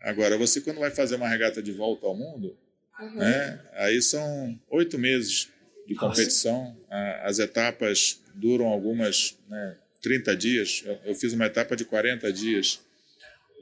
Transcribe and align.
Agora, 0.00 0.38
você 0.38 0.60
quando 0.60 0.78
vai 0.78 0.90
fazer 0.90 1.16
uma 1.16 1.28
regata 1.28 1.62
de 1.62 1.72
volta 1.72 2.06
ao 2.06 2.16
mundo, 2.16 2.56
uhum. 2.98 3.16
né, 3.16 3.60
aí 3.74 4.00
são 4.00 4.58
oito 4.70 4.98
meses 4.98 5.48
de 5.86 5.94
competição. 5.94 6.76
As 7.22 7.38
etapas 7.38 8.22
duram 8.34 8.66
algumas, 8.66 9.38
né, 9.48 9.76
30 10.00 10.36
dias. 10.36 10.84
Eu 11.04 11.14
fiz 11.14 11.32
uma 11.32 11.46
etapa 11.46 11.76
de 11.76 11.84
40 11.84 12.32
dias. 12.32 12.80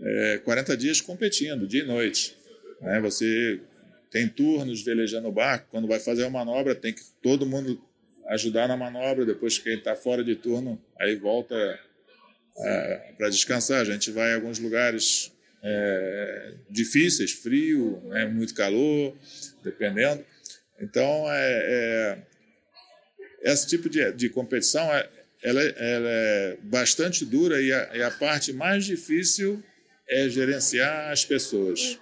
É, 0.00 0.38
40 0.44 0.76
dias 0.76 1.00
competindo, 1.00 1.66
dia 1.66 1.82
e 1.82 1.86
noite. 1.86 2.36
Né? 2.80 3.00
Você 3.00 3.60
tem 4.10 4.28
turnos 4.28 4.82
velejando 4.82 5.28
o 5.28 5.32
barco. 5.32 5.68
Quando 5.70 5.88
vai 5.88 5.98
fazer 5.98 6.22
uma 6.24 6.44
manobra, 6.44 6.74
tem 6.74 6.92
que 6.92 7.02
todo 7.20 7.46
mundo 7.46 7.82
ajudar 8.28 8.68
na 8.68 8.76
manobra. 8.76 9.26
Depois, 9.26 9.58
quem 9.58 9.74
está 9.74 9.96
fora 9.96 10.22
de 10.22 10.36
turno, 10.36 10.80
aí 11.00 11.16
volta 11.16 11.54
é, 12.58 13.12
para 13.16 13.28
descansar. 13.28 13.80
A 13.80 13.84
gente 13.84 14.10
vai 14.10 14.32
a 14.32 14.36
alguns 14.36 14.58
lugares 14.58 15.32
é, 15.62 16.54
difíceis, 16.70 17.32
frio, 17.32 18.02
né, 18.06 18.26
muito 18.26 18.54
calor, 18.54 19.16
dependendo. 19.62 20.24
Então, 20.80 21.24
é, 21.30 22.18
é 23.44 23.52
esse 23.52 23.66
tipo 23.66 23.88
de, 23.88 24.12
de 24.12 24.28
competição 24.28 24.92
é, 24.92 25.08
ela, 25.42 25.62
ela, 25.62 26.08
é 26.08 26.58
bastante 26.62 27.24
dura 27.24 27.60
e 27.60 27.72
a, 27.72 27.90
e 27.94 28.02
a, 28.02 28.10
parte 28.10 28.52
mais 28.52 28.84
difícil 28.84 29.62
é 30.08 30.28
gerenciar 30.28 31.12
as 31.12 31.24
pessoas. 31.24 31.98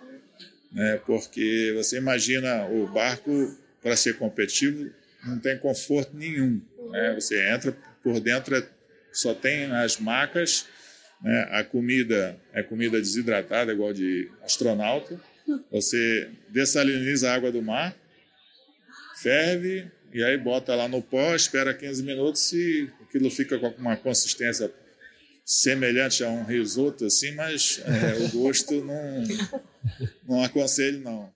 Né, 0.72 1.00
porque 1.06 1.72
você 1.76 1.96
imagina 1.96 2.66
o 2.66 2.86
barco, 2.86 3.56
para 3.82 3.96
ser 3.96 4.16
competitivo, 4.16 4.90
não 5.24 5.38
tem 5.38 5.56
conforto 5.58 6.16
nenhum. 6.16 6.60
Né? 6.90 7.14
Você 7.14 7.40
entra 7.48 7.76
por 8.02 8.20
dentro, 8.20 8.56
é, 8.56 8.66
só 9.12 9.32
tem 9.34 9.70
as 9.72 9.98
macas 9.98 10.66
né? 11.20 11.48
A 11.50 11.64
comida 11.64 12.38
é 12.52 12.62
comida 12.62 12.98
desidratada, 12.98 13.72
igual 13.72 13.92
de 13.92 14.30
astronauta. 14.42 15.20
Você 15.70 16.30
dessaliniza 16.48 17.30
a 17.30 17.34
água 17.34 17.52
do 17.52 17.62
mar, 17.62 17.94
ferve 19.22 19.90
e 20.12 20.22
aí 20.22 20.36
bota 20.36 20.74
lá 20.74 20.88
no 20.88 21.02
pó, 21.02 21.34
espera 21.34 21.74
15 21.74 22.02
minutos 22.02 22.52
e 22.52 22.90
aquilo 23.02 23.30
fica 23.30 23.58
com 23.58 23.68
uma 23.78 23.96
consistência 23.96 24.72
semelhante 25.44 26.24
a 26.24 26.28
um 26.28 26.42
risoto 26.42 27.04
assim, 27.06 27.32
mas 27.32 27.80
é, 27.84 28.24
o 28.24 28.28
gosto 28.30 28.84
não, 28.84 29.22
não 30.28 30.42
aconselho 30.42 31.00
não. 31.00 31.35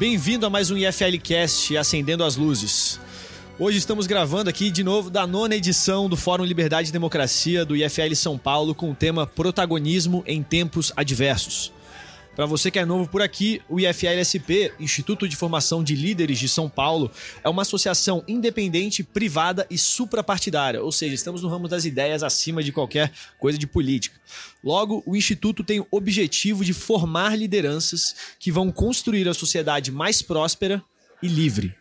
Bem-vindo 0.00 0.46
a 0.46 0.50
mais 0.50 0.70
um 0.70 0.78
IFLcast 0.78 1.76
Acendendo 1.76 2.24
as 2.24 2.34
Luzes. 2.34 2.98
Hoje 3.58 3.76
estamos 3.76 4.06
gravando 4.06 4.48
aqui 4.48 4.70
de 4.70 4.82
novo 4.82 5.10
da 5.10 5.26
nona 5.26 5.54
edição 5.54 6.08
do 6.08 6.16
Fórum 6.16 6.42
Liberdade 6.42 6.88
e 6.88 6.92
Democracia 6.92 7.66
do 7.66 7.76
IFL 7.76 8.14
São 8.14 8.38
Paulo 8.38 8.74
com 8.74 8.90
o 8.90 8.94
tema 8.94 9.26
Protagonismo 9.26 10.24
em 10.26 10.42
Tempos 10.42 10.90
Adversos. 10.96 11.70
Para 12.40 12.46
você 12.46 12.70
que 12.70 12.78
é 12.78 12.86
novo 12.86 13.06
por 13.06 13.20
aqui, 13.20 13.60
o 13.68 13.78
IFLSP, 13.78 14.72
Instituto 14.80 15.28
de 15.28 15.36
Formação 15.36 15.84
de 15.84 15.94
Líderes 15.94 16.38
de 16.38 16.48
São 16.48 16.70
Paulo, 16.70 17.10
é 17.44 17.50
uma 17.50 17.60
associação 17.60 18.24
independente, 18.26 19.02
privada 19.02 19.66
e 19.68 19.76
suprapartidária, 19.76 20.82
ou 20.82 20.90
seja, 20.90 21.14
estamos 21.14 21.42
no 21.42 21.50
ramo 21.50 21.68
das 21.68 21.84
ideias 21.84 22.22
acima 22.22 22.62
de 22.62 22.72
qualquer 22.72 23.12
coisa 23.38 23.58
de 23.58 23.66
política. 23.66 24.18
Logo, 24.64 25.02
o 25.04 25.14
Instituto 25.14 25.62
tem 25.62 25.80
o 25.80 25.86
objetivo 25.90 26.64
de 26.64 26.72
formar 26.72 27.36
lideranças 27.36 28.16
que 28.38 28.50
vão 28.50 28.72
construir 28.72 29.28
a 29.28 29.34
sociedade 29.34 29.92
mais 29.92 30.22
próspera 30.22 30.82
e 31.22 31.28
livre. 31.28 31.74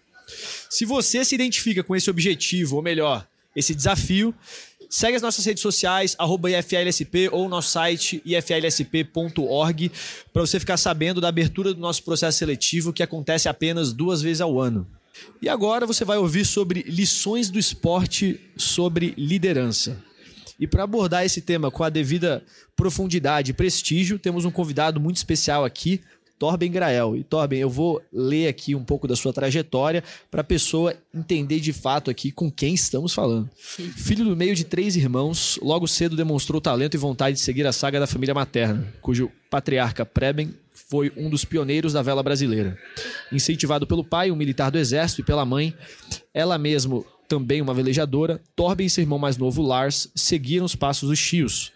Se 0.69 0.83
você 0.83 1.23
se 1.23 1.35
identifica 1.35 1.85
com 1.85 1.95
esse 1.95 2.09
objetivo, 2.09 2.75
ou 2.75 2.81
melhor, 2.81 3.25
esse 3.55 3.73
desafio, 3.73 4.35
Segue 4.89 5.15
as 5.15 5.21
nossas 5.21 5.45
redes 5.45 5.61
sociais, 5.61 6.17
IFLSP 6.19 7.29
ou 7.31 7.47
nosso 7.47 7.69
site 7.69 8.23
iflsp.org 8.25 9.91
para 10.33 10.41
você 10.41 10.59
ficar 10.59 10.77
sabendo 10.77 11.21
da 11.21 11.27
abertura 11.27 11.75
do 11.75 11.79
nosso 11.79 12.03
processo 12.03 12.39
seletivo 12.39 12.91
que 12.91 13.03
acontece 13.03 13.47
apenas 13.47 13.93
duas 13.93 14.19
vezes 14.19 14.41
ao 14.41 14.59
ano. 14.59 14.87
E 15.41 15.47
agora 15.47 15.85
você 15.85 16.03
vai 16.03 16.17
ouvir 16.17 16.43
sobre 16.43 16.81
lições 16.87 17.51
do 17.51 17.59
esporte 17.59 18.39
sobre 18.57 19.13
liderança. 19.15 20.01
E 20.59 20.67
para 20.67 20.83
abordar 20.83 21.23
esse 21.23 21.41
tema 21.41 21.69
com 21.69 21.83
a 21.83 21.89
devida 21.89 22.43
profundidade 22.75 23.51
e 23.51 23.53
prestígio, 23.53 24.17
temos 24.17 24.43
um 24.43 24.51
convidado 24.51 24.99
muito 24.99 25.17
especial 25.17 25.63
aqui, 25.63 26.01
Torben 26.39 26.71
Grael. 26.71 27.17
E 27.17 27.23
Torben, 27.23 27.59
eu 27.59 27.69
vou 27.69 28.01
ler 28.11 28.47
aqui 28.47 28.73
um 28.73 28.83
pouco 28.83 29.07
da 29.07 29.15
sua 29.15 29.33
trajetória 29.33 30.01
para 30.31 30.39
a 30.39 30.43
pessoa 30.43 30.95
entender 31.13 31.59
de 31.59 31.73
fato 31.73 32.09
aqui 32.09 32.31
com 32.31 32.49
quem 32.49 32.73
estamos 32.73 33.13
falando. 33.13 33.49
Filho 33.57 34.23
do 34.23 34.35
meio 34.35 34.55
de 34.55 34.63
três 34.63 34.95
irmãos, 34.95 35.59
logo 35.61 35.85
cedo 35.85 36.15
demonstrou 36.15 36.61
talento 36.61 36.93
e 36.93 36.97
vontade 36.97 37.35
de 37.35 37.41
seguir 37.41 37.67
a 37.67 37.73
saga 37.73 37.99
da 37.99 38.07
família 38.07 38.33
materna, 38.33 38.87
cujo 39.01 39.29
patriarca 39.49 40.05
Preben 40.05 40.53
foi 40.89 41.11
um 41.17 41.29
dos 41.29 41.43
pioneiros 41.43 41.93
da 41.93 42.01
vela 42.01 42.23
brasileira. 42.23 42.77
Incentivado 43.31 43.85
pelo 43.85 44.03
pai, 44.03 44.31
um 44.31 44.35
militar 44.35 44.71
do 44.71 44.77
exército, 44.77 45.21
e 45.21 45.23
pela 45.23 45.45
mãe, 45.45 45.75
ela 46.33 46.57
mesmo 46.57 47.05
também 47.27 47.61
uma 47.61 47.75
velejadora, 47.75 48.41
Torben 48.55 48.87
e 48.87 48.89
seu 48.89 49.03
irmão 49.03 49.19
mais 49.19 49.37
novo, 49.37 49.61
Lars, 49.61 50.09
seguiram 50.15 50.65
os 50.65 50.75
passos 50.75 51.09
dos 51.09 51.21
tios 51.21 51.71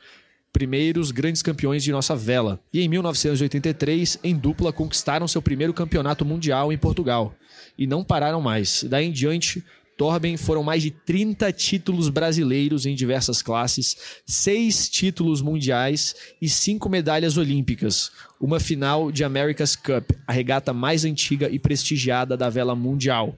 primeiros 0.54 1.10
grandes 1.10 1.42
campeões 1.42 1.84
de 1.84 1.92
nossa 1.92 2.16
vela. 2.16 2.60
E 2.72 2.80
em 2.80 2.88
1983, 2.88 4.20
em 4.24 4.38
dupla, 4.38 4.72
conquistaram 4.72 5.28
seu 5.28 5.42
primeiro 5.42 5.74
campeonato 5.74 6.24
mundial 6.24 6.72
em 6.72 6.78
Portugal. 6.78 7.34
E 7.78 7.88
não 7.88 8.04
pararam 8.04 8.40
mais. 8.40 8.84
Daí 8.84 9.08
em 9.08 9.12
diante, 9.12 9.64
Torben 9.98 10.38
foram 10.38 10.64
mais 10.64 10.84
de 10.84 10.92
30 10.92 11.52
títulos 11.52 12.08
brasileiros 12.10 12.86
em 12.86 12.96
diversas 12.96 13.42
classes, 13.42 13.98
seis 14.26 14.88
títulos 14.88 15.42
mundiais 15.42 16.16
e 16.42 16.48
cinco 16.48 16.88
medalhas 16.88 17.36
olímpicas. 17.36 18.12
Uma 18.40 18.60
final 18.60 19.12
de 19.12 19.24
America's 19.24 19.76
Cup, 19.76 20.12
a 20.28 20.34
regata 20.34 20.72
mais 20.72 21.04
antiga 21.04 21.50
e 21.50 21.58
prestigiada 21.58 22.38
da 22.38 22.50
vela 22.50 22.76
mundial. 22.76 23.36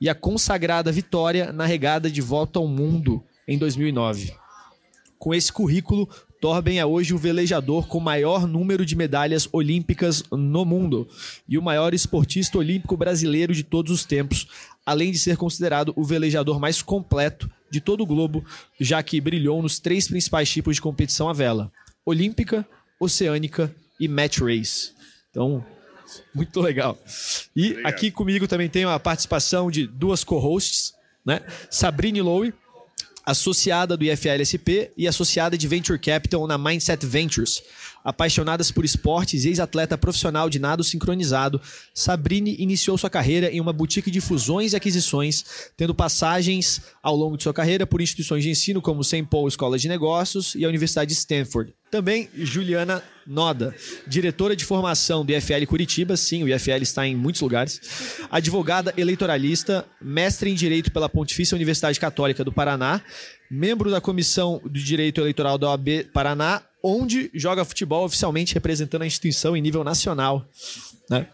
E 0.00 0.08
a 0.08 0.14
consagrada 0.14 0.92
vitória 0.92 1.52
na 1.52 1.64
regada 1.64 2.10
de 2.10 2.20
volta 2.20 2.58
ao 2.58 2.66
mundo 2.66 3.22
em 3.46 3.56
2009. 3.56 4.34
Com 5.18 5.32
esse 5.32 5.52
currículo, 5.52 6.08
Torben 6.42 6.80
é 6.80 6.84
hoje 6.84 7.14
o 7.14 7.18
velejador 7.18 7.86
com 7.86 8.00
maior 8.00 8.48
número 8.48 8.84
de 8.84 8.96
medalhas 8.96 9.48
olímpicas 9.52 10.24
no 10.28 10.64
mundo 10.64 11.08
e 11.48 11.56
o 11.56 11.62
maior 11.62 11.94
esportista 11.94 12.58
olímpico 12.58 12.96
brasileiro 12.96 13.54
de 13.54 13.62
todos 13.62 13.92
os 13.92 14.04
tempos, 14.04 14.48
além 14.84 15.12
de 15.12 15.20
ser 15.20 15.36
considerado 15.36 15.92
o 15.94 16.02
velejador 16.02 16.58
mais 16.58 16.82
completo 16.82 17.48
de 17.70 17.80
todo 17.80 18.00
o 18.00 18.06
globo, 18.06 18.44
já 18.80 19.00
que 19.04 19.20
brilhou 19.20 19.62
nos 19.62 19.78
três 19.78 20.08
principais 20.08 20.50
tipos 20.50 20.74
de 20.74 20.82
competição 20.82 21.28
à 21.28 21.32
vela: 21.32 21.70
olímpica, 22.04 22.66
oceânica 22.98 23.72
e 24.00 24.08
match 24.08 24.40
race. 24.40 24.90
Então, 25.30 25.64
muito 26.34 26.60
legal. 26.60 26.98
E 27.54 27.68
Obrigado. 27.68 27.86
aqui 27.86 28.10
comigo 28.10 28.48
também 28.48 28.68
tem 28.68 28.82
a 28.82 28.98
participação 28.98 29.70
de 29.70 29.86
duas 29.86 30.24
co-hosts, 30.24 30.92
né? 31.24 31.40
Sabrine 31.70 32.20
Lowe, 32.20 32.52
associada 33.24 33.96
do 33.96 34.04
IFLSP 34.04 34.90
e 34.96 35.06
associada 35.06 35.56
de 35.56 35.68
Venture 35.68 35.98
Capital 35.98 36.46
na 36.46 36.58
Mindset 36.58 37.06
Ventures. 37.06 37.62
Apaixonadas 38.04 38.70
por 38.70 38.84
esportes 38.84 39.44
e 39.44 39.48
ex-atleta 39.48 39.96
profissional 39.96 40.50
de 40.50 40.58
nado 40.58 40.82
sincronizado, 40.82 41.60
Sabrine 41.94 42.56
iniciou 42.58 42.98
sua 42.98 43.10
carreira 43.10 43.50
em 43.50 43.60
uma 43.60 43.72
boutique 43.72 44.10
de 44.10 44.20
fusões 44.20 44.72
e 44.72 44.76
aquisições, 44.76 45.44
tendo 45.76 45.94
passagens 45.94 46.82
ao 47.02 47.14
longo 47.14 47.36
de 47.36 47.42
sua 47.42 47.54
carreira 47.54 47.86
por 47.86 48.00
instituições 48.00 48.42
de 48.42 48.50
ensino 48.50 48.82
como 48.82 49.04
St. 49.04 49.24
Paul 49.24 49.48
Escola 49.48 49.78
de 49.78 49.88
Negócios 49.88 50.54
e 50.54 50.64
a 50.64 50.68
Universidade 50.68 51.08
de 51.08 51.14
Stanford. 51.14 51.74
Também 51.90 52.28
Juliana 52.34 53.02
Noda, 53.26 53.74
diretora 54.06 54.56
de 54.56 54.64
formação 54.64 55.24
do 55.24 55.30
IFL 55.30 55.66
Curitiba, 55.66 56.16
sim, 56.16 56.42
o 56.42 56.48
IFL 56.48 56.82
está 56.82 57.06
em 57.06 57.14
muitos 57.14 57.40
lugares, 57.42 57.80
advogada 58.30 58.94
eleitoralista, 58.96 59.84
mestre 60.00 60.50
em 60.50 60.54
Direito 60.54 60.90
pela 60.90 61.08
Pontifícia 61.08 61.54
Universidade 61.54 62.00
Católica 62.00 62.42
do 62.42 62.50
Paraná, 62.50 63.02
membro 63.50 63.90
da 63.90 64.00
Comissão 64.00 64.60
de 64.68 64.82
Direito 64.82 65.20
Eleitoral 65.20 65.58
da 65.58 65.68
OAB 65.68 66.04
Paraná, 66.12 66.62
onde 66.82 67.30
joga 67.34 67.64
futebol 67.64 68.04
oficialmente 68.04 68.54
representando 68.54 69.02
a 69.02 69.06
instituição 69.06 69.56
em 69.56 69.60
nível 69.60 69.84
nacional. 69.84 70.44
Né? 71.08 71.26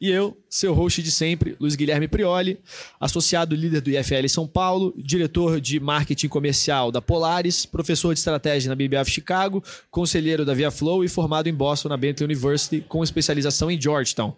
E 0.00 0.10
eu, 0.10 0.36
seu 0.50 0.74
host 0.74 1.02
de 1.02 1.10
sempre, 1.10 1.56
Luiz 1.58 1.74
Guilherme 1.74 2.06
Prioli, 2.06 2.58
associado 3.00 3.54
líder 3.54 3.80
do 3.80 3.90
IFL 3.90 4.28
São 4.28 4.46
Paulo, 4.46 4.92
diretor 4.96 5.60
de 5.60 5.80
marketing 5.80 6.28
comercial 6.28 6.92
da 6.92 7.00
Polaris, 7.00 7.64
professor 7.64 8.12
de 8.12 8.18
estratégia 8.20 8.68
na 8.68 8.74
BBF 8.74 9.10
Chicago, 9.10 9.64
conselheiro 9.90 10.44
da 10.44 10.52
Via 10.52 10.70
Flow 10.70 11.04
e 11.04 11.08
formado 11.08 11.48
em 11.48 11.54
Boston 11.54 11.88
na 11.88 11.96
Bentley 11.96 12.26
University 12.26 12.84
com 12.86 13.02
especialização 13.02 13.70
em 13.70 13.80
Georgetown 13.80 14.36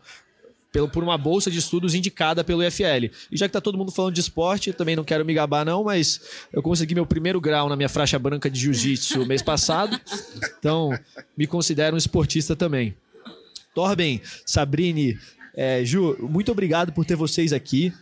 pelo, 0.72 0.88
por 0.88 1.02
uma 1.02 1.16
bolsa 1.16 1.50
de 1.50 1.58
estudos 1.58 1.94
indicada 1.94 2.44
pelo 2.44 2.62
IFL. 2.62 3.10
E 3.30 3.36
já 3.36 3.46
que 3.46 3.52
tá 3.52 3.60
todo 3.60 3.78
mundo 3.78 3.92
falando 3.92 4.14
de 4.14 4.20
esporte, 4.20 4.72
também 4.72 4.96
não 4.96 5.04
quero 5.04 5.24
me 5.24 5.32
gabar 5.32 5.64
não, 5.64 5.84
mas 5.84 6.20
eu 6.52 6.62
consegui 6.62 6.94
meu 6.94 7.06
primeiro 7.06 7.40
grau 7.40 7.68
na 7.68 7.76
minha 7.76 7.88
faixa 7.88 8.18
branca 8.18 8.50
de 8.50 8.60
jiu-jitsu 8.60 9.24
mês 9.26 9.42
passado. 9.42 9.98
Então, 10.58 10.90
me 11.36 11.46
considero 11.46 11.94
um 11.94 11.98
esportista 11.98 12.54
também. 12.54 12.96
Torben, 13.74 14.20
Sabrine, 14.44 15.18
é, 15.54 15.84
Ju, 15.84 16.16
muito 16.20 16.52
obrigado 16.52 16.92
por 16.92 17.04
ter 17.04 17.16
vocês 17.16 17.52
aqui. 17.52 17.92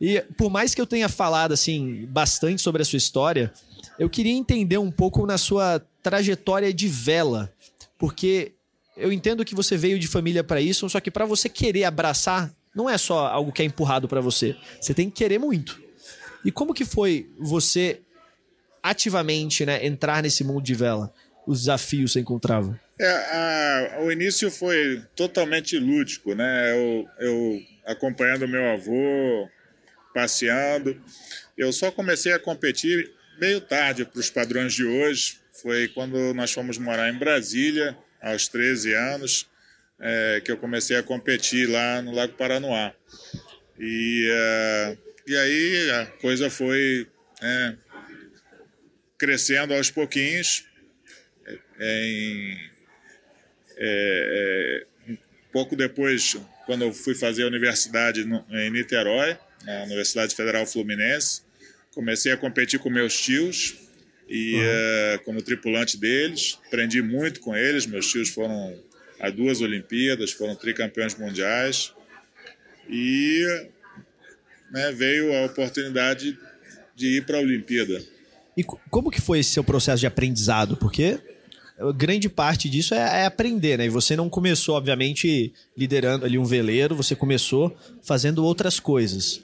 E 0.00 0.20
por 0.36 0.50
mais 0.50 0.74
que 0.74 0.80
eu 0.80 0.86
tenha 0.86 1.08
falado 1.08 1.52
assim 1.52 2.06
bastante 2.06 2.60
sobre 2.60 2.82
a 2.82 2.84
sua 2.84 2.96
história, 2.96 3.52
eu 3.98 4.10
queria 4.10 4.32
entender 4.32 4.78
um 4.78 4.90
pouco 4.90 5.24
na 5.26 5.38
sua 5.38 5.80
trajetória 6.02 6.72
de 6.72 6.86
vela, 6.86 7.52
porque 7.98 8.52
eu 8.96 9.12
entendo 9.12 9.44
que 9.44 9.54
você 9.54 9.76
veio 9.76 9.98
de 9.98 10.08
família 10.08 10.42
para 10.42 10.60
isso, 10.60 10.88
só 10.88 11.00
que 11.00 11.10
para 11.10 11.26
você 11.26 11.48
querer 11.48 11.84
abraçar, 11.84 12.52
não 12.74 12.88
é 12.88 12.96
só 12.96 13.26
algo 13.26 13.52
que 13.52 13.62
é 13.62 13.64
empurrado 13.64 14.08
para 14.08 14.20
você. 14.20 14.56
Você 14.80 14.94
tem 14.94 15.10
que 15.10 15.16
querer 15.16 15.38
muito. 15.38 15.80
E 16.44 16.50
como 16.50 16.74
que 16.74 16.84
foi 16.84 17.28
você 17.38 18.00
ativamente, 18.82 19.66
né, 19.66 19.84
entrar 19.84 20.22
nesse 20.22 20.44
mundo 20.44 20.62
de 20.62 20.74
vela? 20.74 21.12
Os 21.46 21.60
desafios 21.60 22.12
você 22.12 22.20
encontrava? 22.20 22.78
É, 22.98 23.08
a, 23.08 24.00
o 24.02 24.10
início 24.10 24.50
foi 24.50 25.02
totalmente 25.14 25.78
lúdico, 25.78 26.34
né? 26.34 26.72
Eu, 26.72 27.08
eu 27.18 27.60
acompanhando 27.84 28.48
meu 28.48 28.64
avô, 28.70 29.48
passeando. 30.14 31.00
Eu 31.58 31.72
só 31.72 31.90
comecei 31.90 32.32
a 32.32 32.38
competir 32.38 33.10
meio 33.38 33.60
tarde 33.60 34.04
para 34.04 34.18
os 34.20 34.30
padrões 34.30 34.72
de 34.72 34.84
hoje. 34.84 35.38
Foi 35.62 35.88
quando 35.88 36.32
nós 36.34 36.52
fomos 36.52 36.78
morar 36.78 37.10
em 37.10 37.18
Brasília, 37.18 37.96
aos 38.20 38.48
13 38.48 38.94
anos, 38.94 39.48
é, 39.98 40.42
que 40.44 40.50
eu 40.50 40.56
comecei 40.56 40.96
a 40.96 41.02
competir 41.02 41.68
lá 41.68 42.02
no 42.02 42.12
Lago 42.12 42.34
Paranoá. 42.34 42.92
E, 43.78 44.30
uh, 44.30 44.98
e 45.26 45.36
aí 45.36 45.90
a 45.90 46.06
coisa 46.06 46.48
foi 46.48 47.06
é, 47.42 47.74
crescendo 49.18 49.74
aos 49.74 49.90
pouquinhos. 49.90 50.64
É, 51.46 51.58
em, 51.80 52.58
é, 53.78 54.86
é, 55.08 55.16
pouco 55.52 55.76
depois, 55.76 56.36
quando 56.64 56.82
eu 56.82 56.92
fui 56.92 57.14
fazer 57.14 57.44
a 57.44 57.46
universidade 57.46 58.24
no, 58.24 58.44
em 58.50 58.70
Niterói, 58.70 59.38
na 59.64 59.84
Universidade 59.84 60.34
Federal 60.34 60.66
Fluminense, 60.66 61.42
comecei 61.92 62.32
a 62.32 62.36
competir 62.36 62.78
com 62.78 62.90
meus 62.90 63.18
tios 63.20 63.85
e 64.28 64.54
uhum. 64.54 64.60
uh, 64.60 65.24
como 65.24 65.42
tripulante 65.42 65.96
deles, 65.96 66.58
aprendi 66.66 67.00
muito 67.02 67.40
com 67.40 67.56
eles. 67.56 67.86
Meus 67.86 68.10
tios 68.10 68.28
foram 68.28 68.74
a 69.20 69.30
duas 69.30 69.60
Olimpíadas, 69.60 70.32
foram 70.32 70.54
tricampeões 70.54 71.14
mundiais 71.14 71.92
e 72.88 73.42
né, 74.70 74.92
veio 74.92 75.34
a 75.36 75.46
oportunidade 75.46 76.38
de 76.94 77.18
ir 77.18 77.24
para 77.24 77.38
a 77.38 77.40
Olimpíada. 77.40 78.02
E 78.56 78.64
como 78.64 79.10
que 79.10 79.20
foi 79.20 79.40
esse 79.40 79.50
seu 79.50 79.62
processo 79.62 80.00
de 80.00 80.06
aprendizado? 80.06 80.76
Porque 80.76 81.20
grande 81.94 82.28
parte 82.28 82.70
disso 82.70 82.94
é, 82.94 83.22
é, 83.22 83.26
aprender, 83.26 83.76
né? 83.76 83.86
E 83.86 83.90
você 83.90 84.16
não 84.16 84.30
começou, 84.30 84.76
obviamente, 84.76 85.52
liderando 85.76 86.24
ali 86.24 86.38
um 86.38 86.44
veleiro, 86.44 86.96
você 86.96 87.14
começou 87.14 87.76
fazendo 88.02 88.44
outras 88.44 88.80
coisas. 88.80 89.42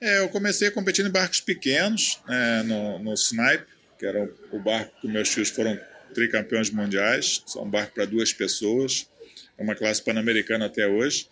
É, 0.00 0.20
eu 0.20 0.28
comecei 0.30 0.70
competindo 0.70 1.08
em 1.08 1.12
barcos 1.12 1.40
pequenos, 1.40 2.18
é, 2.28 2.62
no, 2.62 2.98
no 2.98 3.14
Snipe, 3.14 3.66
que 4.02 4.06
era 4.06 4.28
o 4.50 4.58
barco 4.58 5.00
que 5.00 5.06
meus 5.06 5.28
filhos 5.28 5.50
foram 5.50 5.78
tricampeões 6.12 6.70
mundiais, 6.70 7.40
são 7.46 7.62
um 7.62 7.70
barco 7.70 7.94
para 7.94 8.04
duas 8.04 8.32
pessoas, 8.32 9.08
é 9.56 9.62
uma 9.62 9.76
classe 9.76 10.02
pan-americana 10.02 10.66
até 10.66 10.88
hoje. 10.88 11.28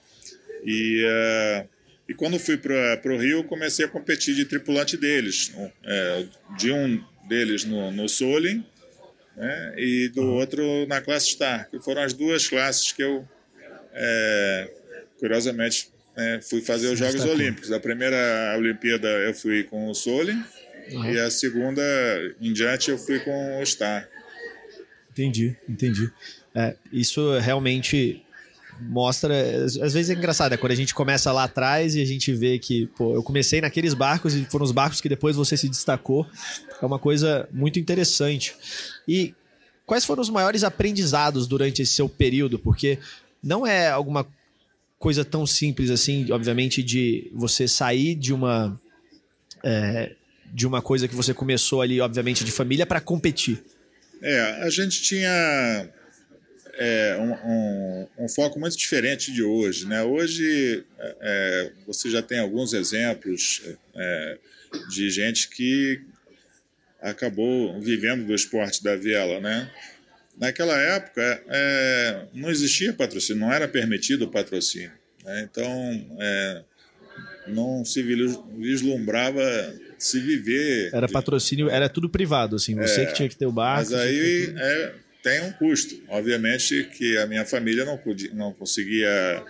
E, 0.64 1.04
uh, 1.04 1.68
e 2.08 2.14
quando 2.14 2.38
fui 2.38 2.56
para 2.56 3.12
o 3.12 3.16
Rio, 3.16 3.42
comecei 3.42 3.86
a 3.86 3.88
competir 3.88 4.36
de 4.36 4.44
tripulante 4.44 4.96
deles, 4.96 5.52
é, 5.84 6.26
de 6.56 6.70
um 6.70 7.04
deles 7.28 7.64
no, 7.64 7.90
no 7.90 8.08
Solim 8.08 8.64
né, 9.36 9.74
e 9.76 10.08
do 10.10 10.22
outro 10.22 10.86
na 10.86 11.00
classe 11.00 11.30
Star, 11.30 11.68
que 11.68 11.80
foram 11.80 12.02
as 12.02 12.12
duas 12.12 12.46
classes 12.46 12.92
que 12.92 13.02
eu, 13.02 13.28
é, 13.92 14.70
curiosamente, 15.18 15.90
é, 16.16 16.40
fui 16.40 16.60
fazer 16.60 16.86
os 16.88 16.98
Jogos 16.98 17.24
Olímpicos. 17.24 17.72
A 17.72 17.80
primeira 17.80 18.54
Olimpíada 18.56 19.08
eu 19.08 19.34
fui 19.34 19.64
com 19.64 19.88
o 19.88 19.94
Solim, 19.94 20.40
Uhum. 20.92 21.10
E 21.10 21.18
a 21.18 21.30
segunda 21.30 21.82
em 22.40 22.52
diante 22.52 22.90
eu 22.90 22.98
fui 22.98 23.18
com 23.20 23.60
o 23.60 23.66
Star. 23.66 24.08
Entendi, 25.10 25.56
entendi. 25.68 26.10
É, 26.54 26.76
isso 26.92 27.38
realmente 27.38 28.24
mostra. 28.80 29.34
Às 29.64 29.92
vezes 29.92 30.10
é 30.10 30.14
engraçado, 30.14 30.52
é 30.52 30.56
quando 30.56 30.72
a 30.72 30.76
gente 30.76 30.94
começa 30.94 31.30
lá 31.32 31.44
atrás 31.44 31.94
e 31.94 32.00
a 32.00 32.04
gente 32.04 32.32
vê 32.32 32.58
que, 32.58 32.86
pô, 32.96 33.14
eu 33.14 33.22
comecei 33.22 33.60
naqueles 33.60 33.94
barcos 33.94 34.34
e 34.34 34.44
foram 34.44 34.64
os 34.64 34.72
barcos 34.72 35.00
que 35.00 35.08
depois 35.08 35.36
você 35.36 35.56
se 35.56 35.68
destacou. 35.68 36.26
É 36.80 36.86
uma 36.86 36.98
coisa 36.98 37.48
muito 37.52 37.78
interessante. 37.78 38.54
E 39.06 39.34
quais 39.84 40.04
foram 40.04 40.22
os 40.22 40.30
maiores 40.30 40.64
aprendizados 40.64 41.46
durante 41.46 41.82
esse 41.82 41.92
seu 41.92 42.08
período? 42.08 42.58
Porque 42.58 42.98
não 43.42 43.66
é 43.66 43.88
alguma 43.88 44.26
coisa 44.98 45.24
tão 45.24 45.46
simples 45.46 45.90
assim, 45.90 46.30
obviamente, 46.30 46.82
de 46.82 47.30
você 47.34 47.66
sair 47.66 48.14
de 48.14 48.32
uma. 48.32 48.78
É, 49.62 50.14
de 50.52 50.66
uma 50.66 50.82
coisa 50.82 51.06
que 51.08 51.14
você 51.14 51.32
começou 51.32 51.82
ali, 51.82 52.00
obviamente, 52.00 52.44
de 52.44 52.50
família 52.50 52.86
para 52.86 53.00
competir? 53.00 53.62
É, 54.22 54.40
a 54.62 54.70
gente 54.70 55.00
tinha 55.02 55.88
é, 56.74 57.16
um, 57.18 57.32
um, 57.32 58.24
um, 58.24 58.28
foco 58.28 58.58
muito 58.58 58.76
diferente 58.76 59.32
de 59.32 59.42
hoje. 59.42 59.86
Né? 59.86 60.02
Hoje 60.02 60.84
é, 60.98 61.72
você 61.86 62.10
já 62.10 62.22
tem 62.22 62.38
alguns 62.38 62.72
exemplos 62.72 63.62
é, 63.94 64.38
de 64.88 65.10
gente 65.10 65.48
que 65.48 66.00
acabou 67.00 67.80
vivendo 67.80 68.26
do 68.26 68.34
esporte 68.34 68.82
da 68.82 68.96
vela. 68.96 69.40
Né? 69.40 69.70
Naquela 70.38 70.76
época 70.76 71.42
é, 71.48 72.26
não 72.34 72.50
existia 72.50 72.92
patrocínio, 72.92 73.40
não 73.40 73.52
era 73.52 73.68
permitido 73.68 74.22
o 74.22 74.30
patrocínio. 74.30 74.92
Né? 75.24 75.48
Então 75.50 76.16
é, 76.18 76.64
não 77.46 77.84
se 77.84 78.02
vislumbrava 78.02 79.42
se 80.04 80.18
viver. 80.20 80.90
Era 80.92 81.08
patrocínio, 81.08 81.68
era 81.68 81.88
tudo 81.88 82.08
privado, 82.08 82.56
assim, 82.56 82.74
você 82.74 83.02
é, 83.02 83.06
que 83.06 83.14
tinha 83.14 83.28
que 83.28 83.36
ter 83.36 83.46
o 83.46 83.52
barco. 83.52 83.90
Mas 83.90 84.00
aí 84.00 84.54
é, 84.56 84.94
tem 85.22 85.42
um 85.42 85.52
custo. 85.52 86.02
Obviamente 86.08 86.84
que 86.84 87.18
a 87.18 87.26
minha 87.26 87.44
família 87.44 87.84
não, 87.84 87.98
podia, 87.98 88.30
não 88.32 88.52
conseguia 88.52 89.44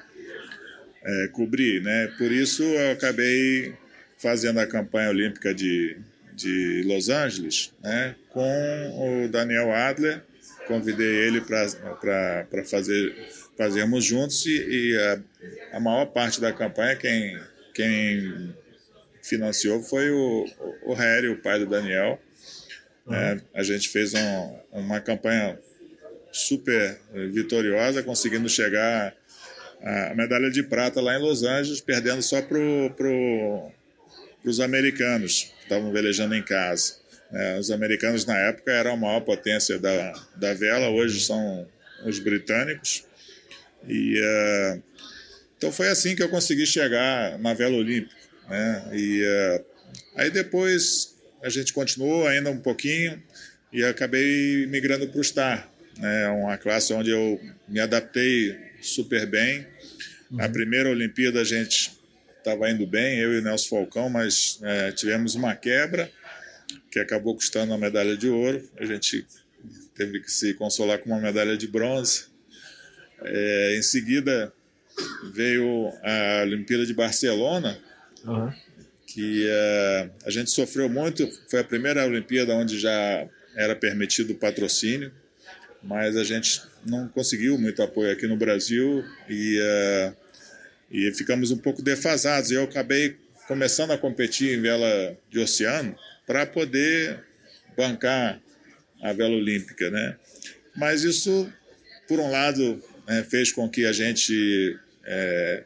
é, 1.04 1.28
cobrir, 1.28 1.80
né? 1.83 2.12
Por 2.19 2.33
isso 2.33 2.62
eu 2.62 2.92
acabei 2.92 3.75
fazendo 4.19 4.59
a 4.59 4.66
campanha 4.66 5.11
olímpica 5.11 5.54
de, 5.54 5.97
de 6.35 6.83
Los 6.85 7.09
Angeles, 7.09 7.73
né? 7.83 8.16
Com 8.28 9.25
o 9.25 9.28
Daniel 9.28 9.73
Adler, 9.73 10.23
convidei 10.66 11.26
ele 11.26 11.40
para 11.40 12.64
fazer 12.64 13.14
fazermos 13.57 14.04
juntos 14.04 14.47
e, 14.47 14.57
e 14.57 14.97
a, 14.97 15.76
a 15.76 15.80
maior 15.80 16.07
parte 16.07 16.40
da 16.40 16.50
campanha 16.50 16.97
quem 16.97 17.38
quem 17.75 18.54
financiou 19.23 19.83
foi 19.83 20.11
o, 20.11 20.47
o 20.85 20.95
Harry, 20.95 21.29
o 21.29 21.41
pai 21.41 21.59
do 21.59 21.67
Daniel. 21.67 22.21
Uhum. 23.07 23.15
É, 23.15 23.41
a 23.55 23.62
gente 23.62 23.89
fez 23.89 24.15
um, 24.15 24.59
uma 24.73 25.00
campanha 25.00 25.59
super 26.33 26.99
vitoriosa, 27.33 28.03
conseguindo 28.03 28.49
chegar 28.49 29.15
a 29.83 30.15
medalha 30.15 30.50
de 30.50 30.62
prata 30.62 31.00
lá 31.00 31.17
em 31.17 31.21
Los 31.21 31.43
Angeles, 31.43 31.81
perdendo 31.81 32.23
só 32.23 32.41
para 32.43 32.59
pro, 32.97 33.71
os 34.45 34.61
americanos 34.61 35.53
que 35.59 35.62
estavam 35.65 35.91
velejando 35.93 36.35
em 36.35 36.43
casa. 36.43 37.00
É, 37.33 37.59
os 37.59 37.71
americanos 37.71 38.25
na 38.27 38.37
época 38.37 38.73
eram 38.73 38.93
a 38.93 38.97
maior 38.97 39.21
potência 39.21 39.79
da, 39.79 40.12
da 40.37 40.53
vela, 40.53 40.89
hoje 40.91 41.21
são 41.21 41.67
os 42.05 42.19
britânicos. 42.19 43.05
E, 43.89 44.21
uh, 44.21 44.83
então 45.57 45.71
foi 45.71 45.89
assim 45.89 46.17
que 46.17 46.23
eu 46.23 46.29
consegui 46.29 46.67
chegar 46.67 47.39
na 47.39 47.55
vela 47.55 47.77
olímpica. 47.77 48.20
Né? 48.50 48.90
E 48.92 49.23
uh, 49.23 49.64
aí 50.16 50.30
depois 50.30 51.16
a 51.42 51.49
gente 51.49 51.73
continuou 51.73 52.26
ainda 52.26 52.50
um 52.50 52.59
pouquinho 52.59 53.23
e 53.73 53.85
acabei 53.85 54.66
migrando 54.66 55.09
para 55.09 55.21
o 55.21 55.25
Star, 55.25 55.71
né? 55.97 56.28
uma 56.28 56.59
classe 56.59 56.92
onde 56.92 57.11
eu 57.11 57.40
me 57.69 57.78
adaptei 57.78 58.59
super 58.83 59.25
bem. 59.26 59.66
Uhum. 60.30 60.38
Na 60.38 60.49
primeira 60.49 60.90
Olimpíada 60.90 61.40
a 61.40 61.45
gente 61.45 61.92
estava 62.37 62.71
indo 62.71 62.87
bem, 62.87 63.19
eu 63.21 63.35
e 63.35 63.38
o 63.38 63.42
Nelson 63.42 63.69
Falcão, 63.69 64.11
mas 64.11 64.59
é, 64.62 64.92
tivemos 64.92 65.35
uma 65.35 65.54
quebra 65.54 66.11
que 66.90 66.99
acabou 66.99 67.35
custando 67.35 67.73
a 67.73 67.78
medalha 67.78 68.16
de 68.16 68.28
ouro. 68.28 68.69
A 68.78 68.85
gente 68.85 69.25
teve 69.95 70.21
que 70.21 70.30
se 70.30 70.54
consolar 70.54 70.99
com 70.99 71.11
uma 71.11 71.21
medalha 71.21 71.57
de 71.57 71.69
bronze. 71.69 72.25
É, 73.23 73.76
em 73.78 73.83
seguida, 73.83 74.52
veio 75.33 75.92
a 76.02 76.42
Olimpíada 76.42 76.87
de 76.87 76.95
Barcelona, 76.95 77.78
uhum. 78.25 78.53
que 79.07 79.47
uh, 79.47 80.11
a 80.25 80.31
gente 80.31 80.50
sofreu 80.50 80.89
muito. 80.89 81.29
Foi 81.49 81.61
a 81.61 81.65
primeira 81.65 82.07
Olimpíada 82.07 82.55
onde 82.55 82.79
já 82.79 83.29
era 83.57 83.75
permitido 83.75 84.33
o 84.33 84.37
patrocínio, 84.37 85.12
mas 85.83 86.17
a 86.17 86.25
gente 86.25 86.62
não 86.85 87.09
conseguiu 87.09 87.59
muito 87.59 87.83
apoio 87.83 88.12
aqui 88.12 88.27
no 88.27 88.37
Brasil 88.37 89.05
e, 89.29 89.59
uh, 89.61 90.17
e 90.91 91.12
ficamos 91.15 91.50
um 91.50 91.59
pouco 91.59 91.83
defasados. 91.83 92.50
Eu 92.50 92.65
acabei 92.65 93.17
começando 93.47 93.91
a 93.91 93.99
competir 93.99 94.57
em 94.57 94.62
vela 94.62 95.17
de 95.29 95.39
oceano 95.41 95.97
para 96.27 96.47
poder 96.47 97.25
bancar 97.77 98.41
a 99.03 99.12
vela 99.12 99.35
olímpica, 99.35 99.91
né? 99.91 100.17
Mas 100.77 101.03
isso, 101.03 101.53
por 102.07 102.21
um 102.21 102.31
lado, 102.31 102.83
né, 103.09 103.25
fez 103.25 103.50
com 103.50 103.69
que 103.69 103.85
a 103.85 103.93
gente 103.93 104.79
é, 105.05 105.65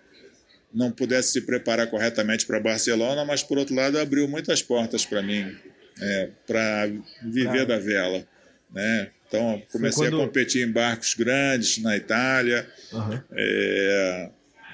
não 0.75 0.91
pudesse 0.91 1.33
se 1.33 1.41
preparar 1.43 1.87
corretamente 1.87 2.45
para 2.45 2.59
Barcelona, 2.59 3.25
mas 3.25 3.43
por 3.43 3.57
outro 3.57 3.75
lado 3.75 3.99
abriu 3.99 4.27
muitas 4.27 4.61
portas 4.63 5.07
para 5.07 5.23
mim 5.23 5.57
é, 6.01 6.31
para 6.47 6.91
viver 7.23 7.61
ah. 7.61 7.65
da 7.65 7.79
vela, 7.79 8.27
né? 8.73 9.11
Então 9.29 9.63
comecei 9.71 10.09
quando... 10.09 10.21
a 10.21 10.27
competir 10.27 10.67
em 10.67 10.71
barcos 10.71 11.15
grandes 11.15 11.79
na 11.79 11.97
Itália, 11.97 12.69
uhum. 12.93 13.21
é, 13.33 14.31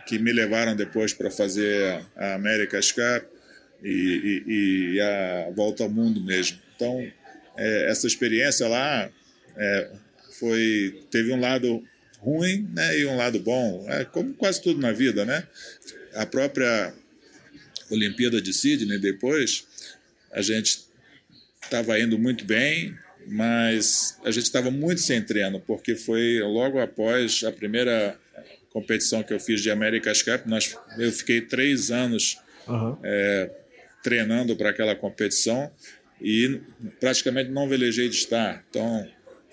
que 0.07 0.19
me 0.19 0.33
levaram 0.33 0.75
depois 0.75 1.12
para 1.12 1.30
fazer 1.30 2.00
a 2.16 2.35
America's 2.35 2.92
Cup 2.92 3.25
e, 3.83 4.45
e, 4.47 4.95
e, 4.95 5.00
a 5.00 5.50
volta 5.54 5.83
ao 5.83 5.90
mundo 5.90 6.21
mesmo. 6.23 6.59
Então 6.76 7.07
é, 7.57 7.90
essa 7.90 8.07
experiência 8.07 8.66
lá 8.69 9.11
é, 9.57 9.90
foi 10.38 11.04
teve 11.11 11.33
um 11.33 11.40
lado 11.40 11.83
ruim 12.21 12.69
né, 12.75 12.99
e 12.99 13.07
um 13.07 13.17
lado 13.17 13.41
bom, 13.41 13.85
é, 13.89 14.05
como 14.05 14.35
quase 14.35 14.62
tudo 14.62 14.81
na 14.81 14.93
vida, 14.93 15.25
né? 15.25 15.47
A 16.15 16.27
própria 16.27 16.93
Olimpíada 17.91 18.41
de 18.41 18.53
Sydney 18.53 18.99
depois, 18.99 19.67
a 20.31 20.43
gente 20.43 20.81
estava 21.62 21.99
indo 21.99 22.19
muito 22.19 22.45
bem, 22.45 22.95
mas 23.27 24.19
a 24.25 24.31
gente 24.31 24.45
estava 24.45 24.71
muito 24.71 25.00
sem 25.00 25.23
treino, 25.23 25.61
porque 25.61 25.97
foi 25.97 26.41
logo 26.41 26.79
após 26.79 27.43
a 27.45 27.50
primeira 27.50 28.19
competição 28.71 29.23
que 29.23 29.33
eu 29.33 29.41
fiz 29.41 29.61
de 29.61 29.71
America's 29.71 30.23
Cup, 30.23 30.47
nós, 30.47 30.77
eu 30.99 31.11
fiquei 31.11 31.41
três 31.41 31.91
anos 31.91 32.39
uhum. 32.69 32.97
é, 33.03 33.50
treinando 34.03 34.55
para 34.57 34.71
aquela 34.71 34.95
competição 34.95 35.71
e 36.21 36.61
praticamente 37.00 37.50
não 37.50 37.69
velejei 37.69 38.09
de 38.09 38.17
estar, 38.17 38.65
então 38.69 39.09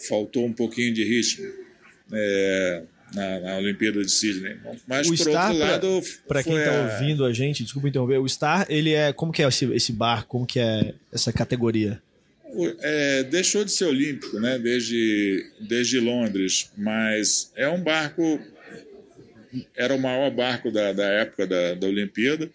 faltou 0.08 0.46
um 0.46 0.54
pouquinho 0.54 0.94
de 0.94 1.04
ritmo 1.04 1.67
é, 2.12 2.84
na, 3.14 3.40
na, 3.40 3.58
Olimpíada 3.58 4.02
de 4.02 4.12
Sydney. 4.12 4.58
Mas 4.88 5.08
o 5.08 5.10
por 5.12 5.18
Star, 5.18 5.52
outro 5.52 5.68
lado, 5.68 6.02
para 6.28 6.44
quem 6.44 6.58
está 6.58 6.72
a... 6.72 6.84
ouvindo 6.84 7.26
a 7.26 7.34
gente, 7.34 7.64
desculpa 7.64 7.88
interromper, 7.88 8.18
o 8.20 8.28
Star 8.28 8.66
ele 8.70 8.94
é 8.94 9.14
como 9.14 9.32
que 9.32 9.42
é 9.42 9.48
esse, 9.48 9.66
esse 9.74 9.92
bar, 9.92 10.26
como 10.26 10.46
que 10.46 10.60
é 10.60 10.94
essa 11.12 11.32
categoria? 11.32 12.02
É, 12.80 13.24
deixou 13.24 13.64
de 13.64 13.72
ser 13.72 13.86
olímpico, 13.86 14.40
né? 14.40 14.58
Desde 14.58 15.46
desde 15.60 16.00
Londres, 16.00 16.72
mas 16.78 17.52
é 17.56 17.68
um 17.68 17.82
barco 17.82 18.40
era 19.76 19.94
o 19.94 20.00
maior 20.00 20.30
barco 20.32 20.72
da, 20.72 20.94
da 20.94 21.06
época 21.06 21.48
da, 21.48 21.74
da 21.74 21.88
Olimpíada 21.88 22.50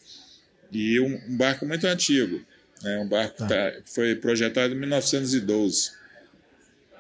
e 0.71 0.99
um, 1.01 1.21
um 1.29 1.37
barco 1.37 1.67
muito 1.67 1.87
antigo. 1.87 2.41
É 2.85 2.99
um 2.99 3.07
barco 3.07 3.37
tá. 3.39 3.47
tá, 3.47 3.73
foi 3.85 4.17
projetado 4.17 4.75
em 4.75 4.79
1912. 4.79 5.93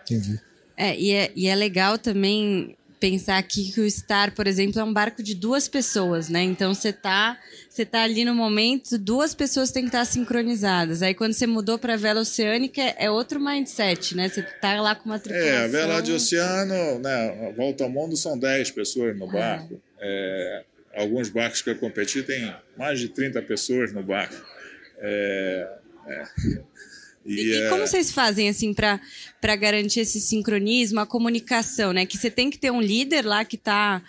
Entendi. 0.02 0.40
É 0.76 0.97
e, 0.97 1.12
é, 1.12 1.33
e 1.35 1.47
é 1.47 1.55
legal 1.55 1.99
também 1.99 2.76
pensar 3.02 3.38
aqui 3.38 3.73
que 3.73 3.81
o 3.81 3.91
Star, 3.91 4.33
por 4.33 4.47
exemplo, 4.47 4.81
é 4.81 4.85
um 4.85 4.93
barco 4.93 5.25
de 5.25 5.35
duas 5.35 5.67
pessoas, 5.67 6.29
né? 6.29 6.41
Então 6.41 6.73
você 6.73 6.93
tá, 6.93 7.37
você 7.69 7.85
tá 7.85 8.05
ali 8.05 8.25
no 8.25 8.33
momento, 8.33 8.97
duas 8.97 9.35
pessoas 9.35 9.73
têm 9.73 9.83
que 9.83 9.88
estar 9.88 10.05
sincronizadas. 10.05 11.02
Aí 11.02 11.12
quando 11.12 11.33
você 11.33 11.45
mudou 11.45 11.81
para 11.81 11.97
vela 11.97 12.21
oceânica 12.21 12.81
é 12.81 13.11
outro 13.11 13.41
mindset, 13.41 14.17
né? 14.17 14.29
Você 14.29 14.43
tá 14.43 14.81
lá 14.81 14.95
com 14.95 15.07
uma 15.07 15.19
tripulação. 15.19 15.52
É, 15.52 15.64
a 15.64 15.67
vela 15.67 16.00
de 16.00 16.12
oceano, 16.12 17.00
né, 17.00 17.52
volta 17.57 17.83
ao 17.83 17.91
mundo 17.91 18.17
são 18.17 18.38
10 18.38 18.71
pessoas 18.71 19.19
no 19.19 19.26
barco. 19.26 19.83
É. 20.00 20.62
É, 20.95 21.00
alguns 21.00 21.29
barcos 21.29 21.61
que 21.61 21.71
eu 21.71 21.76
competi 21.76 22.23
tem 22.23 22.55
mais 22.76 23.00
de 23.00 23.09
30 23.09 23.43
pessoas 23.43 23.93
no 23.93 24.05
barco. 24.05 24.37
É, 24.99 25.69
é. 26.07 26.25
E, 27.25 27.35
e, 27.35 27.57
e, 27.57 27.69
como 27.69 27.87
vocês 27.87 28.11
fazem 28.11 28.49
assim 28.49 28.75
para 28.75 29.57
garantir 29.57 30.00
esse 30.00 30.21
sincronismo, 30.21 31.00
a 31.00 31.07
comunicação, 31.07 31.93
né? 31.93 32.05
Que 32.07 32.17
você 32.17 32.31
tem 32.31 32.50
que 32.50 32.59
ter 32.59 32.71
um 32.71 32.81
líder 32.81 33.25
lá 33.25 33.45
que 33.45 33.57
está 33.57 34.02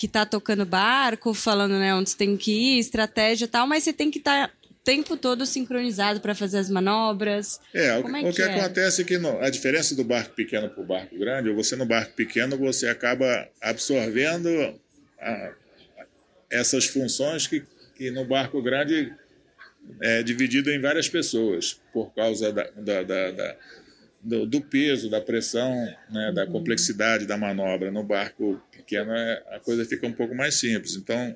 que 0.00 0.08
tá 0.08 0.24
tocando 0.24 0.64
barco, 0.64 1.34
falando 1.34 1.72
né, 1.72 1.94
onde 1.94 2.08
você 2.08 2.16
tem 2.16 2.34
que 2.34 2.50
ir, 2.50 2.78
estratégia 2.78 3.44
e 3.44 3.48
tal, 3.48 3.66
mas 3.66 3.84
você 3.84 3.92
tem 3.92 4.10
que 4.10 4.18
estar 4.18 4.48
tá 4.48 4.54
o 4.64 4.72
tempo 4.82 5.14
todo 5.14 5.44
sincronizado 5.44 6.22
para 6.22 6.34
fazer 6.34 6.56
as 6.56 6.70
manobras. 6.70 7.60
É, 7.74 7.98
o, 7.98 8.08
é 8.08 8.20
o 8.22 8.30
que, 8.30 8.36
que 8.36 8.42
é? 8.42 8.54
acontece 8.54 9.02
é 9.02 9.04
que 9.04 9.18
no, 9.18 9.38
a 9.40 9.50
diferença 9.50 9.94
do 9.94 10.02
barco 10.02 10.34
pequeno 10.34 10.70
para 10.70 10.82
o 10.82 10.86
barco 10.86 11.18
grande, 11.18 11.52
você 11.52 11.76
no 11.76 11.84
barco 11.84 12.14
pequeno 12.14 12.56
você 12.56 12.88
acaba 12.88 13.46
absorvendo 13.60 14.48
a, 15.20 15.52
essas 16.50 16.86
funções 16.86 17.46
que, 17.46 17.62
que 17.94 18.10
no 18.10 18.24
barco 18.24 18.62
grande 18.62 19.12
é 20.00 20.22
dividido 20.22 20.70
em 20.70 20.80
várias 20.80 21.08
pessoas 21.08 21.80
por 21.92 22.14
causa 22.14 22.52
da, 22.52 22.70
da, 22.76 23.02
da, 23.02 23.30
da 23.30 23.56
do, 24.22 24.46
do, 24.46 24.60
peso, 24.60 25.08
da 25.08 25.20
pressão, 25.20 25.72
né, 26.10 26.32
da 26.32 26.44
uhum. 26.44 26.52
complexidade 26.52 27.26
da 27.26 27.36
manobra. 27.36 27.90
No 27.90 28.02
barco 28.02 28.60
pequeno 28.70 29.12
é, 29.12 29.42
a 29.50 29.60
coisa 29.60 29.84
fica 29.84 30.06
um 30.06 30.12
pouco 30.12 30.34
mais 30.34 30.54
simples. 30.54 30.94
Então, 30.96 31.34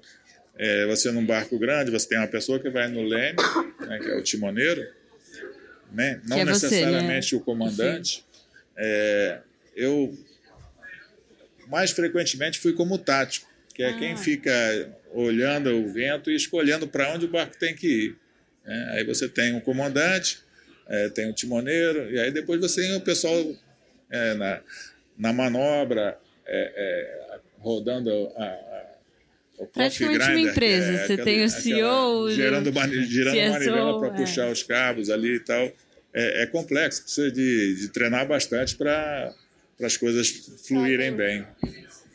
é, 0.56 0.87
você 0.87 1.11
num 1.11 1.25
barco 1.25 1.58
grande, 1.58 1.90
você 1.90 2.08
tem 2.08 2.18
uma 2.18 2.26
pessoa 2.26 2.58
que 2.58 2.68
vai 2.68 2.88
no 2.88 3.02
leme, 3.02 3.38
né, 3.80 3.99
que 3.99 4.11
é 4.11 4.16
o 4.16 4.23
timoneiro, 4.23 4.87
né, 5.92 6.20
não 6.28 6.38
é 6.38 6.44
necessariamente 6.44 7.28
você, 7.28 7.37
né? 7.37 7.40
o 7.40 7.44
comandante. 7.44 8.25
É, 8.76 9.38
eu 9.76 10.16
mais 11.68 11.90
frequentemente 11.90 12.58
fui 12.58 12.73
como 12.73 12.99
tático, 12.99 13.49
que 13.75 13.82
é 13.82 13.90
ah. 13.90 13.99
quem 13.99 14.16
fica 14.16 14.52
olhando 15.12 15.70
o 15.70 15.92
vento 15.92 16.30
e 16.30 16.37
escolhendo 16.37 16.87
para 16.87 17.12
onde 17.12 17.26
o 17.26 17.28
barco 17.28 17.56
tem 17.58 17.75
que 17.75 17.87
ir. 17.87 18.24
Né? 18.64 18.90
Aí 18.92 19.04
você 19.04 19.28
tem 19.28 19.54
um 19.54 19.61
comandante, 19.61 20.38
é, 20.88 21.09
tem 21.09 21.28
um 21.28 21.33
timoneiro, 21.33 22.11
e 22.11 22.18
aí 22.18 22.30
depois 22.30 22.61
você 22.61 22.83
tem 22.83 22.97
o 22.97 23.00
pessoal 23.00 23.37
é, 24.11 24.35
na, 24.35 24.61
na 25.18 25.33
manobra, 25.33 26.18
é, 26.47 26.73
é 26.76 27.38
rodando 27.59 28.11
a, 28.37 28.44
a 28.44 28.85
o 29.59 29.66
Praticamente 29.66 30.18
grinder, 30.18 30.37
uma 30.37 30.50
empresa. 30.50 30.87
É, 30.87 31.06
você 31.06 31.12
aquela, 31.12 31.25
tem 31.25 31.44
o 31.44 31.49
CEO, 31.49 32.30
gerando, 32.33 32.73
girando 33.04 33.37
CSO, 33.37 33.50
manivela 33.52 34.00
para 34.00 34.11
puxar 34.11 34.50
os 34.50 34.62
cabos 34.62 35.11
ali 35.11 35.37
e 35.37 35.40
tal. 35.40 35.71
É, 36.12 36.47
complexo, 36.47 37.02
precisa 37.02 37.30
de, 37.30 37.75
de 37.76 37.88
treinar 37.88 38.26
bastante 38.26 38.76
para 38.76 39.33
as 39.83 39.97
coisas 39.97 40.28
fluírem 40.66 41.12
bem. 41.12 41.44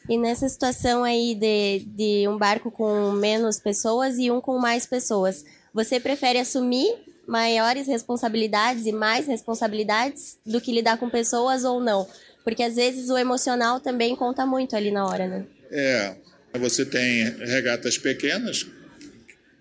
E 0.07 0.17
nessa 0.17 0.47
situação 0.47 1.03
aí 1.03 1.35
de, 1.35 1.85
de 1.85 2.27
um 2.27 2.37
barco 2.37 2.71
com 2.71 3.11
menos 3.11 3.59
pessoas 3.59 4.17
e 4.17 4.31
um 4.31 4.41
com 4.41 4.57
mais 4.57 4.85
pessoas, 4.85 5.45
você 5.73 5.99
prefere 5.99 6.39
assumir 6.39 6.93
maiores 7.27 7.87
responsabilidades 7.87 8.85
e 8.85 8.91
mais 8.91 9.27
responsabilidades 9.27 10.37
do 10.45 10.59
que 10.59 10.71
lidar 10.71 10.97
com 10.97 11.09
pessoas 11.09 11.63
ou 11.63 11.79
não? 11.79 12.07
Porque 12.43 12.63
às 12.63 12.75
vezes 12.75 13.09
o 13.09 13.17
emocional 13.17 13.79
também 13.79 14.15
conta 14.15 14.45
muito 14.45 14.75
ali 14.75 14.91
na 14.91 15.05
hora, 15.05 15.27
né? 15.27 15.45
É, 15.71 16.15
você 16.57 16.85
tem 16.85 17.23
regatas 17.45 17.97
pequenas, 17.97 18.65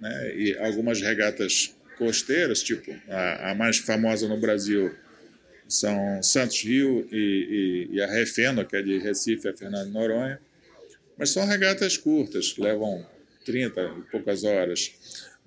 né, 0.00 0.34
e 0.34 0.56
algumas 0.58 1.00
regatas 1.00 1.74
costeiras, 1.98 2.62
tipo 2.62 2.94
a, 3.08 3.50
a, 3.50 3.54
mais 3.54 3.78
famosa 3.78 4.28
no 4.28 4.38
Brasil 4.38 4.94
são 5.68 6.22
Santos 6.22 6.62
Rio 6.62 7.06
e, 7.12 7.88
e, 7.90 7.96
e 7.96 8.00
a 8.00 8.06
Refeno, 8.06 8.64
que 8.64 8.76
é 8.76 8.82
de 8.82 8.98
Recife 8.98 9.48
a 9.48 9.54
Fernando 9.54 9.90
Noronha, 9.90 10.40
mas 11.18 11.30
são 11.30 11.44
regatas 11.44 11.96
curtas, 11.96 12.52
que 12.52 12.62
levam 12.62 13.04
30 13.44 13.80
e 13.80 14.10
poucas 14.10 14.44
horas. 14.44 14.94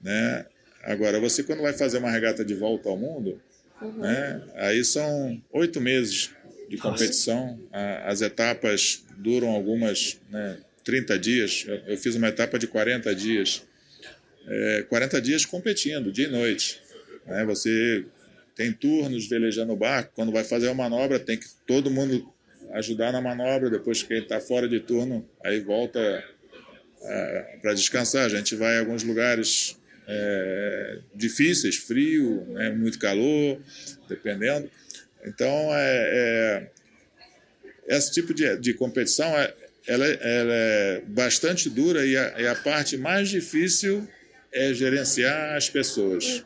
Né? 0.01 0.46
Agora, 0.84 1.20
você 1.20 1.43
quando 1.43 1.62
vai 1.62 1.74
fazer 1.74 2.00
uma 2.00 2.10
regata 2.10 2.43
de 2.43 2.53
volta 2.53 2.89
ao 2.89 2.98
mundo, 2.98 3.39
uhum. 3.81 4.00
né, 4.00 4.41
aí 4.55 4.84
são 4.84 5.41
oito 5.51 5.79
meses 5.79 6.31
de 6.67 6.77
competição. 6.77 7.60
As 8.05 8.22
etapas 8.22 9.05
duram 9.17 9.50
algumas, 9.50 10.20
né, 10.29 10.58
30 10.84 11.20
dias. 11.20 11.65
Eu 11.86 11.98
fiz 11.98 12.15
uma 12.15 12.29
etapa 12.29 12.58
de 12.58 12.67
40 12.67 13.13
dias. 13.13 13.63
É, 14.48 14.86
40 14.89 15.22
dias 15.22 15.46
competindo, 15.46 16.12
dia 16.12 16.27
e 16.27 16.31
noite. 16.31 16.81
Né? 17.27 17.46
Você 17.46 18.05
tem 18.55 18.72
turnos 18.72 19.27
velejando 19.27 19.74
o 19.74 19.75
barco. 19.75 20.13
Quando 20.15 20.31
vai 20.31 20.43
fazer 20.43 20.67
uma 20.67 20.89
manobra, 20.89 21.20
tem 21.20 21.38
que 21.38 21.46
todo 21.67 21.91
mundo 21.91 22.31
ajudar 22.74 23.12
na 23.12 23.22
manobra. 23.22 23.70
Depois 23.70 24.01
que 24.01 24.08
quem 24.08 24.20
está 24.20 24.39
fora 24.39 24.67
de 24.67 24.79
turno, 24.79 25.27
aí 25.43 25.60
volta 25.60 26.00
é, 27.03 27.58
para 27.62 27.74
descansar. 27.74 28.25
A 28.25 28.29
gente 28.29 28.55
vai 28.55 28.77
a 28.77 28.79
alguns 28.79 29.03
lugares 29.03 29.77
é, 30.12 30.98
difíceis, 31.15 31.77
frio, 31.77 32.46
né, 32.50 32.70
muito 32.70 33.00
calor, 33.00 33.60
dependendo. 34.10 34.70
Então, 35.25 35.70
é, 35.74 36.68
é, 37.88 37.96
esse 37.96 38.12
tipo 38.12 38.34
de, 38.34 38.58
de 38.58 38.74
competição 38.74 39.27
é, 39.38 39.53
ela, 39.88 40.06
ela 40.06 40.53
é 40.53 41.01
bastante 41.08 41.70
dura 41.70 42.06
e 42.06 42.18
a, 42.18 42.41
e 42.41 42.48
a, 42.48 42.56
parte 42.56 42.98
mais 42.98 43.30
difícil 43.30 44.08
é 44.51 44.74
gerenciar 44.74 45.56
as 45.56 45.70
pessoas. 45.70 46.44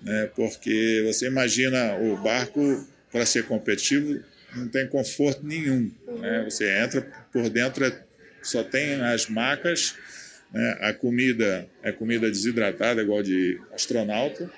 Né? 0.00 0.30
Porque 0.36 1.02
você 1.04 1.26
imagina 1.26 1.96
o 1.96 2.16
barco, 2.16 2.86
para 3.10 3.26
ser 3.26 3.44
competitivo, 3.44 4.22
não 4.54 4.68
tem 4.68 4.86
conforto 4.86 5.44
nenhum. 5.44 5.90
Né? 6.20 6.44
Você 6.48 6.68
entra 6.78 7.02
por 7.32 7.48
dentro, 7.50 7.84
é, 7.84 7.92
só 8.42 8.62
tem 8.62 9.00
as 9.00 9.28
macas, 9.28 9.96
né? 10.54 10.78
a 10.80 10.92
comida 10.92 11.68
é 11.82 11.90
comida 11.90 12.30
desidratada, 12.30 13.02
igual 13.02 13.22
de 13.22 13.60
astronauta. 13.74 14.50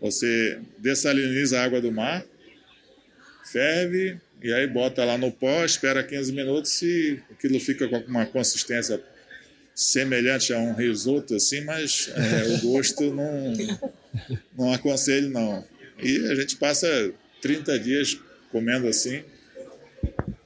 Você 0.00 0.58
dessaliniza 0.78 1.58
a 1.58 1.64
água 1.64 1.80
do 1.80 1.92
mar, 1.92 2.24
ferve, 3.50 4.18
e 4.42 4.52
aí 4.52 4.66
bota 4.66 5.04
lá 5.04 5.16
no 5.16 5.30
pó, 5.32 5.64
espera 5.64 6.02
15 6.02 6.32
minutos 6.32 6.82
e 6.82 7.20
aquilo 7.30 7.58
fica 7.60 7.88
com 7.88 7.96
uma 7.98 8.26
consistência 8.26 9.00
semelhante 9.74 10.52
a 10.52 10.58
um 10.58 10.74
risoto, 10.74 11.34
assim, 11.34 11.62
mas 11.62 12.10
é, 12.14 12.54
o 12.54 12.58
gosto 12.60 13.12
não, 13.12 13.52
não 14.56 14.72
aconselho, 14.72 15.30
não. 15.30 15.64
E 16.00 16.30
a 16.30 16.34
gente 16.34 16.56
passa 16.56 17.12
30 17.40 17.78
dias 17.78 18.18
comendo 18.50 18.86
assim, 18.86 19.24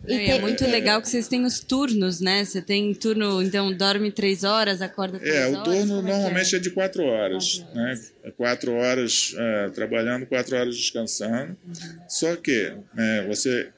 e 0.08 0.30
é 0.30 0.40
muito 0.40 0.64
legal 0.66 1.00
que 1.02 1.08
vocês 1.08 1.28
têm 1.28 1.44
os 1.44 1.60
turnos, 1.60 2.20
né? 2.20 2.44
Você 2.44 2.62
tem 2.62 2.94
turno, 2.94 3.42
então 3.42 3.72
dorme 3.72 4.10
três 4.10 4.44
horas, 4.44 4.80
acorda 4.80 5.18
três 5.18 5.34
horas. 5.34 5.54
É, 5.54 5.58
o 5.58 5.62
turno 5.62 5.98
é 5.98 6.02
normalmente 6.02 6.54
é? 6.54 6.58
é? 6.58 6.60
de 6.60 6.70
quatro 6.70 7.04
horas, 7.04 7.58
quatro 7.58 7.74
né? 7.74 8.00
Quatro 8.36 8.72
horas 8.72 9.34
é, 9.36 9.68
trabalhando, 9.70 10.26
quatro 10.26 10.56
horas 10.56 10.76
descansando. 10.76 11.56
Uhum. 11.66 11.98
Só 12.08 12.36
que 12.36 12.72
né, 12.94 13.26
você, 13.26 13.70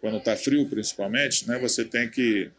quando 0.00 0.18
está 0.18 0.36
frio 0.36 0.66
principalmente, 0.68 1.48
né? 1.48 1.58
Você 1.58 1.84
tem 1.84 2.08
que 2.08 2.50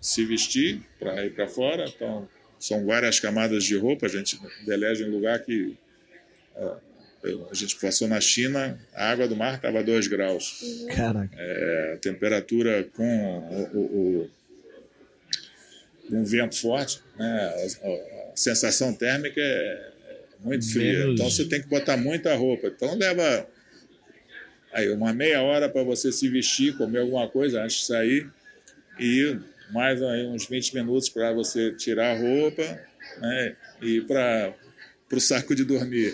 se 0.00 0.24
vestir 0.24 0.82
para 0.98 1.24
ir 1.24 1.34
para 1.34 1.48
fora. 1.48 1.84
Então, 1.88 2.28
são 2.58 2.84
várias 2.86 3.20
camadas 3.20 3.64
de 3.64 3.76
roupa. 3.76 4.06
A 4.06 4.08
gente 4.08 4.38
deleja 4.64 5.04
em 5.04 5.10
lugar 5.10 5.38
que 5.40 5.76
a 7.50 7.54
gente 7.54 7.76
passou 7.76 8.08
na 8.08 8.20
China, 8.20 8.78
a 8.94 9.10
água 9.10 9.26
do 9.28 9.36
mar 9.36 9.56
estava 9.56 9.82
2 9.82 10.06
graus. 10.08 10.60
Caraca. 10.94 11.34
É, 11.36 11.92
a 11.94 11.96
temperatura 11.98 12.84
com 12.94 13.68
o, 13.72 13.78
o, 13.78 14.30
o, 16.10 16.16
um 16.16 16.24
vento 16.24 16.56
forte, 16.56 17.00
né? 17.18 17.54
a, 17.82 18.32
a 18.32 18.36
sensação 18.36 18.94
térmica 18.94 19.40
é 19.40 19.92
muito 20.40 20.70
fria. 20.70 21.00
Menos... 21.00 21.14
Então 21.14 21.30
você 21.30 21.44
tem 21.44 21.60
que 21.60 21.68
botar 21.68 21.96
muita 21.96 22.34
roupa. 22.34 22.68
Então 22.68 22.96
leva 22.96 23.48
aí 24.72 24.90
uma 24.90 25.12
meia 25.12 25.42
hora 25.42 25.68
para 25.68 25.82
você 25.82 26.12
se 26.12 26.28
vestir, 26.28 26.76
comer 26.76 27.00
alguma 27.00 27.28
coisa 27.28 27.62
antes 27.62 27.78
de 27.78 27.84
sair 27.86 28.30
e 28.98 29.38
mais 29.70 30.02
aí 30.02 30.26
uns 30.26 30.46
20 30.46 30.74
minutos 30.74 31.08
para 31.08 31.32
você 31.32 31.72
tirar 31.72 32.16
a 32.16 32.18
roupa 32.18 32.62
né? 33.18 33.56
e 33.82 34.00
para 34.02 34.54
o 35.12 35.20
saco 35.20 35.54
de 35.54 35.64
dormir. 35.64 36.12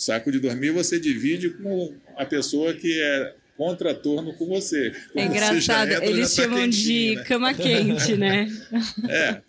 Saco 0.00 0.32
de 0.32 0.40
dormir 0.40 0.70
você 0.70 0.98
divide 0.98 1.50
com 1.50 1.92
a 2.16 2.24
pessoa 2.24 2.72
que 2.72 2.98
é 2.98 3.34
contraturno 3.54 4.32
com 4.32 4.46
você. 4.46 4.94
é 5.14 5.24
engraçado, 5.26 5.92
entra, 5.92 6.06
eles 6.06 6.34
tá 6.34 6.42
chamam 6.42 6.66
de 6.66 7.16
né? 7.16 7.24
cama 7.24 7.52
quente, 7.52 8.16
né? 8.16 8.48
é. 9.06 9.42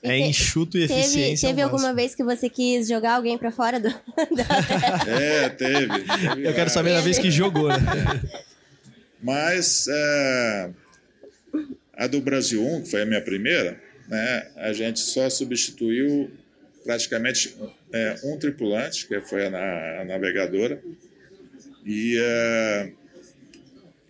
É 0.00 0.16
enxuto 0.16 0.78
e 0.78 0.86
teve, 0.86 1.00
eficiência. 1.00 1.48
Teve 1.48 1.60
alguma 1.60 1.92
vez 1.92 2.14
que 2.14 2.22
você 2.22 2.48
quis 2.48 2.86
jogar 2.86 3.14
alguém 3.14 3.36
para 3.36 3.50
fora 3.50 3.80
do. 3.82 3.88
é, 5.08 5.48
teve. 5.48 5.88
teve 5.88 6.46
Eu 6.46 6.54
quero 6.54 6.70
saber 6.70 6.94
a 6.94 7.00
vez 7.00 7.18
que 7.18 7.32
jogou, 7.32 7.66
né? 7.66 7.76
Mas 9.20 9.88
é, 9.88 10.70
a 11.92 12.06
do 12.06 12.20
Brasil 12.20 12.64
1, 12.64 12.82
que 12.82 12.90
foi 12.92 13.02
a 13.02 13.06
minha 13.06 13.20
primeira, 13.20 13.82
né, 14.06 14.46
a 14.58 14.72
gente 14.72 15.00
só 15.00 15.28
substituiu 15.28 16.30
praticamente 16.84 17.56
é, 17.92 18.16
um 18.24 18.38
tripulante, 18.38 19.06
que 19.06 19.20
foi 19.20 19.46
a, 19.46 20.00
a 20.00 20.04
navegadora, 20.04 20.82
e, 21.84 22.18
uh, 22.18 22.92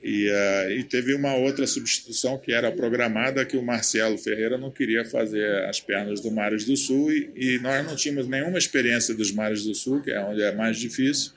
e, 0.02 0.30
uh, 0.30 0.70
e, 0.72 0.84
teve 0.84 1.14
uma 1.14 1.34
outra 1.36 1.66
substituição 1.66 2.38
que 2.38 2.52
era 2.52 2.72
programada, 2.72 3.44
que 3.44 3.56
o 3.56 3.62
Marcelo 3.62 4.18
Ferreira 4.18 4.58
não 4.58 4.70
queria 4.70 5.04
fazer 5.04 5.64
as 5.64 5.80
pernas 5.80 6.20
do 6.20 6.30
Mares 6.30 6.64
do 6.64 6.76
Sul, 6.76 7.12
e, 7.12 7.30
e 7.36 7.58
nós 7.60 7.86
não 7.86 7.94
tínhamos 7.94 8.26
nenhuma 8.26 8.58
experiência 8.58 9.14
dos 9.14 9.30
Mares 9.30 9.64
do 9.64 9.74
Sul, 9.74 10.00
que 10.00 10.10
é 10.10 10.20
onde 10.20 10.42
é 10.42 10.52
mais 10.52 10.76
difícil, 10.76 11.32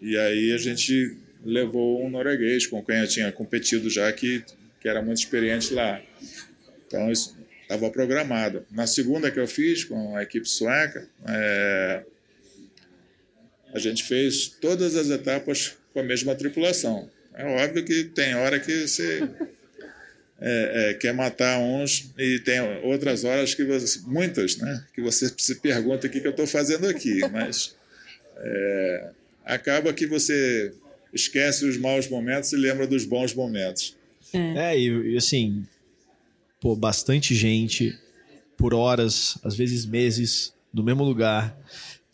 e 0.00 0.16
aí 0.16 0.52
a 0.52 0.58
gente 0.58 1.16
levou 1.44 2.04
um 2.04 2.10
norueguês 2.10 2.66
com 2.66 2.84
quem 2.84 2.98
eu 2.98 3.08
tinha 3.08 3.32
competido 3.32 3.88
já, 3.90 4.12
que, 4.12 4.44
que 4.80 4.88
era 4.88 5.02
muito 5.02 5.18
experiente 5.18 5.74
lá. 5.74 6.00
Então, 6.86 7.10
isso, 7.10 7.36
estava 7.68 7.90
programado. 7.90 8.64
Na 8.70 8.86
segunda 8.86 9.30
que 9.30 9.38
eu 9.38 9.46
fiz 9.46 9.84
com 9.84 10.16
a 10.16 10.22
equipe 10.22 10.48
sueca, 10.48 11.06
é, 11.26 12.02
a 13.74 13.78
gente 13.78 14.02
fez 14.04 14.48
todas 14.48 14.96
as 14.96 15.10
etapas 15.10 15.76
com 15.92 16.00
a 16.00 16.02
mesma 16.02 16.34
tripulação. 16.34 17.10
É 17.34 17.44
óbvio 17.44 17.84
que 17.84 18.04
tem 18.04 18.34
hora 18.34 18.58
que 18.58 18.88
você 18.88 19.28
é, 20.40 20.90
é, 20.90 20.94
quer 20.94 21.12
matar 21.12 21.58
uns 21.58 22.10
e 22.18 22.38
tem 22.40 22.58
outras 22.82 23.22
horas 23.22 23.54
que 23.54 23.64
você, 23.64 24.00
muitas, 24.06 24.56
né, 24.56 24.84
que 24.94 25.02
você 25.02 25.30
se 25.36 25.56
pergunta 25.56 26.06
o 26.06 26.10
que, 26.10 26.20
que 26.20 26.26
eu 26.26 26.32
estou 26.32 26.46
fazendo 26.46 26.88
aqui, 26.88 27.20
mas 27.30 27.76
é, 28.38 29.10
acaba 29.44 29.92
que 29.92 30.06
você 30.06 30.72
esquece 31.12 31.66
os 31.66 31.76
maus 31.76 32.08
momentos 32.08 32.50
e 32.52 32.56
lembra 32.56 32.86
dos 32.86 33.04
bons 33.04 33.34
momentos. 33.34 33.94
É, 34.32 34.72
é 34.72 34.78
e, 34.78 35.12
e 35.12 35.16
assim, 35.16 35.66
pô, 36.60 36.74
bastante 36.76 37.34
gente 37.34 37.96
por 38.56 38.74
horas, 38.74 39.38
às 39.44 39.54
vezes 39.56 39.86
meses, 39.86 40.52
no 40.72 40.82
mesmo 40.82 41.04
lugar, 41.04 41.56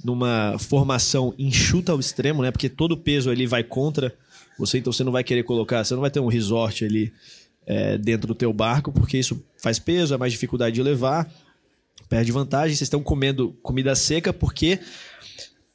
numa 0.04 0.56
formação 0.58 1.34
enxuta 1.38 1.92
ao 1.92 2.00
extremo, 2.00 2.42
né? 2.42 2.50
Porque 2.50 2.68
todo 2.68 2.92
o 2.92 2.96
peso 2.96 3.30
ali 3.30 3.46
vai 3.46 3.64
contra 3.64 4.14
você, 4.58 4.78
então 4.78 4.92
você 4.92 5.02
não 5.02 5.10
vai 5.10 5.24
querer 5.24 5.42
colocar, 5.42 5.84
você 5.84 5.94
não 5.94 6.02
vai 6.02 6.10
ter 6.10 6.20
um 6.20 6.28
resort 6.28 6.84
ali 6.84 7.12
é, 7.66 7.98
dentro 7.98 8.28
do 8.28 8.34
teu 8.34 8.52
barco, 8.52 8.92
porque 8.92 9.18
isso 9.18 9.42
faz 9.60 9.78
peso, 9.78 10.14
é 10.14 10.18
mais 10.18 10.32
dificuldade 10.32 10.74
de 10.74 10.82
levar, 10.82 11.30
perde 12.08 12.30
vantagem. 12.30 12.76
Vocês 12.76 12.82
estão 12.82 13.02
comendo 13.02 13.56
comida 13.62 13.94
seca 13.94 14.32
porque 14.32 14.78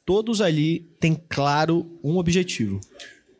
todos 0.06 0.40
ali 0.40 0.88
têm 0.98 1.20
claro 1.28 1.98
um 2.02 2.16
objetivo. 2.16 2.80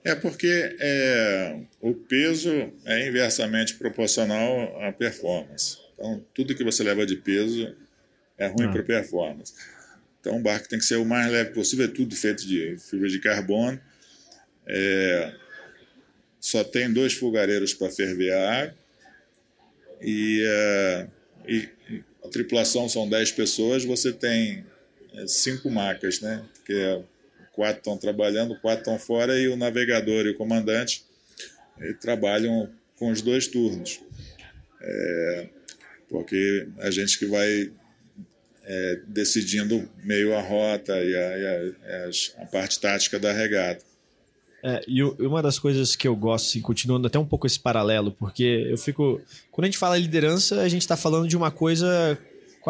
É 0.02 0.14
porque 0.14 0.76
é, 0.80 1.60
o 1.80 1.94
peso 1.94 2.50
é 2.84 3.06
inversamente 3.06 3.74
proporcional 3.74 4.82
à 4.82 4.92
performance. 4.92 5.78
Então, 5.94 6.24
tudo 6.32 6.54
que 6.54 6.64
você 6.64 6.82
leva 6.82 7.04
de 7.04 7.16
peso 7.16 7.76
é 8.38 8.46
ruim 8.46 8.66
ah. 8.66 8.72
para 8.72 8.82
performance. 8.82 9.52
Então, 10.20 10.38
o 10.38 10.42
barco 10.42 10.68
tem 10.68 10.78
que 10.78 10.84
ser 10.84 10.96
o 10.96 11.04
mais 11.04 11.30
leve 11.30 11.50
possível, 11.50 11.84
é 11.84 11.88
tudo 11.88 12.14
feito 12.16 12.46
de 12.46 12.76
fibra 12.78 13.08
de 13.08 13.18
carbono. 13.18 13.80
É, 14.66 15.34
só 16.40 16.64
tem 16.64 16.90
dois 16.90 17.12
fogareiros 17.12 17.74
para 17.74 17.90
ferver 17.90 18.32
a 18.32 18.62
água. 18.62 18.74
E, 20.00 20.42
é, 20.46 21.08
e, 21.46 21.68
a 22.24 22.28
tripulação 22.28 22.88
são 22.88 23.08
10 23.08 23.32
pessoas, 23.32 23.84
você 23.84 24.12
tem 24.12 24.64
é, 25.14 25.26
cinco 25.26 25.70
macas, 25.70 26.20
né? 26.20 26.42
Que 26.64 26.72
é 26.72 27.02
quatro 27.60 27.76
estão 27.76 27.98
trabalhando, 27.98 28.58
quatro 28.58 28.80
estão 28.80 28.98
fora 28.98 29.38
e 29.38 29.46
o 29.46 29.54
navegador 29.54 30.24
e 30.24 30.30
o 30.30 30.34
comandante 30.34 31.04
trabalham 32.00 32.70
com 32.96 33.10
os 33.10 33.20
dois 33.20 33.46
turnos. 33.46 34.00
É, 34.80 35.48
porque 36.08 36.66
a 36.78 36.90
gente 36.90 37.18
que 37.18 37.26
vai 37.26 37.70
é, 38.64 39.00
decidindo 39.06 39.86
meio 40.02 40.34
a 40.34 40.40
rota 40.40 40.94
e 41.04 41.14
a, 41.14 41.38
e 41.38 41.46
a, 41.46 42.42
a 42.42 42.46
parte 42.46 42.80
tática 42.80 43.18
da 43.18 43.30
regata. 43.30 43.84
É, 44.62 44.80
e 44.88 45.02
uma 45.02 45.42
das 45.42 45.58
coisas 45.58 45.94
que 45.94 46.08
eu 46.08 46.16
gosto, 46.16 46.46
assim, 46.46 46.62
continuando 46.62 47.08
até 47.08 47.18
um 47.18 47.26
pouco 47.26 47.46
esse 47.46 47.60
paralelo, 47.60 48.10
porque 48.12 48.68
eu 48.70 48.78
fico. 48.78 49.20
Quando 49.50 49.64
a 49.64 49.68
gente 49.68 49.78
fala 49.78 49.98
liderança, 49.98 50.62
a 50.62 50.68
gente 50.68 50.82
está 50.82 50.96
falando 50.96 51.28
de 51.28 51.36
uma 51.36 51.50
coisa 51.50 52.18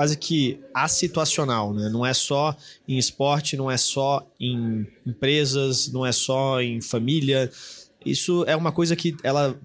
quase 0.01 0.17
que 0.17 0.59
assituacional, 0.73 1.75
né? 1.75 1.91
Não 1.91 2.07
é 2.07 2.15
só 2.15 2.57
em 2.89 2.97
esporte, 2.97 3.55
não 3.55 3.71
é 3.71 3.77
só 3.77 4.27
em 4.41 4.87
empresas, 5.07 5.93
não 5.93 6.07
é 6.07 6.11
só 6.11 6.59
em 6.63 6.81
família. 6.81 7.51
Isso 8.03 8.43
é 8.47 8.57
uma 8.57 8.73
coisa 8.73 8.97
que 8.97 9.15
ela 9.23 9.61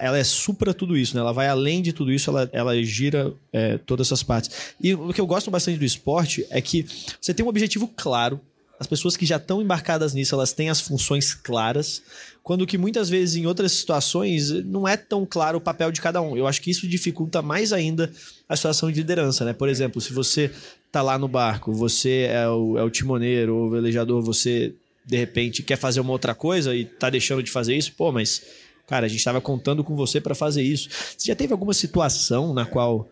ela 0.00 0.18
é 0.18 0.24
supra 0.24 0.74
tudo 0.74 0.96
isso, 0.96 1.14
né? 1.14 1.20
Ela 1.20 1.32
vai 1.32 1.46
além 1.46 1.80
de 1.80 1.92
tudo 1.92 2.12
isso, 2.12 2.28
ela, 2.28 2.50
ela 2.52 2.82
gira 2.82 3.32
é, 3.52 3.78
todas 3.78 4.08
essas 4.08 4.24
partes. 4.24 4.74
E 4.82 4.92
o 4.94 5.12
que 5.12 5.20
eu 5.20 5.26
gosto 5.28 5.48
bastante 5.48 5.78
do 5.78 5.84
esporte 5.84 6.44
é 6.50 6.60
que 6.60 6.84
você 7.20 7.32
tem 7.32 7.46
um 7.46 7.48
objetivo 7.48 7.88
claro, 7.96 8.40
as 8.78 8.86
pessoas 8.86 9.16
que 9.16 9.26
já 9.26 9.36
estão 9.36 9.60
embarcadas 9.60 10.14
nisso, 10.14 10.34
elas 10.34 10.52
têm 10.52 10.70
as 10.70 10.80
funções 10.80 11.34
claras, 11.34 12.02
quando 12.42 12.66
que 12.66 12.78
muitas 12.78 13.08
vezes 13.08 13.36
em 13.36 13.46
outras 13.46 13.72
situações 13.72 14.50
não 14.64 14.86
é 14.86 14.96
tão 14.96 15.26
claro 15.26 15.58
o 15.58 15.60
papel 15.60 15.90
de 15.90 16.00
cada 16.00 16.22
um. 16.22 16.36
Eu 16.36 16.46
acho 16.46 16.62
que 16.62 16.70
isso 16.70 16.86
dificulta 16.86 17.42
mais 17.42 17.72
ainda 17.72 18.10
a 18.48 18.56
situação 18.56 18.90
de 18.90 18.98
liderança, 18.98 19.44
né? 19.44 19.52
Por 19.52 19.68
exemplo, 19.68 20.00
se 20.00 20.12
você 20.12 20.50
tá 20.92 21.02
lá 21.02 21.18
no 21.18 21.28
barco, 21.28 21.72
você 21.72 22.28
é 22.30 22.48
o, 22.48 22.78
é 22.78 22.82
o 22.82 22.90
timoneiro 22.90 23.54
ou 23.56 23.66
o 23.66 23.70
velejador, 23.70 24.22
você 24.22 24.74
de 25.04 25.16
repente 25.16 25.62
quer 25.62 25.76
fazer 25.76 26.00
uma 26.00 26.12
outra 26.12 26.34
coisa 26.34 26.74
e 26.74 26.84
tá 26.84 27.10
deixando 27.10 27.42
de 27.42 27.50
fazer 27.50 27.74
isso, 27.74 27.92
pô, 27.94 28.12
mas 28.12 28.42
cara, 28.86 29.06
a 29.06 29.08
gente 29.08 29.18
estava 29.18 29.40
contando 29.40 29.84
com 29.84 29.94
você 29.94 30.20
para 30.20 30.34
fazer 30.34 30.62
isso. 30.62 30.88
Você 30.88 31.28
já 31.28 31.36
teve 31.36 31.52
alguma 31.52 31.74
situação 31.74 32.54
na 32.54 32.64
qual. 32.64 33.10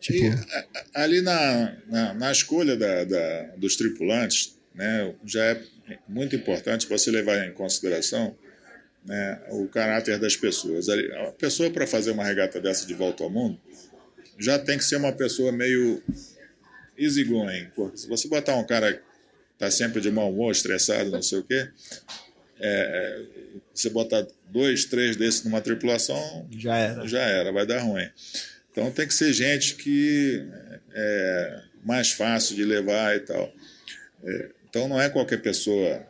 Tipo... 0.00 0.18
E, 0.18 0.32
ali 0.94 1.20
na, 1.20 1.76
na, 1.88 2.14
na 2.14 2.32
escolha 2.32 2.76
da, 2.76 3.04
da, 3.04 3.42
dos 3.56 3.74
tripulantes, 3.76 4.57
né, 4.78 5.12
já 5.24 5.44
é 5.44 5.60
muito 6.06 6.36
importante 6.36 6.88
você 6.88 7.10
levar 7.10 7.44
em 7.44 7.52
consideração 7.52 8.38
né, 9.04 9.42
o 9.50 9.66
caráter 9.66 10.20
das 10.20 10.36
pessoas. 10.36 10.88
A 10.88 11.32
pessoa, 11.32 11.68
para 11.68 11.84
fazer 11.84 12.12
uma 12.12 12.24
regata 12.24 12.60
dessa 12.60 12.86
de 12.86 12.94
volta 12.94 13.24
ao 13.24 13.30
mundo, 13.30 13.60
já 14.38 14.56
tem 14.56 14.78
que 14.78 14.84
ser 14.84 14.94
uma 14.94 15.12
pessoa 15.12 15.50
meio 15.50 16.00
easygoing. 16.96 17.70
Porque 17.74 17.98
se 17.98 18.08
você 18.08 18.28
botar 18.28 18.54
um 18.54 18.64
cara 18.64 18.92
que 18.92 19.02
está 19.54 19.68
sempre 19.68 20.00
de 20.00 20.12
mau 20.12 20.30
humor, 20.30 20.52
estressado, 20.52 21.10
não 21.10 21.22
sei 21.22 21.40
o 21.40 21.42
quê, 21.42 21.68
é, 22.60 23.22
você 23.74 23.90
botar 23.90 24.24
dois, 24.48 24.84
três 24.84 25.16
desses 25.16 25.42
numa 25.42 25.60
tripulação, 25.60 26.48
já 26.56 26.76
era. 26.76 27.08
já 27.08 27.22
era, 27.22 27.50
vai 27.50 27.66
dar 27.66 27.80
ruim. 27.80 28.08
Então 28.70 28.92
tem 28.92 29.08
que 29.08 29.14
ser 29.14 29.32
gente 29.32 29.74
que 29.74 30.46
é 30.92 31.62
mais 31.84 32.12
fácil 32.12 32.54
de 32.54 32.64
levar 32.64 33.16
e 33.16 33.20
tal. 33.20 33.52
É, 34.22 34.57
então 34.68 34.88
não 34.88 35.00
é 35.00 35.08
qualquer 35.08 35.40
pessoa 35.40 36.06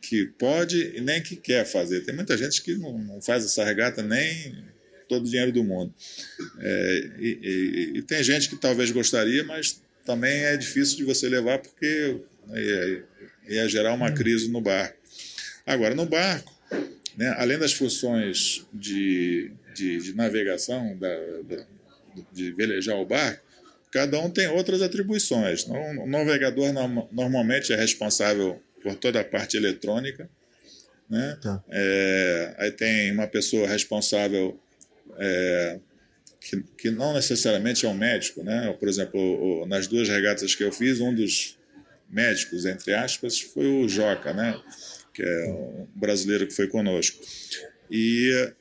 que 0.00 0.26
pode 0.38 0.96
e 0.96 1.00
nem 1.00 1.22
que 1.22 1.36
quer 1.36 1.64
fazer. 1.64 2.00
Tem 2.00 2.14
muita 2.14 2.36
gente 2.36 2.62
que 2.62 2.74
não, 2.74 3.20
faz 3.20 3.44
essa 3.44 3.64
regata 3.64 4.02
nem 4.02 4.56
todo 5.08 5.26
o 5.26 5.28
dinheiro 5.28 5.52
do 5.52 5.64
mundo. 5.64 5.92
É, 6.60 7.10
e, 7.18 7.38
e, 7.42 7.98
e, 7.98 8.02
tem 8.02 8.22
gente 8.22 8.48
que 8.48 8.56
talvez 8.56 8.90
gostaria, 8.90 9.42
mas 9.44 9.82
também 10.04 10.44
é 10.44 10.56
difícil 10.56 10.96
de 10.98 11.04
você 11.04 11.28
levar 11.28 11.58
porque 11.58 12.20
ia, 12.54 13.04
ia 13.48 13.68
gerar 13.68 13.94
uma 13.94 14.12
crise 14.12 14.48
no 14.48 14.60
barco. 14.60 14.98
Agora, 15.66 15.94
no 15.94 16.06
barco, 16.06 16.54
né, 17.16 17.34
além 17.36 17.58
das 17.58 17.72
funções 17.72 18.66
de, 18.72 19.50
de, 19.74 19.98
de 19.98 20.14
navegação, 20.14 20.96
da, 20.96 21.14
da, 21.42 21.66
de 22.32 22.52
velejar 22.52 22.96
o 22.96 23.04
barco, 23.04 23.42
cada 23.90 24.18
um 24.20 24.30
tem 24.30 24.48
outras 24.48 24.82
atribuições. 24.82 25.66
O 25.66 26.06
navegador 26.06 26.72
normalmente 27.12 27.72
é 27.72 27.76
responsável 27.76 28.60
por 28.82 28.94
toda 28.94 29.20
a 29.20 29.24
parte 29.24 29.56
eletrônica. 29.56 30.28
Né? 31.08 31.38
Tá. 31.42 31.62
É, 31.70 32.54
aí 32.58 32.70
tem 32.70 33.12
uma 33.12 33.26
pessoa 33.26 33.66
responsável 33.66 34.60
é, 35.16 35.80
que, 36.40 36.62
que, 36.76 36.90
não 36.90 37.14
necessariamente 37.14 37.86
é 37.86 37.88
um 37.88 37.94
médico. 37.94 38.42
Né? 38.42 38.74
Por 38.78 38.88
exemplo, 38.88 39.66
nas 39.66 39.86
duas 39.86 40.08
regatas 40.08 40.54
que 40.54 40.62
eu 40.62 40.72
fiz, 40.72 41.00
um 41.00 41.14
dos 41.14 41.58
médicos, 42.08 42.66
entre 42.66 42.94
aspas, 42.94 43.40
foi 43.40 43.66
o 43.66 43.88
Joca, 43.88 44.32
né? 44.32 44.60
que 45.14 45.22
é 45.22 45.46
um 45.48 45.88
brasileiro 45.94 46.46
que 46.46 46.54
foi 46.54 46.68
conosco. 46.68 47.18
E 47.90 48.52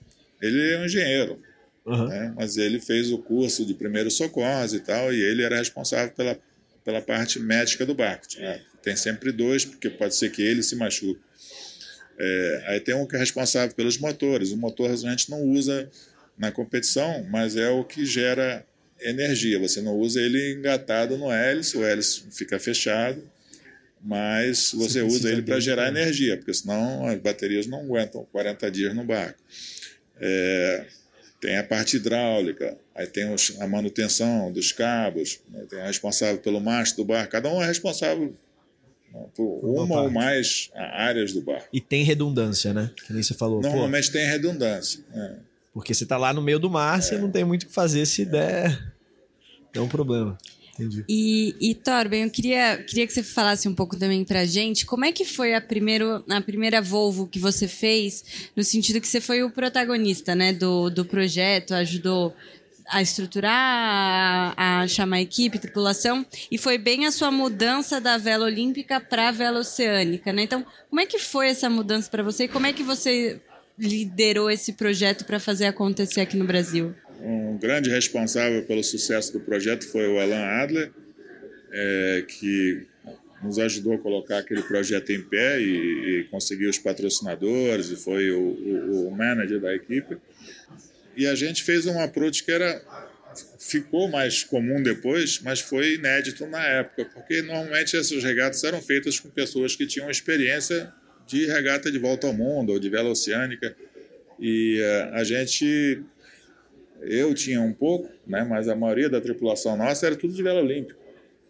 ele 0.42 0.74
é 0.74 0.80
um 0.80 0.86
engenheiro, 0.86 1.42
uhum. 1.88 2.08
né? 2.08 2.34
mas 2.36 2.58
ele 2.58 2.80
fez 2.80 3.12
o 3.12 3.18
curso 3.18 3.66
de 3.66 3.74
primeiros 3.74 4.16
socorros 4.16 4.74
e 4.74 4.80
tal, 4.80 5.14
e 5.14 5.22
ele 5.22 5.44
era 5.44 5.58
responsável 5.58 6.14
pela, 6.14 6.38
pela 6.84 7.02
parte 7.02 7.40
médica 7.40 7.86
do 7.86 7.96
barco. 7.96 8.26
Né? 8.38 8.62
Tem 8.84 8.96
sempre 8.96 9.32
dois, 9.32 9.66
porque 9.66 9.90
pode 9.90 10.16
ser 10.16 10.30
que 10.32 10.42
ele 10.42 10.62
se 10.62 10.76
machuque. 10.76 11.22
É, 12.20 12.64
aí 12.68 12.80
tem 12.80 12.96
um 12.96 13.06
que 13.06 13.16
é 13.16 13.20
responsável 13.20 13.76
pelos 13.76 13.98
motores. 13.98 14.52
O 14.52 14.58
motor 14.58 14.90
a 14.90 14.96
gente 14.96 15.30
não 15.30 15.42
usa 15.44 15.90
na 16.38 16.52
competição, 16.52 17.26
mas 17.30 17.56
é 17.56 17.70
o 17.70 17.84
que 17.84 18.06
gera 18.06 18.66
energia. 19.00 19.60
Você 19.60 19.82
não 19.82 19.96
usa 19.96 20.22
ele 20.22 20.54
engatado 20.54 21.18
no 21.18 21.32
hélice, 21.32 21.78
o 21.78 21.86
hélice 21.86 22.24
fica 22.32 22.60
fechado, 22.60 23.22
mas 24.02 24.72
você 24.74 25.02
usa 25.02 25.32
ele 25.32 25.42
para 25.42 25.60
gerar 25.60 25.88
energia, 25.88 26.38
porque 26.38 26.54
senão 26.54 27.06
as 27.06 27.20
baterias 27.20 27.68
não 27.68 27.82
aguentam 27.82 28.26
40 28.32 28.72
dias 28.72 28.96
no 28.96 29.04
barco. 29.04 29.40
É, 30.20 30.86
tem 31.40 31.58
a 31.58 31.64
parte 31.64 31.98
hidráulica, 31.98 32.78
aí 32.96 33.08
tem 33.08 33.24
a 33.60 33.68
manutenção 33.68 34.52
dos 34.52 34.72
cabos, 34.72 35.40
né, 35.50 35.66
tem 35.70 35.80
a 35.80 35.88
responsável 35.88 36.40
pelo 36.40 36.60
mastro 36.60 37.04
do 37.04 37.08
barco. 37.08 37.32
Cada 37.32 37.50
um 37.50 37.62
é 37.62 37.66
responsável 37.66 38.34
por 39.36 39.60
uma 39.64 40.02
ou 40.02 40.12
mais 40.12 40.70
áreas 40.74 41.34
do 41.34 41.42
barco. 41.42 41.68
E 41.72 41.80
tem 41.80 42.04
redundância, 42.04 42.74
né? 42.74 42.92
Que 43.06 43.14
nem 43.14 43.24
você 43.24 43.34
falou. 43.34 43.62
Normalmente 43.62 44.08
Pô, 44.08 44.14
tem 44.14 44.28
redundância. 44.28 45.04
É. 45.14 45.36
Porque 45.74 45.94
você 45.94 46.04
está 46.04 46.18
lá 46.18 46.34
no 46.34 46.42
meio 46.42 46.60
do 46.60 46.70
mar, 46.70 46.98
é. 46.98 47.02
você 47.02 47.18
não 47.18 47.30
tem 47.32 47.44
muito 47.44 47.64
o 47.64 47.68
que 47.68 47.74
fazer 47.74 48.06
se 48.06 48.26
der. 48.26 48.94
É 49.74 49.80
um 49.80 49.88
problema. 49.88 50.38
Entendi. 50.78 51.04
E, 51.10 51.56
e 51.60 51.76
Torben, 51.76 52.24
eu 52.24 52.30
queria, 52.30 52.78
queria 52.78 53.08
que 53.08 53.14
você 53.14 53.24
falasse 53.24 53.68
um 53.68 53.74
pouco 53.74 53.98
também 53.98 54.24
pra 54.24 54.46
gente 54.46 54.86
como 54.86 55.06
é 55.06 55.12
que 55.12 55.26
foi 55.26 55.56
a, 55.56 55.62
primeiro, 55.62 56.24
a 56.30 56.42
primeira 56.42 56.82
Volvo 56.82 57.28
que 57.28 57.40
você 57.40 57.68
fez, 57.68 58.50
no 58.56 58.64
sentido 58.64 59.02
que 59.02 59.08
você 59.08 59.20
foi 59.20 59.44
o 59.44 59.50
protagonista 59.50 60.36
né, 60.36 60.54
do, 60.54 60.90
do 60.90 61.04
projeto, 61.04 61.74
ajudou 61.74 62.34
a 62.90 63.02
estruturar, 63.02 64.54
a, 64.56 64.82
a 64.82 64.88
chamar 64.88 65.18
a 65.18 65.22
equipe, 65.22 65.60
tripulação, 65.60 66.26
e 66.50 66.58
foi 66.58 66.78
bem 66.78 67.06
a 67.06 67.12
sua 67.12 67.32
mudança 67.32 68.00
da 68.00 68.18
vela 68.18 68.46
olímpica 68.46 69.00
para 69.00 69.28
a 69.28 69.32
vela 69.32 69.60
oceânica, 69.60 70.32
né? 70.32 70.44
Então, 70.44 70.66
como 70.90 71.02
é 71.02 71.06
que 71.06 71.20
foi 71.20 71.50
essa 71.50 71.70
mudança 71.70 72.10
para 72.10 72.24
você 72.24 72.46
e 72.46 72.48
como 72.48 72.66
é 72.66 72.72
que 72.72 72.84
você 72.84 73.42
liderou 73.78 74.50
esse 74.50 74.74
projeto 74.74 75.26
para 75.26 75.40
fazer 75.40 75.66
acontecer 75.66 76.22
aqui 76.22 76.38
no 76.38 76.46
Brasil? 76.46 76.96
Um 77.22 77.58
grande 77.58 77.90
responsável 77.90 78.64
pelo 78.64 78.84
sucesso 78.84 79.34
do 79.34 79.40
projeto 79.40 79.88
foi 79.88 80.08
o 80.08 80.20
Alan 80.20 80.44
Adler, 80.44 80.92
é, 81.72 82.24
que 82.28 82.86
nos 83.44 83.60
ajudou 83.60 83.94
a 83.94 83.98
colocar 83.98 84.40
aquele 84.40 84.64
projeto 84.64 85.12
em 85.12 85.22
pé 85.22 85.60
e, 85.60 86.22
e 86.22 86.24
conseguir 86.26 86.68
os 86.68 86.78
patrocinadores 86.78 87.90
e 87.90 87.96
foi 87.96 88.32
o, 88.32 88.40
o, 88.40 89.08
o 89.08 89.12
manager 89.12 89.60
da 89.60 89.76
equipe. 89.76 90.18
E 91.16 91.26
a 91.28 91.36
gente 91.36 91.64
fez 91.64 91.86
um 91.86 92.00
approach 92.00 92.44
que 92.44 92.52
era 92.52 92.82
ficou 93.60 94.08
mais 94.08 94.44
comum 94.44 94.82
depois, 94.82 95.40
mas 95.42 95.60
foi 95.60 95.96
inédito 95.96 96.46
na 96.48 96.66
época, 96.66 97.06
porque 97.06 97.42
normalmente 97.42 97.96
essas 97.96 98.24
regatas 98.24 98.64
eram 98.64 98.82
feitas 98.82 99.20
com 99.20 99.30
pessoas 99.30 99.76
que 99.76 99.86
tinham 99.86 100.10
experiência 100.10 100.92
de 101.28 101.46
regata 101.46 101.92
de 101.92 102.00
volta 102.00 102.28
ao 102.28 102.34
mundo 102.34 102.72
ou 102.72 102.80
de 102.80 102.90
vela 102.90 103.10
oceânica. 103.10 103.76
E 104.40 104.80
uh, 104.80 105.16
a 105.16 105.24
gente, 105.24 106.02
eu 107.02 107.34
tinha 107.34 107.62
um 107.62 107.74
pouco, 107.74 108.10
né, 108.26 108.44
mas 108.44 108.68
a 108.68 108.76
maioria 108.76 109.10
da 109.10 109.22
tripulação 109.22 109.78
nossa 109.78 110.06
era 110.06 110.16
tudo 110.16 110.34
de 110.34 110.44
vela 110.44 110.62
olímpica. 110.62 110.96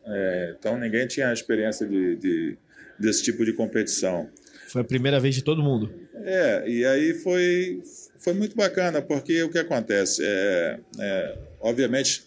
É, 0.06 0.56
então 0.58 0.78
ninguém 0.78 1.06
tinha 1.08 1.30
a 1.30 1.34
experiência 1.34 1.86
de, 1.86 2.16
de, 2.16 2.58
desse 3.00 3.24
tipo 3.24 3.44
de 3.44 3.54
competição. 3.54 4.30
Foi 4.68 4.82
a 4.82 4.86
primeira 4.86 5.20
vez 5.20 5.36
de 5.36 5.44
todo 5.44 5.64
mundo. 5.64 5.90
É, 6.16 6.70
e 6.70 6.86
aí 6.86 7.14
foi, 7.14 7.82
foi 8.20 8.34
muito 8.34 8.56
bacana, 8.56 9.02
porque 9.02 9.42
o 9.44 9.50
que 9.50 9.58
acontece? 9.58 10.22
É, 10.24 10.80
é, 11.00 11.38
obviamente, 11.62 12.24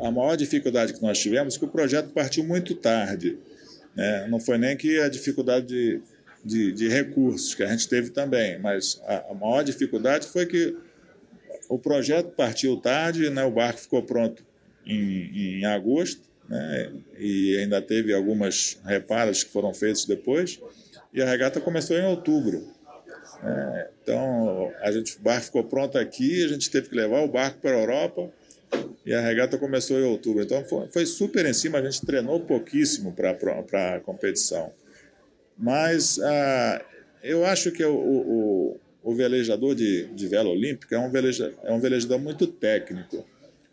a 0.00 0.10
maior 0.10 0.36
dificuldade 0.36 0.92
que 0.92 1.02
nós 1.02 1.18
tivemos 1.18 1.56
é 1.56 1.58
que 1.58 1.64
o 1.64 1.68
projeto 1.68 2.10
partiu 2.10 2.44
muito 2.44 2.74
tarde. 2.74 3.38
Né? 3.94 4.26
Não 4.28 4.40
foi 4.40 4.58
nem 4.58 4.76
que 4.76 4.98
a 5.00 5.08
dificuldade 5.08 5.66
de, 5.66 6.00
de, 6.44 6.72
de 6.72 6.88
recursos, 6.88 7.54
que 7.54 7.62
a 7.62 7.66
gente 7.66 7.88
teve 7.88 8.10
também, 8.10 8.58
mas 8.58 9.00
a, 9.04 9.30
a, 9.30 9.34
maior 9.34 9.62
dificuldade 9.62 10.26
foi 10.26 10.46
que 10.46 10.76
o 11.68 11.78
projeto 11.78 12.30
partiu 12.30 12.76
tarde, 12.76 13.30
né? 13.30 13.44
o 13.44 13.50
barco 13.50 13.80
ficou 13.80 14.02
pronto 14.02 14.44
em, 14.86 15.60
em 15.60 15.64
agosto, 15.64 16.22
né? 16.48 16.92
e 17.18 17.58
ainda 17.58 17.80
teve 17.82 18.12
algumas 18.14 18.78
reparos 18.84 19.44
que 19.44 19.50
foram 19.50 19.74
feitos 19.74 20.04
depois, 20.04 20.60
e 21.12 21.22
a 21.22 21.26
regata 21.26 21.60
começou 21.60 21.96
em 21.96 22.04
outubro. 22.04 22.66
É, 23.42 23.90
então, 24.02 24.72
a 24.80 24.90
gente, 24.90 25.16
o 25.16 25.20
barco 25.20 25.46
ficou 25.46 25.64
pronto 25.64 25.98
aqui, 25.98 26.44
a 26.44 26.48
gente 26.48 26.70
teve 26.70 26.88
que 26.88 26.94
levar 26.94 27.20
o 27.20 27.28
barco 27.28 27.60
para 27.60 27.70
a 27.70 27.80
Europa 27.80 28.30
e 29.06 29.14
a 29.14 29.20
regata 29.20 29.56
começou 29.56 29.98
em 29.98 30.04
outubro. 30.04 30.42
Então, 30.42 30.64
foi, 30.64 30.88
foi 30.88 31.06
super 31.06 31.46
em 31.46 31.52
cima, 31.52 31.78
a 31.78 31.82
gente 31.82 32.04
treinou 32.04 32.40
pouquíssimo 32.40 33.12
para 33.12 33.94
a 33.94 34.00
competição. 34.00 34.72
Mas 35.56 36.18
ah, 36.20 36.84
eu 37.22 37.44
acho 37.44 37.70
que 37.72 37.84
o, 37.84 37.94
o, 37.94 38.80
o 39.08 39.14
velejador 39.14 39.74
de, 39.74 40.04
de, 40.08 40.26
vela 40.26 40.50
olímpica 40.50 40.96
é 40.96 40.98
um, 40.98 41.10
veleja, 41.10 41.54
é 41.64 41.72
um 41.72 41.80
velejador 41.80 42.18
muito 42.18 42.46
técnico. 42.46 43.24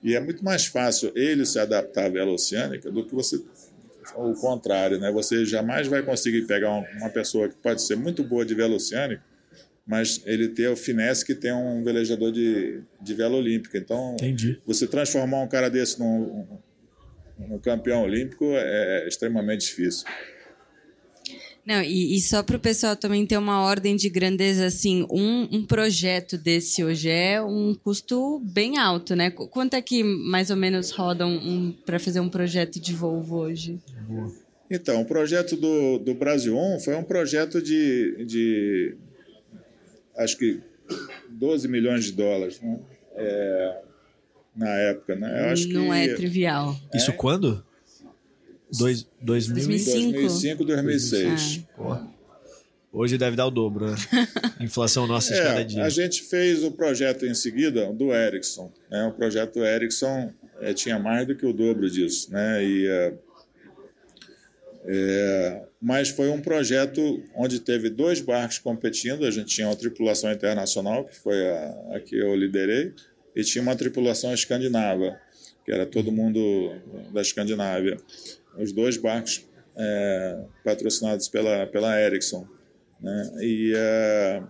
E 0.02 0.16
é 0.16 0.20
muito 0.20 0.46
mais 0.46 0.66
fácil 0.66 1.12
ele 1.14 1.46
se 1.46 1.60
adaptar 1.60 2.06
à 2.06 2.10
vela 2.10 2.32
oceânica 2.32 2.90
do 2.90 3.06
que 3.06 3.14
você 3.14 3.42
o 4.16 4.34
contrário, 4.36 5.00
né? 5.00 5.12
Você 5.12 5.44
jamais 5.44 5.88
vai 5.88 6.04
conseguir 6.04 6.44
pegar 6.44 6.70
uma 6.70 7.10
pessoa 7.10 7.50
que 7.50 7.56
pode 7.56 7.82
ser 7.82 7.98
muito 7.98 8.24
boa 8.24 8.46
de 8.46 8.54
vela 8.54 8.76
oceânica 8.76 9.22
mas 9.86 10.22
ele 10.26 10.48
tem 10.48 10.68
o 10.68 10.76
finesse 10.76 11.24
que 11.24 11.36
tem 11.36 11.54
um 11.54 11.84
velejador 11.84 12.32
de, 12.32 12.82
de 13.00 13.14
vela 13.14 13.36
olímpica. 13.36 13.78
Então, 13.78 14.14
Entendi. 14.16 14.60
você 14.66 14.88
transformar 14.88 15.44
um 15.44 15.48
cara 15.48 15.70
desse 15.70 16.00
num, 16.00 16.48
num 17.38 17.60
campeão 17.60 18.02
olímpico 18.02 18.46
é, 18.46 19.04
é 19.04 19.08
extremamente 19.08 19.68
difícil. 19.68 20.08
Não, 21.66 21.82
e, 21.82 22.16
e 22.16 22.22
só 22.22 22.44
para 22.44 22.58
o 22.58 22.60
pessoal 22.60 22.96
também 22.96 23.26
ter 23.26 23.38
uma 23.38 23.62
ordem 23.64 23.96
de 23.96 24.08
grandeza, 24.08 24.68
assim, 24.68 25.06
um, 25.10 25.48
um 25.52 25.66
projeto 25.66 26.38
desse 26.38 26.84
hoje 26.84 27.10
é 27.10 27.42
um 27.42 27.74
custo 27.74 28.40
bem 28.40 28.78
alto, 28.78 29.16
né? 29.16 29.32
Quanto 29.32 29.74
é 29.74 29.82
que 29.82 30.04
mais 30.04 30.52
ou 30.52 30.56
menos 30.56 30.92
rodam 30.92 31.32
um, 31.32 31.72
para 31.72 31.98
fazer 31.98 32.20
um 32.20 32.30
projeto 32.30 32.80
de 32.80 32.94
Volvo 32.94 33.38
hoje? 33.38 33.80
Então, 34.70 35.02
o 35.02 35.06
projeto 35.06 35.56
do, 35.56 35.98
do 35.98 36.14
Brasil 36.14 36.56
1 36.56 36.80
foi 36.82 36.96
um 36.96 37.04
projeto 37.04 37.60
de, 37.60 38.24
de 38.26 38.96
acho 40.16 40.38
que 40.38 40.62
12 41.30 41.68
milhões 41.68 42.06
de 42.06 42.12
dólares 42.12 42.62
né? 42.62 42.80
é, 43.16 43.82
na 44.56 44.70
época. 44.70 45.16
Né? 45.16 45.46
Eu 45.48 45.50
acho 45.52 45.68
Não 45.70 45.92
que, 45.92 45.98
é 45.98 46.14
trivial. 46.14 46.76
Isso 46.94 47.12
quando? 47.14 47.66
Dois, 48.78 49.08
2005. 49.22 50.12
2005, 50.12 50.66
2006. 50.66 51.62
Ah. 51.80 52.08
Hoje 52.92 53.18
deve 53.18 53.36
dar 53.36 53.46
o 53.46 53.52
dobro, 53.52 53.92
né? 53.92 53.98
Inflação 54.62 55.06
nossa 55.06 55.34
de 55.34 55.40
é, 55.40 55.44
cada 55.44 55.66
dia. 55.66 55.84
A 55.84 55.90
gente 55.90 56.24
fez 56.24 56.64
o 56.64 56.72
projeto 56.72 57.26
em 57.26 57.34
seguida 57.34 57.92
do 57.92 58.14
Ericsson. 58.14 58.72
Né? 58.90 59.06
O 59.06 59.12
projeto 59.12 59.60
Ericsson 59.60 60.32
é, 60.62 60.74
tinha 60.74 60.98
mais 60.98 61.28
do 61.28 61.36
que 61.36 61.46
o 61.46 61.52
dobro 61.52 61.90
disso. 61.90 62.32
Né? 62.32 62.64
E, 62.64 62.88
é, 62.88 63.14
é, 64.86 65.62
mas 65.82 66.10
foi 66.10 66.30
um 66.30 66.40
projeto 66.40 67.22
onde 67.36 67.60
teve 67.60 67.90
dois 67.90 68.22
barcos 68.22 68.60
competindo. 68.60 69.26
A 69.26 69.32
gente 69.32 69.48
tinha 69.48 69.68
uma 69.68 69.76
tripulação 69.76 70.32
internacional, 70.32 71.04
que 71.04 71.18
foi 71.18 71.50
a, 71.50 71.96
a 71.96 72.00
que 72.00 72.16
eu 72.16 72.34
liderei, 72.34 72.94
e 73.36 73.44
tinha 73.44 73.62
uma 73.62 73.76
tripulação 73.76 74.34
escandinava, 74.34 75.20
que 75.66 75.72
era 75.72 75.86
todo 75.86 76.14
mundo 76.14 76.72
da 77.12 77.22
Escandinávia. 77.22 77.98
Os 78.58 78.72
dois 78.72 78.98
barcos 78.98 79.46
é, 79.78 80.44
patrocinados 80.64 81.28
pela, 81.28 81.68
pela 81.68 82.00
Ericsson. 82.00 82.48
Né? 83.00 83.32
E, 83.42 83.74
uh, 83.74 84.48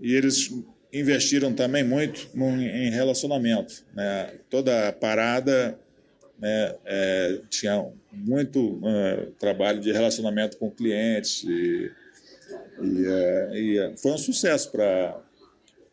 e 0.00 0.14
eles 0.14 0.50
investiram 0.92 1.52
também 1.52 1.84
muito 1.84 2.28
em 2.34 2.90
relacionamento. 2.90 3.84
Né? 3.94 4.34
Toda 4.48 4.92
parada 4.92 5.78
né, 6.38 6.74
é, 6.84 7.40
tinha 7.50 7.86
muito 8.12 8.74
uh, 8.76 9.30
trabalho 9.38 9.80
de 9.80 9.92
relacionamento 9.92 10.56
com 10.58 10.70
clientes 10.70 11.44
e, 11.44 11.90
e, 12.80 13.06
uh, 13.06 13.54
e 13.54 13.94
foi 13.96 14.12
um 14.12 14.18
sucesso 14.18 14.70
para 14.70 15.20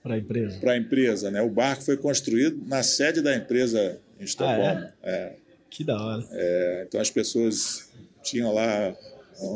para 0.02 0.16
a 0.16 0.18
empresa. 0.18 0.60
Para 0.60 0.72
a 0.74 0.78
empresa, 0.78 1.32
né? 1.32 1.42
O 1.42 1.50
barco 1.50 1.82
foi 1.82 1.96
construído 1.96 2.62
na 2.68 2.84
sede 2.84 3.22
da 3.22 3.34
empresa 3.34 4.02
em 4.20 4.26
Estocolmo. 4.26 4.62
Ah, 4.62 4.92
é? 5.02 5.10
É. 5.10 5.36
Que 5.74 5.84
da 5.84 6.00
hora. 6.00 6.24
É, 6.32 6.86
então 6.88 7.02
as 7.02 7.10
pessoas 7.10 7.90
tinham 8.22 8.54
lá 8.54 8.96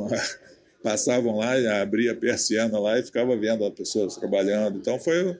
passavam 0.81 1.37
lá 1.37 1.53
abria 1.79 2.11
a 2.11 2.15
persiana 2.15 2.79
lá 2.79 2.97
e 2.97 3.03
ficava 3.03 3.37
vendo 3.37 3.63
as 3.63 3.73
pessoas 3.73 4.15
trabalhando. 4.15 4.79
Então 4.79 4.99
foi, 4.99 5.37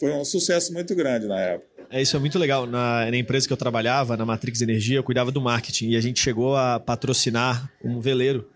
foi 0.00 0.12
um 0.12 0.24
sucesso 0.24 0.72
muito 0.72 0.94
grande 0.94 1.26
na 1.26 1.38
época. 1.38 1.68
É, 1.90 2.00
isso 2.00 2.16
é 2.16 2.20
muito 2.20 2.38
legal. 2.38 2.66
Na, 2.66 3.10
na, 3.10 3.16
empresa 3.18 3.46
que 3.46 3.52
eu 3.52 3.56
trabalhava, 3.56 4.16
na 4.16 4.24
Matrix 4.24 4.62
Energia, 4.62 4.96
eu 4.96 5.04
cuidava 5.04 5.30
do 5.30 5.42
marketing 5.42 5.90
e 5.90 5.96
a 5.96 6.00
gente 6.00 6.20
chegou 6.20 6.56
a 6.56 6.80
patrocinar 6.80 7.70
um 7.84 8.00
veleiro 8.00 8.48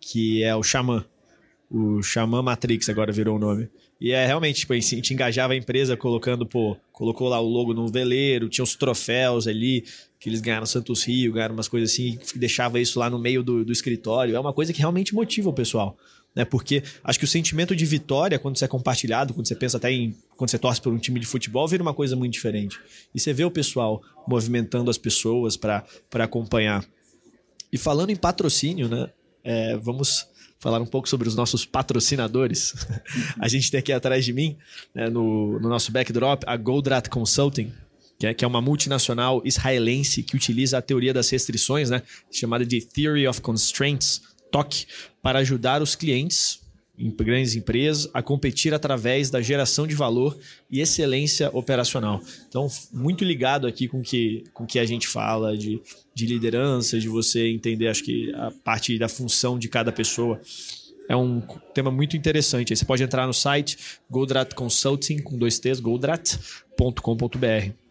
que 0.00 0.44
é 0.44 0.54
o 0.54 0.62
Xamã. 0.62 1.04
O 1.68 2.00
Xamã 2.00 2.42
Matrix 2.42 2.88
agora 2.88 3.10
virou 3.10 3.36
o 3.36 3.40
nome. 3.40 3.68
E 4.00 4.12
é 4.12 4.24
realmente, 4.24 4.60
tipo, 4.60 4.72
a 4.72 4.78
gente 4.78 5.12
engajava 5.12 5.54
a 5.54 5.56
empresa 5.56 5.96
colocando, 5.96 6.46
pô, 6.46 6.76
colocou 6.92 7.28
lá 7.28 7.40
o 7.40 7.48
logo 7.48 7.72
no 7.72 7.88
veleiro, 7.88 8.48
tinha 8.48 8.62
os 8.62 8.76
troféus 8.76 9.46
ali, 9.46 9.84
que 10.18 10.28
eles 10.28 10.40
ganharam 10.40 10.66
Santos 10.66 11.04
Rio, 11.04 11.32
ganharam 11.32 11.54
umas 11.54 11.68
coisas 11.68 11.92
assim, 11.92 12.18
deixava 12.34 12.80
isso 12.80 12.98
lá 12.98 13.10
no 13.10 13.18
meio 13.18 13.42
do, 13.42 13.64
do 13.64 13.72
escritório. 13.72 14.34
É 14.34 14.40
uma 14.40 14.52
coisa 14.52 14.72
que 14.72 14.78
realmente 14.78 15.14
motiva 15.14 15.50
o 15.50 15.52
pessoal. 15.52 15.96
Né? 16.34 16.44
Porque 16.44 16.82
acho 17.02 17.18
que 17.18 17.24
o 17.24 17.28
sentimento 17.28 17.74
de 17.74 17.86
vitória, 17.86 18.38
quando 18.38 18.56
isso 18.56 18.64
é 18.64 18.68
compartilhado, 18.68 19.32
quando 19.32 19.48
você 19.48 19.54
pensa 19.54 19.78
até 19.78 19.90
em. 19.90 20.14
quando 20.36 20.50
você 20.50 20.58
torce 20.58 20.80
por 20.80 20.92
um 20.92 20.98
time 20.98 21.18
de 21.18 21.26
futebol, 21.26 21.66
vira 21.66 21.82
uma 21.82 21.94
coisa 21.94 22.14
muito 22.14 22.34
diferente. 22.34 22.78
E 23.14 23.18
você 23.18 23.32
vê 23.32 23.44
o 23.44 23.50
pessoal 23.50 24.02
movimentando 24.28 24.90
as 24.90 24.98
pessoas 24.98 25.56
para 25.56 25.84
acompanhar. 26.12 26.84
E 27.72 27.78
falando 27.78 28.10
em 28.10 28.16
patrocínio, 28.16 28.88
né? 28.88 29.10
É, 29.42 29.76
vamos 29.76 30.26
falar 30.58 30.80
um 30.80 30.86
pouco 30.86 31.08
sobre 31.08 31.28
os 31.28 31.34
nossos 31.34 31.64
patrocinadores. 31.64 32.74
a 33.40 33.48
gente 33.48 33.70
tem 33.70 33.78
aqui 33.78 33.92
atrás 33.92 34.24
de 34.24 34.32
mim, 34.32 34.56
né, 34.94 35.08
no, 35.08 35.58
no 35.60 35.68
nosso 35.68 35.92
backdrop, 35.92 36.42
a 36.46 36.56
Goldrat 36.56 37.08
Consulting, 37.08 37.72
que 38.18 38.26
é, 38.26 38.34
que 38.34 38.44
é 38.44 38.48
uma 38.48 38.60
multinacional 38.60 39.42
israelense 39.44 40.22
que 40.22 40.36
utiliza 40.36 40.78
a 40.78 40.82
teoria 40.82 41.12
das 41.12 41.28
restrições, 41.30 41.90
né, 41.90 42.02
chamada 42.30 42.64
de 42.64 42.80
Theory 42.80 43.26
of 43.26 43.40
Constraints, 43.40 44.22
TOC, 44.50 44.86
para 45.22 45.40
ajudar 45.40 45.82
os 45.82 45.94
clientes 45.94 46.60
em 46.98 47.10
grandes 47.10 47.54
empresas 47.54 48.08
a 48.14 48.22
competir 48.22 48.72
através 48.72 49.28
da 49.28 49.42
geração 49.42 49.86
de 49.86 49.94
valor 49.94 50.36
e 50.70 50.80
excelência 50.80 51.50
operacional. 51.52 52.20
Então, 52.48 52.68
muito 52.92 53.24
ligado 53.24 53.66
aqui 53.66 53.86
com 53.86 54.00
que, 54.00 54.44
o 54.48 54.52
com 54.52 54.66
que 54.66 54.78
a 54.78 54.86
gente 54.86 55.06
fala 55.06 55.56
de, 55.56 55.80
de 56.14 56.26
liderança, 56.26 56.98
de 56.98 57.08
você 57.08 57.48
entender, 57.48 57.88
acho 57.88 58.02
que 58.02 58.32
a 58.34 58.50
parte 58.50 58.98
da 58.98 59.08
função 59.08 59.58
de 59.58 59.68
cada 59.68 59.92
pessoa. 59.92 60.40
É 61.08 61.14
um 61.14 61.40
tema 61.72 61.90
muito 61.90 62.16
interessante. 62.16 62.72
Aí 62.72 62.76
você 62.76 62.84
pode 62.84 63.02
entrar 63.02 63.28
no 63.28 63.34
site 63.34 63.78
Goldrat 64.10 64.54
Consulting, 64.54 65.18
com 65.18 65.38
dois 65.38 65.58
T's, 65.58 65.78
goldrat.com.br. 65.78 67.85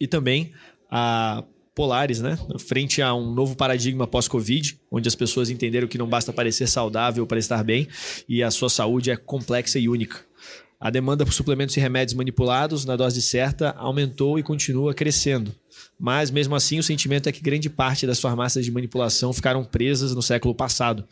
E 0.00 0.06
também 0.06 0.52
a 0.90 1.44
Polares, 1.74 2.20
né? 2.20 2.36
Frente 2.58 3.00
a 3.00 3.14
um 3.14 3.32
novo 3.32 3.54
paradigma 3.54 4.04
pós-Covid, 4.04 4.80
onde 4.90 5.06
as 5.06 5.14
pessoas 5.14 5.48
entenderam 5.48 5.86
que 5.86 5.96
não 5.96 6.08
basta 6.08 6.32
parecer 6.32 6.66
saudável 6.66 7.24
para 7.24 7.38
estar 7.38 7.62
bem 7.62 7.86
e 8.28 8.42
a 8.42 8.50
sua 8.50 8.68
saúde 8.68 9.12
é 9.12 9.16
complexa 9.16 9.78
e 9.78 9.88
única. 9.88 10.26
A 10.80 10.90
demanda 10.90 11.24
por 11.24 11.32
suplementos 11.32 11.76
e 11.76 11.80
remédios 11.80 12.14
manipulados 12.14 12.84
na 12.84 12.96
dose 12.96 13.22
certa 13.22 13.70
aumentou 13.76 14.38
e 14.38 14.42
continua 14.42 14.94
crescendo. 14.94 15.54
Mas, 15.98 16.30
mesmo 16.30 16.54
assim, 16.54 16.78
o 16.78 16.82
sentimento 16.82 17.28
é 17.28 17.32
que 17.32 17.40
grande 17.40 17.68
parte 17.68 18.06
das 18.06 18.20
farmácias 18.20 18.64
de 18.64 18.70
manipulação 18.70 19.32
ficaram 19.32 19.64
presas 19.64 20.14
no 20.14 20.22
século 20.22 20.54
passado. 20.54 21.04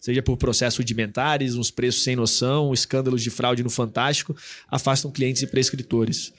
Seja 0.00 0.22
por 0.22 0.36
processo 0.36 0.78
rudimentares, 0.78 1.54
uns 1.54 1.70
preços 1.70 2.02
sem 2.02 2.16
noção, 2.16 2.72
escândalos 2.72 3.22
de 3.22 3.30
fraude 3.30 3.62
no 3.62 3.70
Fantástico, 3.70 4.36
afastam 4.70 5.10
clientes 5.10 5.40
e 5.42 5.46
prescritores. 5.46 6.32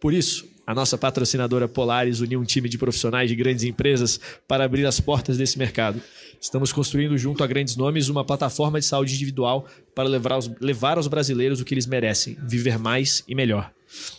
Por 0.00 0.12
isso, 0.12 0.44
a 0.66 0.74
nossa 0.74 0.96
patrocinadora 0.96 1.66
Polaris 1.66 2.20
uniu 2.20 2.40
um 2.40 2.44
time 2.44 2.68
de 2.68 2.78
profissionais 2.78 3.28
de 3.28 3.36
grandes 3.36 3.64
empresas 3.64 4.20
para 4.46 4.64
abrir 4.64 4.86
as 4.86 5.00
portas 5.00 5.36
desse 5.36 5.58
mercado. 5.58 6.00
Estamos 6.40 6.72
construindo, 6.72 7.16
junto 7.16 7.42
a 7.42 7.46
grandes 7.46 7.76
nomes, 7.76 8.08
uma 8.08 8.24
plataforma 8.24 8.80
de 8.80 8.86
saúde 8.86 9.14
individual 9.14 9.66
para 9.94 10.08
levar 10.08 10.32
aos, 10.32 10.50
levar 10.60 10.96
aos 10.96 11.06
brasileiros 11.06 11.60
o 11.60 11.64
que 11.64 11.74
eles 11.74 11.86
merecem: 11.86 12.36
viver 12.42 12.78
mais 12.78 13.22
e 13.28 13.34
melhor. 13.34 13.72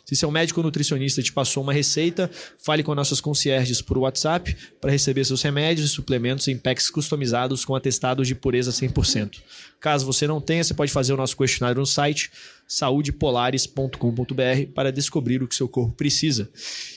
Se 0.06 0.16
seu 0.16 0.30
médico 0.30 0.60
ou 0.60 0.64
nutricionista 0.64 1.22
te 1.24 1.34
passou 1.34 1.64
uma 1.64 1.74
receita, 1.74 2.30
fale 2.60 2.84
com 2.84 2.94
nossas 2.94 3.20
concierges 3.20 3.82
por 3.82 3.98
WhatsApp 3.98 4.56
para 4.80 4.92
receber 4.92 5.26
seus 5.26 5.42
remédios 5.42 5.88
e 5.88 5.90
suplementos 5.90 6.48
em 6.48 6.58
packs 6.58 6.90
customizados 6.90 7.66
com 7.66 7.76
atestados 7.76 8.28
de 8.28 8.36
pureza 8.36 8.72
100%. 8.72 9.40
Caso 9.80 10.06
você 10.06 10.28
não 10.28 10.40
tenha, 10.40 10.64
você 10.64 10.74
pode 10.74 10.92
fazer 10.92 11.14
o 11.14 11.18
nosso 11.18 11.36
questionário 11.36 11.80
no 11.80 11.86
site 11.86 12.32
saudepolares.com.br 12.68 14.72
para 14.74 14.92
descobrir 14.92 15.44
o 15.44 15.48
que 15.48 15.56
seu 15.56 15.68
corpo 15.68 15.94
precisa. 15.94 16.50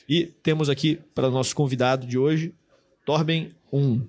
E 0.08 0.26
temos 0.42 0.68
aqui 0.68 0.98
para 1.14 1.28
o 1.28 1.30
nosso 1.30 1.54
convidado 1.54 2.06
de 2.06 2.18
hoje, 2.18 2.54
Torben, 3.04 3.52
um, 3.72 4.02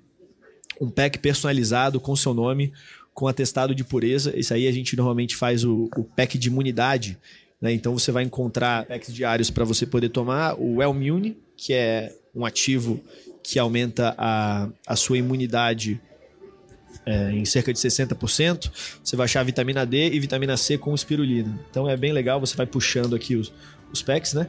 um 0.80 0.90
pack 0.90 1.18
personalizado 1.18 2.00
com 2.00 2.14
seu 2.16 2.34
nome, 2.34 2.72
com 3.14 3.26
atestado 3.26 3.74
de 3.74 3.84
pureza. 3.84 4.36
Isso 4.38 4.54
aí 4.54 4.66
a 4.66 4.72
gente 4.72 4.96
normalmente 4.96 5.36
faz 5.36 5.64
o, 5.64 5.88
o 5.96 6.04
pack 6.04 6.38
de 6.38 6.48
imunidade. 6.48 7.18
Né? 7.60 7.72
Então 7.72 7.96
você 7.96 8.12
vai 8.12 8.24
encontrar 8.24 8.86
packs 8.86 9.12
diários 9.12 9.50
para 9.50 9.64
você 9.64 9.86
poder 9.86 10.08
tomar 10.08 10.54
o 10.58 10.82
Elmune, 10.82 11.36
que 11.56 11.72
é 11.72 12.14
um 12.34 12.46
ativo 12.46 13.00
que 13.42 13.58
aumenta 13.58 14.14
a, 14.16 14.68
a 14.86 14.96
sua 14.96 15.18
imunidade 15.18 16.00
é, 17.08 17.32
em 17.32 17.44
cerca 17.46 17.72
de 17.72 17.78
60%. 17.78 18.70
Você 19.02 19.16
vai 19.16 19.24
achar 19.24 19.42
vitamina 19.42 19.86
D 19.86 20.10
e 20.10 20.20
vitamina 20.20 20.56
C 20.58 20.76
com 20.76 20.94
espirulina. 20.94 21.58
Então 21.70 21.88
é 21.88 21.96
bem 21.96 22.12
legal, 22.12 22.38
você 22.38 22.54
vai 22.54 22.66
puxando 22.66 23.16
aqui 23.16 23.34
os, 23.34 23.50
os 23.90 24.02
packs, 24.02 24.34
né? 24.34 24.48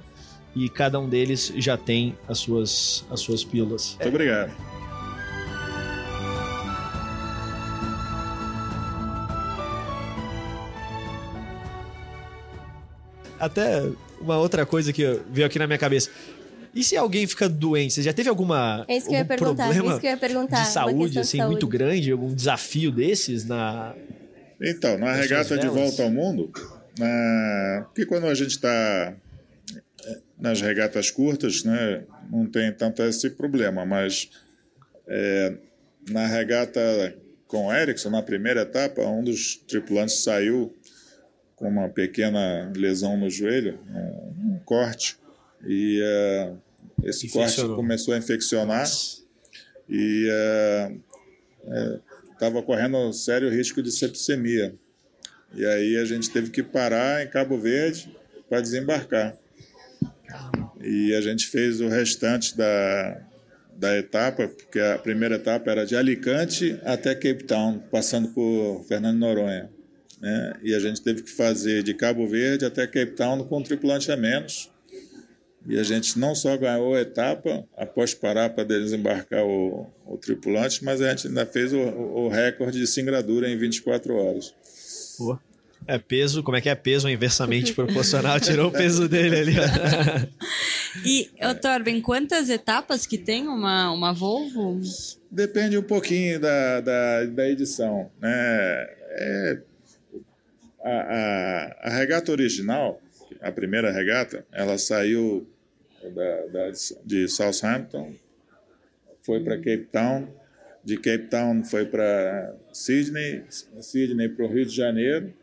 E 0.53 0.67
cada 0.67 0.99
um 0.99 1.07
deles 1.07 1.53
já 1.55 1.77
tem 1.77 2.17
as 2.27 2.39
suas, 2.39 3.05
as 3.09 3.21
suas 3.21 3.45
pílulas. 3.45 3.95
Muito 3.95 4.09
obrigado. 4.09 4.51
Até 13.39 13.89
uma 14.19 14.37
outra 14.37 14.65
coisa 14.65 14.91
que 14.91 15.21
veio 15.31 15.47
aqui 15.47 15.57
na 15.57 15.65
minha 15.65 15.79
cabeça. 15.79 16.09
E 16.73 16.83
se 16.83 16.95
alguém 16.95 17.25
fica 17.25 17.49
doente? 17.49 17.93
Você 17.93 18.03
já 18.03 18.13
teve 18.13 18.29
alguma 18.29 18.85
é 18.87 18.97
isso 18.97 19.07
que 19.07 19.13
eu 19.13 19.19
ia 19.19 19.25
perguntar, 19.25 19.67
problema 19.67 19.91
isso 19.91 19.99
que 19.99 20.07
eu 20.07 20.11
ia 20.11 20.17
perguntar, 20.17 20.63
de 20.63 20.67
saúde 20.69 21.19
assim 21.19 21.37
de 21.37 21.43
saúde. 21.43 21.51
muito 21.51 21.67
grande, 21.67 22.11
algum 22.11 22.33
desafio 22.33 22.91
desses 22.91 23.45
na 23.45 23.95
Então, 24.61 24.97
na 24.97 25.13
regata 25.13 25.57
de 25.57 25.67
volta 25.67 26.03
ao 26.03 26.11
mundo, 26.11 26.51
na... 26.97 27.85
porque 27.85 28.05
quando 28.05 28.27
a 28.27 28.33
gente 28.33 28.51
está 28.51 29.15
nas 30.39 30.61
regatas 30.61 31.11
curtas, 31.11 31.63
né, 31.63 32.03
não 32.31 32.45
tem 32.45 32.71
tanto 32.71 33.03
esse 33.03 33.29
problema, 33.31 33.85
mas 33.85 34.29
é, 35.07 35.53
na 36.09 36.27
regata 36.27 36.79
com 37.47 37.67
o 37.67 37.73
Ericsson, 37.73 38.11
na 38.11 38.21
primeira 38.21 38.61
etapa, 38.61 39.01
um 39.01 39.23
dos 39.23 39.55
tripulantes 39.67 40.23
saiu 40.23 40.73
com 41.55 41.67
uma 41.67 41.89
pequena 41.89 42.71
lesão 42.75 43.17
no 43.17 43.29
joelho, 43.29 43.79
um, 43.89 44.53
um 44.53 44.59
corte, 44.63 45.17
e 45.65 46.01
uh, 46.01 46.57
esse 47.03 47.29
corte 47.29 47.61
começou 47.61 48.13
a 48.13 48.17
infeccionar 48.17 48.87
e 49.89 50.27
estava 52.33 52.57
uh, 52.57 52.61
uh, 52.61 52.63
correndo 52.63 53.11
sério 53.13 53.49
risco 53.49 53.81
de 53.81 53.91
septicemia. 53.91 54.75
E 55.53 55.65
aí 55.65 55.97
a 55.97 56.05
gente 56.05 56.29
teve 56.29 56.51
que 56.51 56.61
parar 56.61 57.23
em 57.23 57.29
Cabo 57.29 57.57
Verde 57.57 58.15
para 58.47 58.61
desembarcar. 58.61 59.35
E 60.81 61.13
a 61.15 61.21
gente 61.21 61.47
fez 61.47 61.81
o 61.81 61.87
restante 61.87 62.55
da, 62.55 63.21
da 63.75 63.97
etapa, 63.97 64.47
porque 64.47 64.79
a 64.79 64.97
primeira 64.99 65.35
etapa 65.35 65.71
era 65.71 65.85
de 65.85 65.95
Alicante 65.95 66.79
até 66.83 67.15
Cape 67.15 67.43
Town, 67.45 67.79
passando 67.91 68.29
por 68.29 68.85
Fernando 68.87 69.17
Noronha. 69.17 69.69
Né? 70.21 70.53
E 70.61 70.75
a 70.75 70.79
gente 70.79 71.01
teve 71.01 71.23
que 71.23 71.31
fazer 71.31 71.81
de 71.81 71.93
Cabo 71.93 72.27
Verde 72.27 72.65
até 72.65 72.85
Cape 72.85 73.13
Town 73.13 73.43
com 73.45 73.59
um 73.59 73.63
tripulante 73.63 74.11
a 74.11 74.17
menos. 74.17 74.69
E 75.67 75.77
a 75.77 75.83
gente 75.83 76.17
não 76.17 76.33
só 76.33 76.55
ganhou 76.57 76.95
a 76.95 77.01
etapa 77.01 77.65
após 77.77 78.13
parar 78.13 78.49
para 78.49 78.63
desembarcar 78.63 79.43
o, 79.45 79.87
o, 80.05 80.17
tripulante, 80.17 80.83
mas 80.83 81.01
a 81.01 81.09
gente 81.09 81.27
ainda 81.27 81.45
fez 81.45 81.73
o, 81.73 81.79
o 81.79 82.29
recorde 82.29 82.79
de 82.79 82.87
singradura 82.87 83.49
em 83.49 83.57
24 83.57 84.15
horas. 84.15 84.53
Pô. 85.17 85.37
É 85.87 85.97
peso, 85.97 86.43
como 86.43 86.55
é 86.55 86.61
que 86.61 86.69
é 86.69 86.75
peso 86.75 87.09
inversamente 87.09 87.73
proporcional? 87.73 88.39
Tirou 88.41 88.67
o 88.67 88.71
peso 88.71 89.07
dele 89.09 89.37
ali. 89.37 89.55
e, 91.03 91.29
ô 91.43 91.55
Torben, 91.55 91.99
quantas 92.01 92.49
etapas 92.49 93.05
que 93.05 93.17
tem 93.17 93.47
uma, 93.47 93.91
uma 93.91 94.13
Volvo? 94.13 94.79
Depende 95.31 95.77
um 95.77 95.83
pouquinho 95.83 96.39
da, 96.39 96.81
da, 96.81 97.25
da 97.25 97.49
edição. 97.49 98.09
Né? 98.21 98.29
É, 98.31 99.61
a, 100.83 100.91
a, 100.91 101.75
a 101.83 101.89
regata 101.97 102.31
original, 102.31 103.01
a 103.41 103.51
primeira 103.51 103.91
regata, 103.91 104.45
ela 104.51 104.77
saiu 104.77 105.47
da, 106.03 106.45
da 106.47 106.71
de 107.05 107.27
Southampton, 107.27 108.13
foi 109.21 109.43
para 109.43 109.57
Cape 109.57 109.87
Town, 109.91 110.27
de 110.83 110.97
Cape 110.97 111.27
Town 111.27 111.63
foi 111.63 111.85
para 111.85 112.55
Sydney, 112.73 113.43
Sydney 113.81 114.29
para 114.29 114.45
o 114.45 114.47
Rio 114.47 114.65
de 114.65 114.75
Janeiro, 114.75 115.33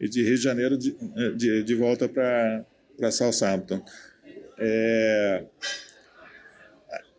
e 0.00 0.08
de 0.08 0.22
Rio 0.22 0.36
de 0.36 0.42
Janeiro 0.42 0.76
de, 0.76 0.96
de, 1.36 1.62
de 1.62 1.74
volta 1.74 2.08
para 2.08 3.10
Southampton. 3.10 3.82
É, 4.58 5.44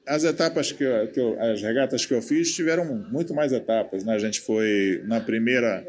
as 0.05 0.23
etapas 0.23 0.71
que, 0.71 0.83
eu, 0.83 1.07
que 1.07 1.19
eu, 1.19 1.41
as 1.41 1.61
regatas 1.61 2.05
que 2.05 2.13
eu 2.13 2.21
fiz 2.21 2.53
tiveram 2.53 2.85
muito 2.85 3.33
mais 3.33 3.51
etapas, 3.51 4.03
né? 4.03 4.13
A 4.13 4.19
gente 4.19 4.41
foi 4.41 5.01
na 5.05 5.19
primeira, 5.19 5.85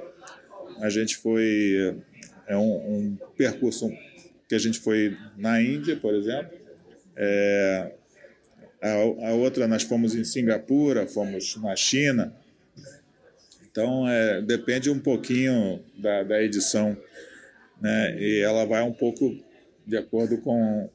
a 0.80 0.88
gente 0.88 1.16
foi 1.16 1.96
é 2.46 2.56
um, 2.56 2.62
um 2.62 3.18
percurso 3.36 3.90
que 4.48 4.54
a 4.54 4.58
gente 4.58 4.78
foi 4.80 5.16
na 5.36 5.60
Índia, 5.60 5.96
por 5.96 6.14
exemplo. 6.14 6.56
É, 7.16 7.92
a, 8.82 8.92
a 9.28 9.32
outra 9.34 9.66
nós 9.66 9.82
fomos 9.82 10.14
em 10.14 10.24
Singapura, 10.24 11.06
fomos 11.06 11.56
na 11.56 11.74
China, 11.74 12.34
então, 13.76 14.08
é, 14.08 14.40
depende 14.40 14.88
um 14.88 14.98
pouquinho 14.98 15.84
da, 15.98 16.22
da 16.22 16.42
edição, 16.42 16.96
né? 17.78 18.16
E 18.18 18.40
ela 18.40 18.64
vai 18.64 18.82
um 18.82 18.92
pouco 18.92 19.36
de 19.86 19.98
acordo 19.98 20.38
com, 20.38 20.88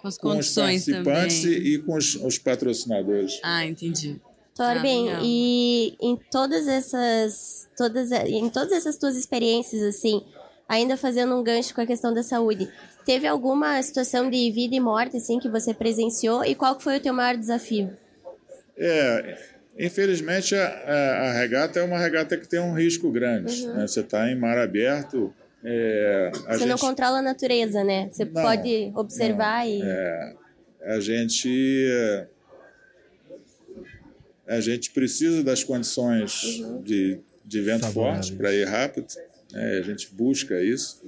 com, 0.00 0.06
as 0.06 0.16
com 0.16 0.28
os 0.38 0.54
participantes 0.54 1.42
também. 1.42 1.58
e 1.58 1.78
com 1.78 1.96
os, 1.96 2.14
os, 2.14 2.38
patrocinadores. 2.38 3.40
Ah, 3.42 3.66
entendi. 3.66 4.20
Torben, 4.54 5.10
ah, 5.10 5.20
e 5.20 5.96
em 6.00 6.16
todas 6.30 6.68
essas, 6.68 7.68
todas, 7.76 8.12
em 8.12 8.48
todas 8.50 8.70
essas 8.70 8.96
tuas 8.96 9.16
experiências, 9.16 9.82
assim, 9.82 10.22
ainda 10.68 10.96
fazendo 10.96 11.38
um 11.38 11.42
gancho 11.42 11.74
com 11.74 11.80
a 11.80 11.86
questão 11.86 12.12
da 12.12 12.22
saúde, 12.22 12.68
teve 13.04 13.26
alguma 13.26 13.80
situação 13.82 14.28
de 14.28 14.50
vida 14.50 14.74
e 14.74 14.80
morte, 14.80 15.16
assim, 15.16 15.38
que 15.38 15.48
você 15.48 15.72
presenciou 15.72 16.44
e 16.44 16.54
qual 16.54 16.78
foi 16.80 16.96
o 16.98 17.00
teu 17.00 17.12
maior 17.12 17.36
desafio? 17.36 17.96
É, 18.76 19.38
Infelizmente, 19.78 20.54
a, 20.54 20.66
a, 20.66 21.28
a, 21.28 21.32
regata 21.34 21.78
é 21.78 21.82
uma 21.82 21.98
regata 21.98 22.36
que 22.36 22.48
tem 22.48 22.58
um 22.58 22.72
risco 22.72 23.10
grande. 23.12 23.66
Uhum. 23.66 23.74
Né? 23.74 23.86
Você 23.86 24.00
está 24.00 24.30
em 24.30 24.34
mar 24.34 24.56
aberto. 24.56 25.34
É, 25.62 26.30
Você 26.32 26.58
gente... 26.60 26.68
não 26.68 26.78
controla 26.78 27.18
a 27.18 27.22
natureza, 27.22 27.84
né? 27.84 28.08
Você 28.10 28.24
não, 28.24 28.42
pode 28.42 28.92
observar 28.94 29.66
não, 29.66 29.70
e. 29.70 29.82
É, 29.82 30.34
a 30.86 31.00
gente. 31.00 31.88
A 34.46 34.60
gente 34.60 34.92
precisa 34.92 35.42
das 35.42 35.64
condições 35.64 36.60
uhum. 36.60 36.80
de, 36.82 37.18
de 37.44 37.60
vento 37.60 37.86
forte 37.88 38.32
para 38.32 38.54
ir 38.54 38.64
rápido. 38.64 39.06
Né? 39.52 39.78
A 39.78 39.82
gente 39.82 40.12
busca 40.12 40.60
isso. 40.60 41.02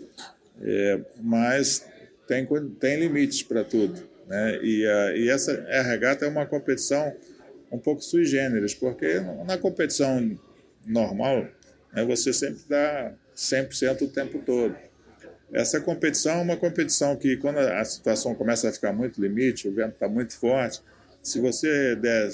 É, 0.61 1.01
mas 1.21 1.87
tem, 2.27 2.47
tem 2.81 2.99
limites 2.99 3.43
para 3.43 3.65
tudo. 3.65 4.03
Né? 4.27 4.59
E, 4.63 4.87
a, 4.87 5.17
e 5.17 5.29
essa 5.29 5.53
a 5.71 5.83
regata 5.83 6.25
é 6.25 6.29
uma 6.29 6.47
competição 6.47 7.15
um 7.71 7.79
pouco 7.79 8.03
sui 8.03 8.25
generis, 8.25 8.75
porque 8.75 9.21
na 9.47 9.59
competição 9.59 10.37
normal 10.87 11.47
né, 11.93 12.05
você 12.05 12.33
sempre 12.33 12.63
dá 12.69 13.13
100% 13.37 14.03
o 14.03 14.09
tempo 14.09 14.39
todo. 14.45 14.75
Essa 15.53 15.81
competição 15.81 16.39
é 16.39 16.43
uma 16.43 16.57
competição 16.57 17.17
que, 17.17 17.37
quando 17.37 17.59
a 17.59 17.85
situação 17.85 18.35
começa 18.35 18.69
a 18.69 18.73
ficar 18.73 18.93
muito 18.93 19.21
limite, 19.21 19.67
o 19.67 19.75
vento 19.75 19.95
está 19.95 20.09
muito 20.09 20.37
forte, 20.37 20.83
se 21.23 21.41
você 21.41 21.97
der 21.97 22.31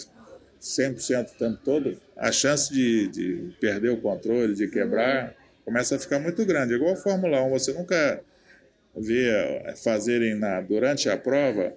100% 0.61 1.31
o 1.31 1.39
tempo 1.39 1.59
todo, 1.65 2.01
a 2.17 2.33
chance 2.33 2.73
de, 2.73 3.09
de, 3.09 3.57
perder 3.61 3.91
o 3.91 3.99
controle, 3.99 4.55
de 4.55 4.67
quebrar, 4.67 5.35
começa 5.65 5.97
a 5.97 5.99
ficar 5.99 6.19
muito 6.19 6.45
grande. 6.45 6.75
Igual 6.75 6.93
a 6.93 6.97
Fórmula 6.97 7.43
1, 7.43 7.51
você 7.51 7.73
nunca 7.73 8.21
vê 8.97 9.75
fazerem 9.83 10.35
na, 10.35 10.61
durante 10.61 11.09
a 11.09 11.17
prova, 11.17 11.75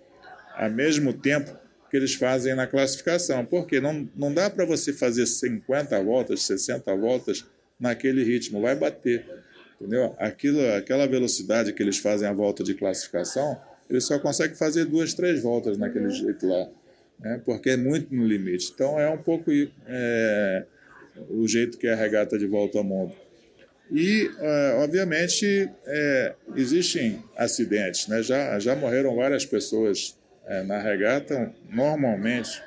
a 0.55 0.69
mesmo 0.69 1.13
tempo, 1.13 1.55
que 1.89 1.97
eles 1.97 2.15
fazem 2.15 2.53
na 2.53 2.67
classificação. 2.67 3.45
Porque 3.45 3.79
não, 3.79 4.07
não 4.15 4.33
dá 4.33 4.49
para 4.49 4.65
você 4.65 4.93
fazer 4.93 5.25
50 5.25 6.01
voltas, 6.03 6.43
60 6.43 6.93
voltas 6.95 7.45
naquele 7.79 8.23
ritmo, 8.23 8.61
vai 8.61 8.75
bater. 8.75 9.25
Entendeu? 9.79 10.15
Aquilo, 10.17 10.59
aquela 10.73 11.07
velocidade 11.07 11.71
que 11.71 11.81
eles 11.81 11.97
fazem 11.97 12.27
a 12.27 12.33
volta 12.33 12.63
de 12.63 12.73
classificação, 12.73 13.59
eles 13.89 14.05
só 14.05 14.19
conseguem 14.19 14.55
fazer 14.55 14.85
duas, 14.85 15.13
três 15.13 15.41
voltas 15.41 15.77
naquele 15.77 16.09
jeito 16.09 16.47
lá, 16.47 16.67
né? 17.19 17.41
porque 17.45 17.71
é 17.71 17.77
muito 17.77 18.13
no 18.13 18.25
limite. 18.25 18.71
Então 18.73 18.99
é 18.99 19.09
um 19.09 19.19
pouco 19.19 19.51
é, 19.87 20.65
o 21.29 21.47
jeito 21.47 21.77
que 21.77 21.87
é 21.87 21.93
a 21.93 21.95
regata 21.95 22.37
de 22.37 22.47
volta 22.47 22.79
ao 22.79 22.83
mundo. 22.83 23.13
E, 23.91 24.29
é, 24.39 24.73
obviamente, 24.79 25.69
é, 25.85 26.35
existem 26.55 27.23
acidentes. 27.35 28.07
Né? 28.07 28.21
Já, 28.21 28.59
já 28.59 28.75
morreram 28.75 29.15
várias 29.15 29.45
pessoas 29.45 30.17
é, 30.45 30.63
na 30.63 30.79
regata, 30.79 31.53
normalmente 31.69 32.61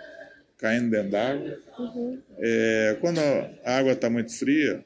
caindo 0.59 0.91
dentro 0.91 1.11
d'água. 1.11 1.59
Uhum. 1.79 2.23
É, 2.39 2.97
quando 3.01 3.19
a 3.19 3.79
água 3.79 3.93
está 3.93 4.09
muito 4.11 4.37
fria, 4.39 4.85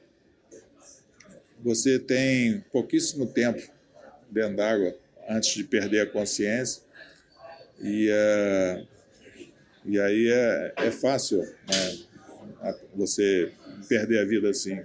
você 1.62 1.98
tem 1.98 2.64
pouquíssimo 2.72 3.26
tempo 3.26 3.62
dentro 4.30 4.56
d'água 4.56 4.96
antes 5.28 5.54
de 5.54 5.64
perder 5.64 6.00
a 6.00 6.06
consciência. 6.06 6.82
E, 7.80 8.08
é, 8.10 8.84
e 9.84 10.00
aí 10.00 10.28
é, 10.30 10.72
é 10.76 10.90
fácil 10.90 11.40
né, 11.40 11.98
você 12.94 13.52
perder 13.84 14.20
a 14.20 14.24
vida 14.24 14.50
assim. 14.50 14.80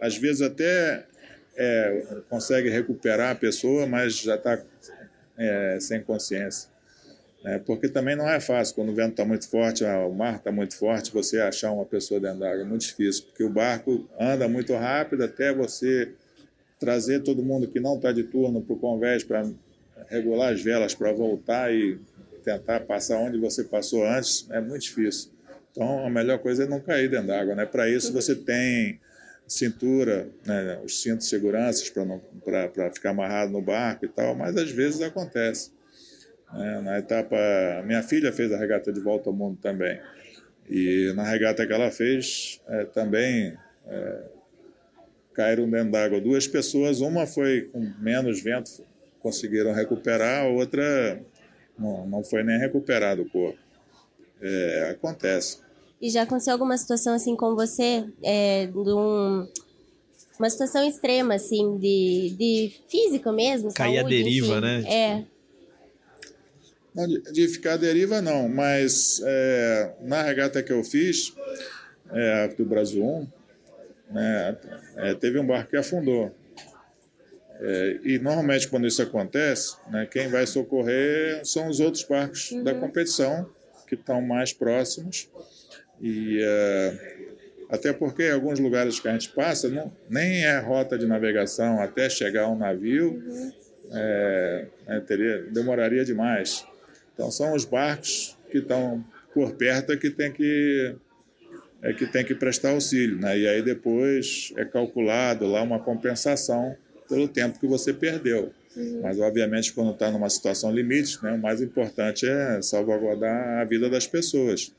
Às 0.00 0.16
vezes 0.16 0.42
até 0.42 1.06
é, 1.56 2.22
consegue 2.28 2.68
recuperar 2.68 3.30
a 3.30 3.34
pessoa, 3.34 3.86
mas 3.86 4.16
já 4.16 4.36
está 4.36 4.62
é, 5.38 5.78
sem 5.80 6.02
consciência. 6.02 6.68
Né? 7.42 7.60
Porque 7.64 7.88
também 7.88 8.16
não 8.16 8.28
é 8.28 8.40
fácil, 8.40 8.74
quando 8.74 8.90
o 8.90 8.94
vento 8.94 9.10
está 9.10 9.24
muito 9.24 9.48
forte, 9.48 9.84
o 9.84 10.12
mar 10.12 10.36
está 10.36 10.50
muito 10.50 10.76
forte, 10.76 11.12
você 11.12 11.38
achar 11.40 11.70
uma 11.72 11.84
pessoa 11.84 12.18
dentro 12.18 12.40
da 12.40 12.50
água 12.50 12.62
é 12.62 12.66
muito 12.66 12.82
difícil, 12.82 13.24
porque 13.24 13.44
o 13.44 13.50
barco 13.50 14.08
anda 14.18 14.48
muito 14.48 14.72
rápido 14.74 15.22
até 15.24 15.52
você 15.52 16.12
trazer 16.78 17.20
todo 17.22 17.42
mundo 17.42 17.68
que 17.68 17.78
não 17.80 17.96
está 17.96 18.12
de 18.12 18.24
turno 18.24 18.62
para 18.62 18.74
o 18.74 18.78
convés 18.78 19.22
para 19.22 19.48
regular 20.08 20.52
as 20.52 20.62
velas 20.62 20.94
para 20.94 21.12
voltar 21.12 21.72
e 21.72 21.98
tentar 22.42 22.80
passar 22.80 23.18
onde 23.18 23.38
você 23.38 23.64
passou 23.64 24.06
antes, 24.06 24.46
é 24.50 24.60
muito 24.60 24.82
difícil. 24.82 25.30
Então, 25.74 26.06
a 26.06 26.08
melhor 26.08 26.38
coisa 26.38 26.62
é 26.62 26.66
não 26.68 26.78
cair 26.78 27.10
dentro 27.10 27.26
d'água. 27.26 27.56
Né? 27.56 27.66
Para 27.66 27.88
isso, 27.88 28.12
você 28.12 28.32
tem 28.36 29.00
cintura, 29.44 30.28
né? 30.46 30.80
os 30.84 31.02
cintos 31.02 31.24
de 31.24 31.30
segurança 31.30 31.84
para 32.44 32.92
ficar 32.92 33.10
amarrado 33.10 33.50
no 33.50 33.60
barco 33.60 34.04
e 34.04 34.08
tal, 34.08 34.36
mas 34.36 34.56
às 34.56 34.70
vezes 34.70 35.02
acontece. 35.02 35.72
Né? 36.52 36.80
Na 36.80 36.98
etapa, 37.00 37.36
minha 37.84 38.04
filha 38.04 38.32
fez 38.32 38.52
a 38.52 38.56
regata 38.56 38.92
de 38.92 39.00
volta 39.00 39.28
ao 39.28 39.34
mundo 39.34 39.58
também. 39.60 40.00
E 40.70 41.12
na 41.16 41.24
regata 41.24 41.66
que 41.66 41.72
ela 41.72 41.90
fez, 41.90 42.60
é, 42.68 42.84
também 42.84 43.58
é, 43.88 44.22
caíram 45.34 45.68
dentro 45.68 45.90
d'água 45.90 46.20
duas 46.20 46.46
pessoas. 46.46 47.00
Uma 47.00 47.26
foi 47.26 47.62
com 47.62 47.80
menos 47.98 48.40
vento, 48.40 48.86
conseguiram 49.18 49.72
recuperar, 49.72 50.44
a 50.44 50.48
outra 50.48 51.20
não, 51.76 52.06
não 52.06 52.22
foi 52.22 52.44
nem 52.44 52.60
recuperado 52.60 53.22
o 53.22 53.28
corpo. 53.28 53.58
É, 54.40 54.90
acontece. 54.92 55.63
E 56.00 56.10
já 56.10 56.22
aconteceu 56.22 56.52
alguma 56.52 56.76
situação 56.76 57.14
assim 57.14 57.34
com 57.36 57.54
você, 57.54 58.04
é, 58.22 58.66
de 58.66 58.92
um, 58.92 59.48
uma 60.38 60.50
situação 60.50 60.86
extrema, 60.86 61.34
assim, 61.34 61.78
de, 61.78 62.34
de 62.36 62.72
físico 62.88 63.32
mesmo? 63.32 63.72
Cair 63.72 63.96
saúde, 63.98 64.14
a 64.14 64.16
deriva, 64.16 64.58
enfim. 64.58 64.60
né? 64.60 64.84
É. 64.86 65.24
Não, 66.94 67.06
de, 67.08 67.20
de 67.32 67.48
ficar 67.48 67.74
à 67.74 67.76
deriva, 67.76 68.20
não, 68.20 68.48
mas 68.48 69.20
é, 69.24 69.94
na 70.02 70.22
regata 70.22 70.62
que 70.62 70.72
eu 70.72 70.84
fiz, 70.84 71.34
é, 72.10 72.48
do 72.48 72.64
Brasil 72.64 73.04
1, 73.04 73.26
né, 74.12 74.56
é, 74.96 75.14
teve 75.14 75.38
um 75.38 75.46
barco 75.46 75.70
que 75.70 75.76
afundou. 75.76 76.32
É, 77.60 78.00
e 78.04 78.18
normalmente 78.18 78.68
quando 78.68 78.86
isso 78.86 79.02
acontece, 79.02 79.76
né, 79.90 80.06
quem 80.10 80.28
vai 80.28 80.46
socorrer 80.46 81.44
são 81.44 81.68
os 81.68 81.80
outros 81.80 82.04
barcos 82.04 82.50
uhum. 82.50 82.62
da 82.62 82.74
competição 82.74 83.48
que 83.88 83.94
estão 83.94 84.20
mais 84.20 84.52
próximos. 84.52 85.28
E 86.00 86.40
é, 86.42 87.14
até 87.68 87.92
porque 87.92 88.28
em 88.28 88.32
alguns 88.32 88.58
lugares 88.58 89.00
que 89.00 89.08
a 89.08 89.12
gente 89.12 89.30
passa 89.30 89.68
não, 89.68 89.92
nem 90.08 90.44
é 90.44 90.58
rota 90.58 90.98
de 90.98 91.06
navegação 91.06 91.80
até 91.80 92.08
chegar 92.08 92.48
um 92.48 92.56
navio, 92.56 93.22
é, 93.90 94.66
é, 94.86 95.00
teria, 95.00 95.42
demoraria 95.50 96.04
demais. 96.04 96.64
Então 97.14 97.30
são 97.30 97.54
os 97.54 97.64
barcos 97.64 98.36
que 98.50 98.58
estão 98.58 99.04
por 99.32 99.52
perto 99.52 99.96
que 99.98 100.10
tem 100.10 100.32
que 100.32 100.94
é 101.82 101.92
que 101.92 102.06
tem 102.06 102.24
que 102.24 102.34
prestar 102.34 102.70
auxílio, 102.70 103.18
né? 103.18 103.38
E 103.38 103.46
aí 103.46 103.62
depois 103.62 104.52
é 104.56 104.64
calculado 104.64 105.46
lá 105.46 105.60
uma 105.60 105.78
compensação 105.78 106.74
pelo 107.08 107.28
tempo 107.28 107.60
que 107.60 107.66
você 107.66 107.92
perdeu. 107.92 108.52
Uhum. 108.74 109.00
Mas 109.02 109.20
obviamente 109.20 109.72
quando 109.72 109.92
está 109.92 110.10
numa 110.10 110.30
situação 110.30 110.72
limite, 110.72 111.22
né, 111.22 111.32
o 111.32 111.38
mais 111.38 111.60
importante 111.60 112.26
é 112.26 112.62
salvaguardar 112.62 113.58
a 113.60 113.64
vida 113.64 113.90
das 113.90 114.06
pessoas. 114.06 114.72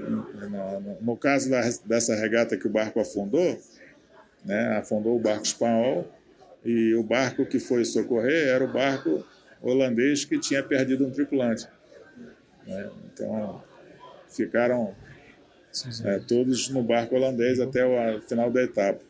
No, 0.00 0.98
no 1.00 1.16
caso 1.16 1.50
da, 1.50 1.60
dessa 1.84 2.14
regata 2.14 2.56
que 2.56 2.66
o 2.66 2.70
barco 2.70 3.00
afundou, 3.00 3.60
né, 4.44 4.78
afundou 4.78 5.16
o 5.16 5.20
barco 5.20 5.44
espanhol 5.44 6.10
e 6.64 6.94
o 6.94 7.02
barco 7.02 7.44
que 7.46 7.58
foi 7.58 7.84
socorrer 7.84 8.48
era 8.48 8.64
o 8.64 8.72
barco 8.72 9.24
holandês 9.62 10.24
que 10.24 10.38
tinha 10.38 10.62
perdido 10.62 11.06
um 11.06 11.10
tripulante. 11.10 11.66
Né? 12.66 12.90
Então 13.12 13.62
ficaram 14.28 14.94
é, 16.04 16.18
todos 16.20 16.68
no 16.70 16.82
barco 16.82 17.14
holandês 17.14 17.60
até 17.60 17.84
o 17.84 18.20
final 18.22 18.50
da 18.50 18.62
etapa. 18.62 19.09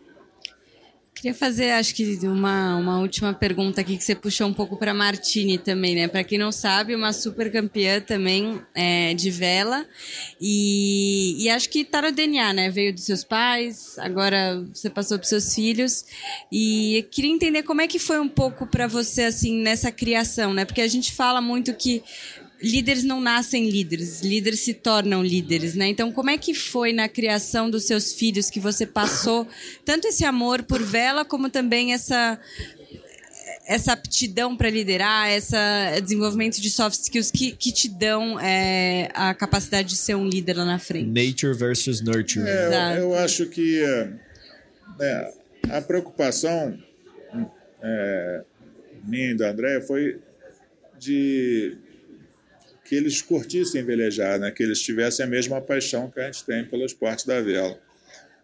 Queria 1.15 1.35
fazer, 1.35 1.73
acho 1.73 1.95
que, 1.95 2.19
uma, 2.27 2.77
uma 2.77 2.99
última 2.99 3.35
pergunta 3.35 3.83
aqui 3.83 3.99
que 3.99 4.03
você 4.03 4.15
puxou 4.15 4.47
um 4.47 4.55
pouco 4.55 4.79
para 4.79 4.95
Martini 4.95 5.59
também, 5.59 5.95
né? 5.95 6.09
Para 6.09 6.25
quem 6.25 6.39
não 6.39 6.51
sabe, 6.51 6.95
uma 6.95 7.13
super 7.13 7.53
campeã 7.53 8.01
também 8.01 8.63
é, 8.75 9.13
de 9.13 9.31
vela. 9.31 9.87
E, 10.41 11.37
e 11.45 11.51
acho 11.51 11.69
que 11.69 11.81
está 11.81 12.01
no 12.01 12.11
DNA, 12.11 12.55
né? 12.55 12.71
Veio 12.71 12.95
dos 12.95 13.05
seus 13.05 13.23
pais, 13.23 13.99
agora 13.99 14.65
você 14.73 14.89
passou 14.89 15.19
para 15.19 15.29
seus 15.29 15.55
filhos. 15.55 16.07
E 16.51 17.07
queria 17.11 17.31
entender 17.31 17.65
como 17.65 17.83
é 17.83 17.87
que 17.87 17.99
foi 17.99 18.19
um 18.19 18.29
pouco 18.29 18.67
para 18.67 18.87
você, 18.87 19.25
assim, 19.25 19.61
nessa 19.61 19.93
criação, 19.93 20.55
né? 20.55 20.65
Porque 20.65 20.81
a 20.81 20.89
gente 20.89 21.13
fala 21.13 21.43
muito 21.43 21.75
que 21.75 22.03
líderes 22.63 23.05
não 23.05 23.21
nascem 23.21 23.69
líderes, 23.69 24.21
líderes 24.21 24.61
se 24.61 24.75
tornam 24.75 25.23
líderes, 25.23 25.75
né? 25.75 25.89
Então, 25.89 26.13
como 26.13 26.31
é 26.31 26.39
que 26.39 26.55
foi 26.55 26.93
na 26.93 27.09
criação 27.09 27.71
dos 27.71 27.85
seus 27.85 28.13
filhos 28.13 28.51
que 28.51 28.61
você 28.61 28.87
passou 28.87 29.47
tanto 29.85 30.09
esse 30.09 30.25
amor 30.25 30.63
por 30.63 30.83
vela 30.83 31.25
como 31.25 31.49
também 31.49 31.93
essa 31.93 32.39
essa 33.67 33.93
aptidão 33.93 34.57
para 34.57 34.69
liderar, 34.69 35.31
esse 35.31 35.55
desenvolvimento 36.03 36.61
de 36.61 36.69
soft 36.69 36.99
skills 37.03 37.31
que, 37.31 37.53
que 37.53 37.71
te 37.71 37.89
dão 37.89 38.39
é, 38.41 39.09
a 39.15 39.33
capacidade 39.33 39.91
de 39.91 39.97
ser 39.97 40.17
um 40.17 40.29
líder 40.29 40.57
lá 40.57 40.65
na 40.65 40.79
frente? 40.81 41.07
Nature 41.07 41.57
versus 41.57 42.01
nurture. 42.01 42.45
É, 42.49 42.97
eu, 42.97 43.03
eu, 43.03 43.15
acho 43.15 43.47
que 43.47 43.81
é, 45.01 45.33
a 45.71 45.81
preocupação 45.81 46.77
é, 47.81 48.43
minha 49.05 49.31
e 49.31 49.35
do 49.35 49.45
André 49.45 49.81
foi 49.83 50.19
de 50.99 51.77
que 52.91 52.97
eles 52.97 53.23
curtissem 53.23 53.85
velejar, 53.85 54.41
né? 54.41 54.51
que 54.51 54.65
eles 54.65 54.83
tivessem 54.83 55.25
a 55.25 55.29
mesma 55.29 55.61
paixão 55.61 56.11
que 56.11 56.19
a 56.19 56.25
gente 56.25 56.45
tem 56.45 56.65
pelo 56.65 56.85
esporte 56.85 57.25
da 57.25 57.41
vela. 57.41 57.79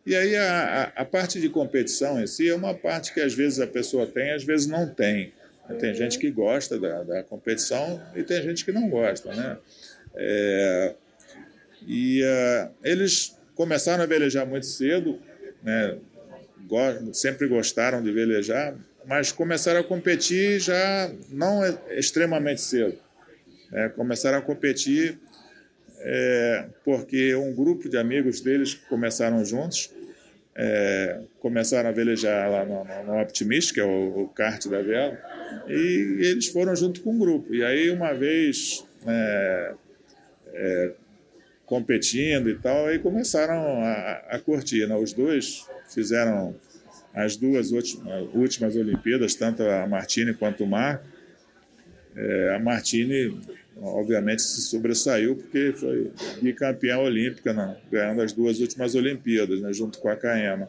E 0.06 0.14
aí 0.14 0.36
a, 0.36 0.92
a, 0.94 1.02
a, 1.02 1.04
parte 1.04 1.40
de 1.40 1.48
competição 1.48 2.22
em 2.22 2.28
si 2.28 2.48
é 2.48 2.54
uma 2.54 2.72
parte 2.72 3.12
que 3.12 3.20
às 3.20 3.34
vezes 3.34 3.58
a 3.58 3.66
pessoa 3.66 4.06
tem, 4.06 4.30
às 4.30 4.44
vezes 4.44 4.68
não 4.68 4.88
tem. 4.88 5.32
Tem 5.80 5.92
gente 5.96 6.16
que 6.20 6.30
gosta 6.30 6.78
da, 6.78 7.02
da 7.02 7.22
competição 7.24 8.00
e 8.14 8.22
tem 8.22 8.40
gente 8.40 8.64
que 8.64 8.70
não 8.70 8.88
gosta, 8.88 9.34
né? 9.34 9.58
É, 10.14 10.94
e 11.84 12.22
uh, 12.22 12.70
eles 12.84 13.36
começaram 13.56 14.04
a 14.04 14.06
velejar 14.06 14.46
muito 14.46 14.66
cedo, 14.66 15.18
né? 15.60 15.98
Sempre 17.12 17.48
gostaram 17.48 18.00
de 18.00 18.12
velejar, 18.12 18.76
mas 19.04 19.32
começaram 19.32 19.80
a 19.80 19.84
competir 19.84 20.60
já 20.60 21.10
não 21.30 21.62
extremamente 21.90 22.60
cedo 22.60 23.05
é, 23.72 23.88
começaram 23.88 24.38
a 24.38 24.42
competir 24.42 25.18
é, 26.00 26.66
porque 26.84 27.34
um 27.34 27.54
grupo 27.54 27.88
de 27.88 27.96
amigos 27.96 28.40
deles 28.40 28.74
começaram 28.74 29.44
juntos, 29.44 29.92
é, 30.54 31.20
começaram 31.40 31.88
a 31.88 31.92
velejar 31.92 32.50
lá 32.50 32.64
no, 32.64 32.84
no, 32.84 33.04
no 33.04 33.20
Optimist, 33.20 33.74
que 33.74 33.80
é 33.80 33.84
o, 33.84 34.22
o 34.22 34.28
kart 34.28 34.66
da 34.68 34.80
vela, 34.82 35.18
e 35.68 36.18
eles 36.20 36.48
foram 36.48 36.74
junto 36.76 37.00
com 37.00 37.14
o 37.14 37.18
grupo. 37.18 37.54
E 37.54 37.64
aí, 37.64 37.90
uma 37.90 38.12
vez 38.12 38.84
é, 39.06 39.74
é, 40.54 40.92
competindo 41.64 42.48
e 42.48 42.54
tal, 42.56 42.86
aí 42.86 42.98
começaram 42.98 43.82
a, 43.82 44.12
a 44.30 44.38
curtir. 44.38 44.86
Né? 44.86 44.94
Os 44.94 45.12
dois 45.12 45.66
fizeram 45.92 46.54
as 47.12 47.36
duas 47.36 47.72
últimas, 47.72 48.28
últimas 48.34 48.76
Olimpíadas, 48.76 49.34
tanto 49.34 49.62
a 49.62 49.86
Martini 49.86 50.34
quanto 50.34 50.64
o 50.64 50.66
Marco. 50.66 51.15
É, 52.16 52.54
a 52.54 52.58
Martini 52.58 53.38
obviamente 53.80 54.42
se 54.42 54.62
sobressaiu 54.62 55.36
porque 55.36 55.72
foi 55.72 56.10
bicampeã 56.40 56.98
olímpica, 56.98 57.52
né? 57.52 57.76
ganhando 57.90 58.22
as 58.22 58.32
duas 58.32 58.58
últimas 58.60 58.94
Olimpíadas, 58.94 59.60
né? 59.60 59.72
junto 59.72 59.98
com 59.98 60.08
a 60.08 60.16
Caema. 60.16 60.68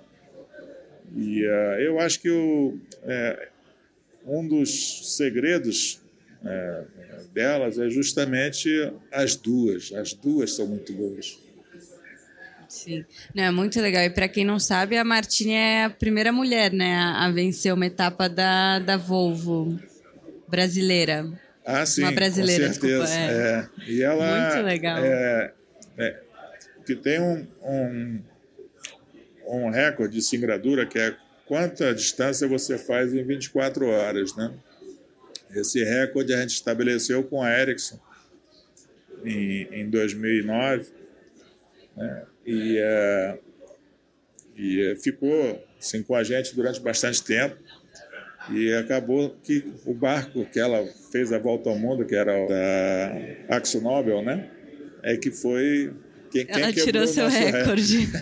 E 1.16 1.46
uh, 1.46 1.80
eu 1.80 2.00
acho 2.00 2.20
que 2.20 2.30
o, 2.30 2.78
é, 3.04 3.48
um 4.26 4.46
dos 4.46 5.16
segredos 5.16 6.02
é, 6.46 6.84
delas 7.34 7.80
é 7.80 7.90
justamente 7.90 8.70
as 9.10 9.36
duas. 9.38 9.94
As 9.94 10.14
duas 10.14 10.54
são 10.54 10.68
muito 10.68 10.92
boas. 10.92 11.40
Sim, 12.68 13.06
não, 13.34 13.44
é 13.44 13.52
muito 13.52 13.80
legal. 13.80 14.04
E 14.04 14.10
para 14.10 14.28
quem 14.28 14.44
não 14.44 14.60
sabe, 14.60 14.98
a 14.98 15.04
Martini 15.04 15.54
é 15.54 15.86
a 15.86 15.90
primeira 15.90 16.34
mulher 16.34 16.74
né, 16.74 16.98
a 16.98 17.32
vencer 17.32 17.74
uma 17.74 17.86
etapa 17.86 18.28
da, 18.28 18.80
da 18.80 18.98
Volvo 18.98 19.80
brasileira. 20.48 21.30
Ah, 21.66 21.86
sim. 21.86 22.02
Uma 22.02 22.12
brasileira, 22.12 22.68
com 22.68 22.74
certeza. 22.74 23.04
desculpa. 23.04 23.34
É. 23.34 23.70
é. 23.88 23.92
E 23.92 24.04
ela. 24.04 24.54
Muito 24.54 24.66
legal. 24.66 24.98
É, 25.04 25.54
é, 25.98 26.20
que 26.86 26.96
tem 26.96 27.20
um, 27.20 27.46
um, 27.62 28.22
um 29.48 29.70
recorde 29.70 30.16
de 30.16 30.22
singradura 30.22 30.86
que 30.86 30.98
é 30.98 31.16
quanta 31.46 31.94
distância 31.94 32.48
você 32.48 32.78
faz 32.78 33.14
em 33.14 33.24
24 33.24 33.88
horas, 33.88 34.36
né? 34.36 34.54
Esse 35.52 35.84
recorde 35.84 36.34
a 36.34 36.42
gente 36.42 36.52
estabeleceu 36.52 37.24
com 37.24 37.42
a 37.42 37.52
Ericsson 37.52 38.00
em, 39.24 39.68
em 39.72 39.90
2009 39.90 40.88
né? 41.96 42.26
e, 42.46 42.78
é, 42.78 43.40
e 44.56 44.96
ficou 45.02 45.66
assim, 45.80 46.04
com 46.04 46.16
a 46.16 46.24
gente 46.24 46.56
durante 46.56 46.80
bastante 46.80 47.24
tempo. 47.24 47.58
E 48.50 48.74
acabou 48.74 49.36
que 49.44 49.74
o 49.86 49.94
barco 49.94 50.46
que 50.46 50.60
ela 50.60 50.86
fez 51.12 51.34
a 51.34 51.40
volta 51.40 51.70
ao 51.70 51.78
mundo, 51.78 52.06
que 52.06 52.16
era 52.16 52.34
da 52.48 53.58
Axo 53.58 53.82
Nobel, 53.82 54.22
né? 54.22 54.50
É 55.04 55.18
que 55.18 55.32
foi 55.32 55.94
quem, 56.32 56.46
quem 56.46 56.64
ela 56.64 56.74
tirou 56.74 57.08
seu 57.08 57.28
recorde. 57.28 58.08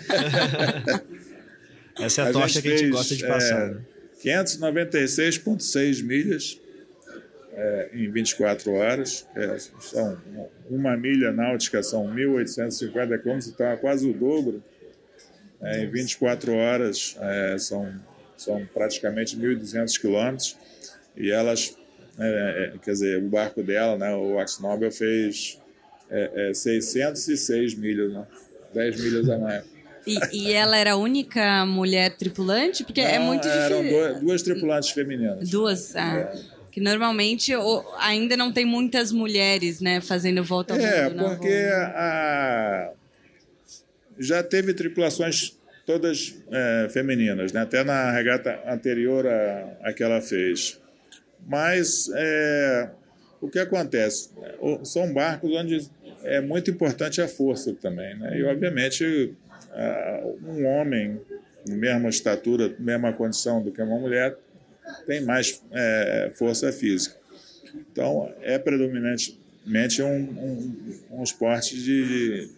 Essa 1.98 2.22
é 2.22 2.24
a, 2.24 2.28
a 2.28 2.32
tocha 2.32 2.60
que 2.60 2.72
a 2.72 2.76
gente 2.76 2.90
gosta 2.90 3.16
de 3.16 3.26
passar. 3.26 3.70
É, 3.70 3.76
596,6 4.22 6.02
milhas 6.02 6.60
é, 7.52 7.90
em 7.94 8.10
24 8.10 8.72
horas. 8.72 9.26
É, 9.34 9.56
são 9.58 10.18
uma 10.68 10.96
milha 10.96 11.32
náutica, 11.32 11.82
são 11.82 12.06
1.850 12.14 12.92
quilômetros, 12.92 13.48
então 13.48 13.66
é 13.66 13.76
quase 13.76 14.08
o 14.08 14.12
dobro. 14.12 14.62
É, 15.62 15.84
em 15.84 15.90
24 15.90 16.52
horas 16.52 17.16
é, 17.18 17.56
são 17.58 17.90
são 18.36 18.66
praticamente 18.72 19.36
1.200 19.36 20.00
quilômetros, 20.00 20.56
e 21.16 21.30
elas, 21.30 21.76
é, 22.18 22.72
é, 22.74 22.78
quer 22.78 22.92
dizer, 22.92 23.18
o 23.18 23.28
barco 23.28 23.62
dela, 23.62 23.96
né, 23.96 24.14
o 24.14 24.38
Axe 24.38 24.62
Nobel, 24.62 24.92
fez 24.92 25.60
é, 26.10 26.50
é, 26.50 26.54
606 26.54 27.74
milhas, 27.74 28.12
né, 28.12 28.26
10 28.74 29.00
milhas 29.00 29.30
a 29.30 29.38
mais. 29.38 29.64
E, 30.06 30.18
e, 30.32 30.52
ela 30.52 30.76
era 30.76 30.92
a 30.92 30.96
única 30.96 31.66
mulher 31.66 32.16
tripulante? 32.16 32.84
Porque 32.84 33.00
é 33.00 33.18
Não, 33.18 33.24
é 33.24 33.26
muito 33.26 33.48
eram 33.48 33.82
difícil. 33.82 33.98
Duas, 33.98 34.20
duas 34.20 34.42
tripulantes 34.42 34.90
femininas. 34.90 35.48
Duas? 35.50 35.96
Ah. 35.96 36.18
É. 36.18 36.56
Que 36.70 36.80
normalmente 36.80 37.52
ainda 37.98 38.36
não 38.36 38.52
tem 38.52 38.64
muitas 38.64 39.10
mulheres 39.10 39.80
né, 39.80 40.00
fazendo 40.00 40.44
volta 40.44 40.74
ao 40.74 40.80
é, 40.80 41.08
mundo. 41.08 41.24
É, 41.24 41.28
porque 41.30 41.48
a, 41.48 42.92
já 44.18 44.42
teve 44.42 44.74
tripulações 44.74 45.55
todas 45.86 46.36
é, 46.50 46.88
femininas, 46.90 47.52
né? 47.52 47.60
até 47.60 47.84
na 47.84 48.10
regata 48.10 48.60
anterior 48.66 49.24
à, 49.26 49.92
que 49.92 50.02
ela 50.02 50.20
fez. 50.20 50.80
Mas 51.46 52.10
é, 52.14 52.90
o 53.40 53.48
que 53.48 53.58
acontece? 53.58 54.30
São 54.82 55.14
barcos 55.14 55.50
onde 55.52 55.88
é 56.24 56.40
muito 56.40 56.70
importante 56.70 57.22
a 57.22 57.28
força 57.28 57.72
também. 57.74 58.18
Né? 58.18 58.40
E, 58.40 58.44
obviamente, 58.44 59.34
um 60.44 60.66
homem 60.66 61.20
mesma 61.68 62.08
estatura, 62.08 62.74
mesma 62.78 63.12
condição 63.12 63.62
do 63.62 63.72
que 63.72 63.82
uma 63.82 63.98
mulher, 63.98 64.36
tem 65.06 65.20
mais 65.20 65.62
é, 65.72 66.30
força 66.34 66.72
física. 66.72 67.16
Então, 67.90 68.32
é 68.42 68.58
predominantemente 68.58 70.02
um, 70.02 70.16
um, 70.16 71.18
um 71.18 71.22
esporte 71.22 71.76
de 71.76 72.48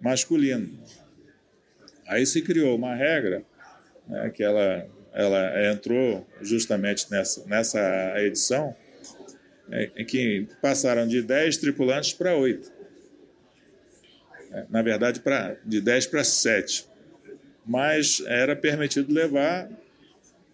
masculino. 0.00 0.70
Aí 2.10 2.26
se 2.26 2.42
criou 2.42 2.76
uma 2.76 2.92
regra, 2.92 3.44
né, 4.08 4.30
que 4.30 4.42
ela, 4.42 4.84
ela 5.14 5.72
entrou 5.72 6.26
justamente 6.42 7.08
nessa, 7.08 7.46
nessa 7.46 8.14
edição, 8.16 8.74
é, 9.70 9.86
que 10.04 10.48
passaram 10.60 11.06
de 11.06 11.22
10 11.22 11.58
tripulantes 11.58 12.12
para 12.12 12.34
8. 12.34 12.72
É, 14.50 14.66
na 14.68 14.82
verdade, 14.82 15.20
pra, 15.20 15.56
de 15.64 15.80
10 15.80 16.08
para 16.08 16.24
7. 16.24 16.88
Mas 17.64 18.20
era 18.26 18.56
permitido 18.56 19.14
levar 19.14 19.70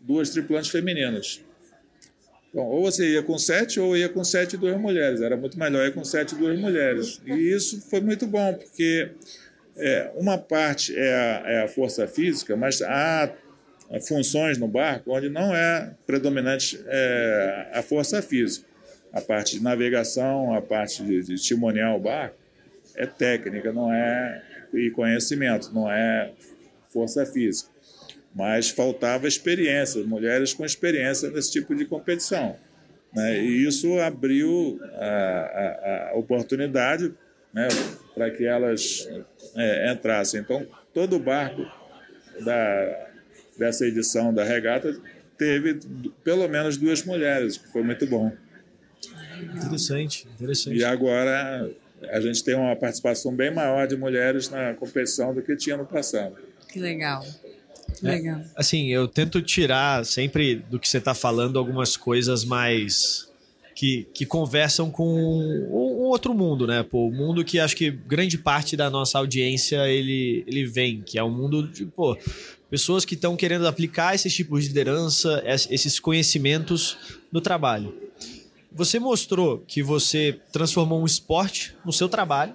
duas 0.02 0.28
tripulantes 0.28 0.70
femininas. 0.70 1.42
Bom, 2.52 2.66
ou 2.66 2.82
você 2.82 3.12
ia 3.12 3.22
com 3.22 3.38
sete 3.38 3.80
ou 3.80 3.96
ia 3.96 4.08
com 4.08 4.22
sete 4.24 4.54
e 4.54 4.56
duas 4.58 4.78
mulheres. 4.78 5.20
Era 5.20 5.36
muito 5.36 5.58
melhor 5.58 5.86
ir 5.86 5.92
com 5.92 6.04
sete 6.04 6.34
e 6.34 6.38
duas 6.38 6.58
mulheres. 6.58 7.20
E 7.26 7.32
isso 7.32 7.80
foi 7.82 8.00
muito 8.00 8.26
bom, 8.26 8.54
porque 8.54 9.10
é, 9.78 10.10
uma 10.14 10.38
parte 10.38 10.96
é 10.96 11.14
a, 11.14 11.50
é 11.50 11.62
a, 11.64 11.68
força 11.68 12.06
física, 12.06 12.56
mas 12.56 12.82
há 12.82 13.30
funções 14.06 14.58
no 14.58 14.66
barco 14.66 15.14
onde 15.14 15.28
não 15.28 15.54
é 15.54 15.94
predominante 16.06 16.80
é, 16.86 17.70
a 17.72 17.82
força 17.82 18.20
física. 18.22 18.66
A 19.12 19.20
parte 19.20 19.58
de 19.58 19.62
navegação, 19.62 20.54
a 20.54 20.60
parte 20.60 21.02
de, 21.02 21.22
de 21.22 21.36
timonear 21.36 21.94
o 21.94 22.00
barco 22.00 22.36
é 22.94 23.06
técnica, 23.06 23.72
não 23.72 23.92
é 23.92 24.42
e 24.74 24.90
conhecimento, 24.90 25.72
não 25.72 25.90
é 25.90 26.32
força 26.92 27.24
física 27.24 27.76
mas 28.36 28.68
faltava 28.68 29.26
experiência, 29.26 30.04
mulheres 30.04 30.52
com 30.52 30.62
experiência 30.62 31.30
nesse 31.30 31.50
tipo 31.50 31.74
de 31.74 31.86
competição. 31.86 32.54
Né? 33.14 33.38
E 33.38 33.66
isso 33.66 33.98
abriu 33.98 34.78
a, 34.92 35.06
a, 35.06 36.10
a 36.10 36.18
oportunidade 36.18 37.14
né, 37.56 37.68
para 38.14 38.30
que 38.30 38.44
elas 38.44 39.08
é, 39.56 39.90
entrassem. 39.90 40.40
Então, 40.40 40.66
todo 40.92 41.16
o 41.16 41.18
barco 41.18 41.64
da, 42.44 43.08
dessa 43.58 43.86
edição 43.86 44.32
da 44.32 44.44
regata 44.44 44.94
teve 45.38 45.80
pelo 46.22 46.46
menos 46.48 46.76
duas 46.76 47.02
mulheres, 47.02 47.56
que 47.56 47.72
foi 47.72 47.82
muito 47.82 48.06
bom. 48.06 48.30
Interessante, 49.54 50.28
interessante. 50.34 50.76
E 50.76 50.84
agora 50.84 51.70
a 52.10 52.20
gente 52.20 52.44
tem 52.44 52.54
uma 52.54 52.76
participação 52.76 53.34
bem 53.34 53.50
maior 53.50 53.86
de 53.86 53.96
mulheres 53.96 54.50
na 54.50 54.74
competição 54.74 55.34
do 55.34 55.40
que 55.40 55.56
tinha 55.56 55.78
no 55.78 55.86
passado. 55.86 56.36
Que 56.68 56.78
legal. 56.78 57.24
É, 58.02 58.06
Legal. 58.06 58.40
É, 58.40 58.44
assim, 58.54 58.88
eu 58.88 59.08
tento 59.08 59.40
tirar 59.40 60.04
sempre 60.04 60.56
do 60.56 60.78
que 60.78 60.86
você 60.86 60.98
está 60.98 61.14
falando 61.14 61.58
algumas 61.58 61.96
coisas 61.96 62.44
mais 62.44 63.30
que, 63.74 64.08
que 64.12 64.26
conversam 64.26 64.90
com 64.90 65.68
outro 66.06 66.34
mundo, 66.34 66.66
né? 66.66 66.82
Pô, 66.82 67.06
o 67.06 67.12
mundo 67.12 67.44
que 67.44 67.58
acho 67.58 67.76
que 67.76 67.90
grande 67.90 68.38
parte 68.38 68.76
da 68.76 68.90
nossa 68.90 69.18
audiência 69.18 69.88
ele, 69.88 70.44
ele 70.46 70.64
vem, 70.66 71.02
que 71.02 71.18
é 71.18 71.24
um 71.24 71.30
mundo 71.30 71.66
de, 71.68 71.84
pô, 71.86 72.16
pessoas 72.70 73.04
que 73.04 73.14
estão 73.14 73.36
querendo 73.36 73.66
aplicar 73.66 74.14
esses 74.14 74.34
tipos 74.34 74.62
de 74.62 74.68
liderança, 74.68 75.42
esses 75.46 76.00
conhecimentos 76.00 76.96
no 77.30 77.40
trabalho. 77.40 77.94
Você 78.72 78.98
mostrou 78.98 79.64
que 79.66 79.82
você 79.82 80.38
transformou 80.52 81.00
um 81.00 81.06
esporte 81.06 81.74
no 81.84 81.92
seu 81.92 82.08
trabalho, 82.08 82.54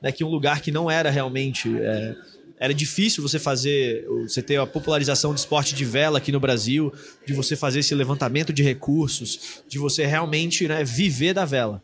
né, 0.00 0.12
que 0.12 0.22
um 0.22 0.28
lugar 0.28 0.60
que 0.60 0.70
não 0.70 0.90
era 0.90 1.10
realmente 1.10 1.68
é, 1.76 2.14
era 2.60 2.74
difícil 2.74 3.22
você 3.22 3.38
fazer, 3.38 4.04
você 4.22 4.42
ter 4.42 4.56
a 4.56 4.66
popularização 4.66 5.32
do 5.32 5.38
esporte 5.38 5.74
de 5.74 5.84
vela 5.84 6.18
aqui 6.18 6.32
no 6.32 6.40
Brasil, 6.40 6.92
de 7.26 7.32
você 7.32 7.56
fazer 7.56 7.80
esse 7.80 7.94
levantamento 7.94 8.52
de 8.52 8.62
recursos, 8.62 9.62
de 9.68 9.78
você 9.78 10.06
realmente 10.06 10.66
né, 10.66 10.84
viver 10.84 11.34
da 11.34 11.44
vela. 11.44 11.82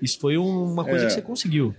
Isso 0.00 0.18
foi 0.18 0.36
uma 0.36 0.84
coisa 0.84 1.04
é, 1.04 1.06
que 1.06 1.14
você 1.14 1.22
conseguiu. 1.22 1.74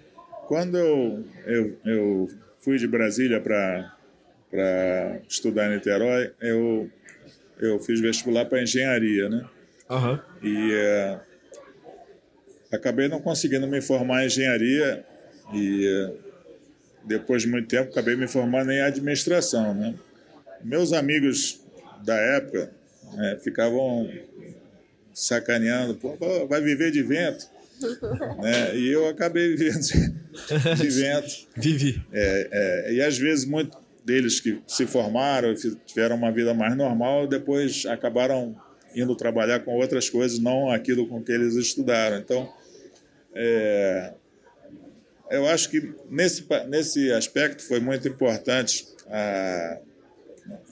Quando 0.47 0.77
eu, 0.77 1.25
eu, 1.45 1.77
eu 1.85 2.29
fui 2.59 2.77
de 2.77 2.87
Brasília 2.87 3.39
para 3.39 5.19
estudar 5.27 5.67
em 5.67 5.75
Niterói, 5.75 6.31
eu, 6.41 6.89
eu 7.59 7.79
fiz 7.79 7.99
vestibular 7.99 8.45
para 8.45 8.61
engenharia, 8.61 9.29
né? 9.29 9.45
Uhum. 9.89 10.19
E 10.43 10.73
é, 10.73 11.19
acabei 12.71 13.07
não 13.07 13.21
conseguindo 13.21 13.67
me 13.67 13.81
formar 13.81 14.23
em 14.23 14.27
engenharia 14.27 15.05
e 15.53 15.87
é, 15.87 16.13
depois 17.05 17.43
de 17.43 17.47
muito 17.47 17.67
tempo, 17.67 17.89
acabei 17.89 18.15
me 18.15 18.27
formando 18.27 18.71
em 18.71 18.81
administração. 18.81 19.73
Né? 19.73 19.95
Meus 20.63 20.91
amigos 20.91 21.61
da 22.03 22.15
época 22.15 22.71
né, 23.13 23.37
ficavam 23.41 24.09
sacaneando, 25.13 25.95
Pô, 25.95 26.17
vai 26.47 26.61
viver 26.61 26.91
de 26.91 27.01
vento. 27.01 27.49
né? 28.41 28.75
E 28.75 28.89
eu 28.89 29.07
acabei 29.07 29.55
vivendo 29.55 29.81
de 30.77 30.87
vento. 30.89 31.47
Vivi. 31.55 32.05
É, 32.11 32.49
é, 32.51 32.93
e 32.93 33.01
às 33.01 33.17
vezes 33.17 33.45
muitos 33.45 33.77
deles 34.03 34.39
que 34.39 34.61
se 34.65 34.85
formaram, 34.85 35.53
tiveram 35.85 36.15
uma 36.15 36.31
vida 36.31 36.53
mais 36.53 36.75
normal, 36.77 37.27
depois 37.27 37.85
acabaram 37.85 38.55
indo 38.95 39.13
trabalhar 39.15 39.59
com 39.59 39.75
outras 39.75 40.09
coisas, 40.09 40.39
não 40.39 40.71
aquilo 40.71 41.07
com 41.07 41.21
que 41.21 41.31
eles 41.31 41.55
estudaram. 41.55 42.17
Então, 42.17 42.51
é, 43.35 44.13
eu 45.29 45.47
acho 45.47 45.69
que 45.69 45.93
nesse, 46.09 46.45
nesse 46.67 47.11
aspecto 47.11 47.61
foi 47.61 47.79
muito 47.79 48.07
importante. 48.07 48.87
A, 49.07 49.79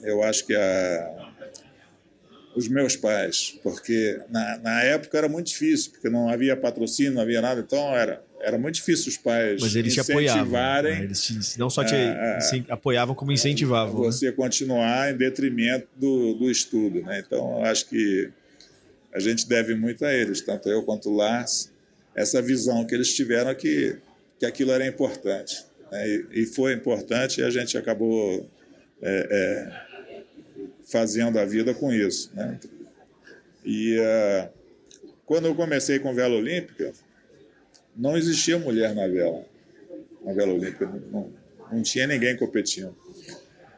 eu 0.02 0.22
acho 0.22 0.46
que 0.46 0.54
a, 0.54 1.25
os 2.56 2.68
meus 2.68 2.96
pais, 2.96 3.58
porque 3.62 4.18
na, 4.30 4.58
na 4.58 4.82
época 4.82 5.16
era 5.18 5.28
muito 5.28 5.48
difícil, 5.48 5.92
porque 5.92 6.08
não 6.08 6.28
havia 6.28 6.56
patrocínio, 6.56 7.12
não 7.12 7.22
havia 7.22 7.42
nada, 7.42 7.60
então 7.60 7.94
era, 7.94 8.24
era 8.40 8.58
muito 8.58 8.76
difícil 8.76 9.08
os 9.08 9.18
pais 9.18 9.60
Mas 9.60 9.76
eles 9.76 9.92
incentivarem. 9.96 10.24
Te 10.24 10.32
apoiavam, 10.32 10.82
né? 10.82 11.04
Eles 11.04 11.56
não 11.58 11.68
só 11.68 11.84
te 11.84 11.94
a, 11.94 12.74
apoiavam, 12.74 13.14
como 13.14 13.30
incentivavam. 13.30 14.00
Né? 14.00 14.06
Você 14.06 14.26
né? 14.26 14.32
continuar 14.32 15.12
em 15.12 15.16
detrimento 15.16 15.86
do, 15.94 16.34
do 16.34 16.50
estudo. 16.50 17.02
Né? 17.02 17.22
Então, 17.24 17.62
acho 17.62 17.86
que 17.88 18.30
a 19.12 19.20
gente 19.20 19.46
deve 19.46 19.74
muito 19.74 20.04
a 20.04 20.12
eles, 20.12 20.40
tanto 20.40 20.68
eu 20.68 20.82
quanto 20.82 21.10
o 21.10 21.14
Lars, 21.14 21.70
essa 22.14 22.40
visão 22.40 22.86
que 22.86 22.94
eles 22.94 23.14
tiveram 23.14 23.54
que 23.54 23.98
que 24.38 24.46
aquilo 24.46 24.70
era 24.72 24.86
importante. 24.86 25.64
Né? 25.90 26.08
E, 26.08 26.42
e, 26.42 26.46
foi 26.46 26.72
importante 26.72 27.40
e 27.40 27.44
a 27.44 27.50
gente 27.50 27.76
acabou 27.76 28.48
é, 29.02 29.28
é, 29.30 29.85
fazendo 30.86 31.38
a 31.38 31.44
vida 31.44 31.74
com 31.74 31.92
isso. 31.92 32.30
Né? 32.34 32.58
E 33.64 33.98
uh, 33.98 34.48
quando 35.24 35.46
eu 35.46 35.54
comecei 35.54 35.98
com 35.98 36.14
vela 36.14 36.36
olímpica, 36.36 36.92
não 37.96 38.16
existia 38.16 38.58
mulher 38.58 38.94
na 38.94 39.06
vela, 39.08 39.44
na 40.24 40.32
vela 40.32 40.52
olímpica, 40.52 40.86
não, 41.10 41.32
não 41.72 41.82
tinha 41.82 42.06
ninguém 42.06 42.36
competindo. 42.36 42.94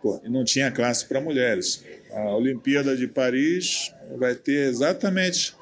Pô, 0.02 0.20
e 0.22 0.28
não 0.28 0.44
tinha 0.44 0.70
classe 0.70 1.06
para 1.06 1.20
mulheres. 1.20 1.84
A 2.12 2.36
Olimpíada 2.36 2.96
de 2.96 3.08
Paris 3.08 3.92
vai 4.16 4.34
ter 4.34 4.68
exatamente 4.68 5.56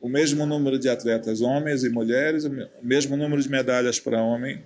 o 0.00 0.08
mesmo 0.08 0.44
número 0.46 0.78
de 0.78 0.88
atletas 0.88 1.40
homens 1.40 1.84
e 1.84 1.88
mulheres, 1.88 2.44
o 2.44 2.52
mesmo 2.82 3.16
número 3.16 3.40
de 3.40 3.48
medalhas 3.48 3.98
para 3.98 4.22
homem. 4.22 4.62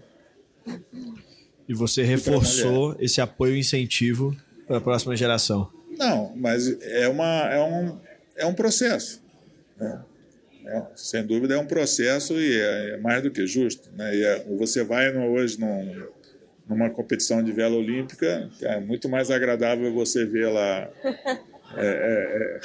E 1.68 1.74
você 1.74 2.02
reforçou 2.02 2.96
esse 2.98 3.20
apoio 3.20 3.54
e 3.54 3.60
incentivo 3.60 4.36
para 4.66 4.78
a 4.78 4.80
próxima 4.80 5.16
geração. 5.16 5.75
Não, 5.96 6.32
mas 6.36 6.80
é, 6.82 7.08
uma, 7.08 7.48
é, 7.50 7.60
um, 7.60 7.98
é 8.36 8.46
um 8.46 8.54
processo. 8.54 9.22
Né? 9.78 10.02
É, 10.66 10.82
sem 10.96 11.24
dúvida 11.24 11.54
é 11.54 11.58
um 11.58 11.66
processo 11.66 12.34
e 12.34 12.60
é, 12.60 12.90
é 12.90 12.96
mais 12.96 13.22
do 13.22 13.30
que 13.30 13.46
justo. 13.46 13.88
Né? 13.96 14.20
É, 14.20 14.44
você 14.56 14.82
vai 14.82 15.12
no, 15.12 15.30
hoje 15.30 15.60
num, 15.60 16.06
numa 16.68 16.90
competição 16.90 17.42
de 17.42 17.52
vela 17.52 17.76
olímpica, 17.76 18.50
é 18.62 18.80
muito 18.80 19.08
mais 19.08 19.30
agradável 19.30 19.92
você 19.92 20.24
ver 20.24 20.48
lá 20.48 20.90
é, 21.76 21.86
é, 21.86 22.60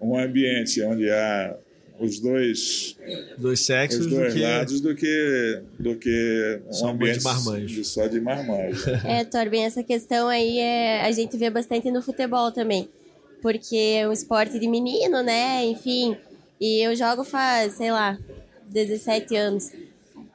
um 0.00 0.18
ambiente 0.18 0.82
onde 0.82 1.10
há 1.10 1.56
os 1.98 2.20
dois 2.20 2.96
dois 3.38 3.60
sexos 3.60 4.06
os 4.06 4.12
dois 4.12 4.32
do 4.32 4.38
que... 4.38 4.44
lados 4.44 4.80
do 4.80 4.94
que 4.94 5.62
do 5.78 5.96
que 5.96 6.60
um 6.66 6.72
só 6.72 6.88
ambiente 6.88 7.18
de 7.18 7.24
marmanjo. 7.24 7.84
só 7.84 8.06
de 8.06 8.20
marmanjo. 8.20 8.84
É, 9.04 9.24
Torben, 9.24 9.64
essa 9.64 9.82
questão 9.82 10.28
aí 10.28 10.58
é, 10.58 11.02
a 11.02 11.12
gente 11.12 11.36
vê 11.36 11.48
bastante 11.50 11.90
no 11.90 12.02
futebol 12.02 12.52
também, 12.52 12.88
porque 13.40 13.76
é 13.76 14.08
um 14.08 14.12
esporte 14.12 14.58
de 14.58 14.68
menino, 14.68 15.22
né? 15.22 15.64
Enfim, 15.64 16.16
e 16.60 16.80
eu 16.86 16.94
jogo 16.94 17.24
faz, 17.24 17.74
sei 17.74 17.90
lá, 17.90 18.18
17 18.68 19.36
anos. 19.36 19.70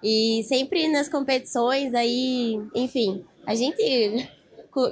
E 0.03 0.43
sempre 0.47 0.87
nas 0.87 1.07
competições 1.07 1.93
aí, 1.93 2.59
enfim, 2.73 3.23
a 3.45 3.53
gente 3.53 3.77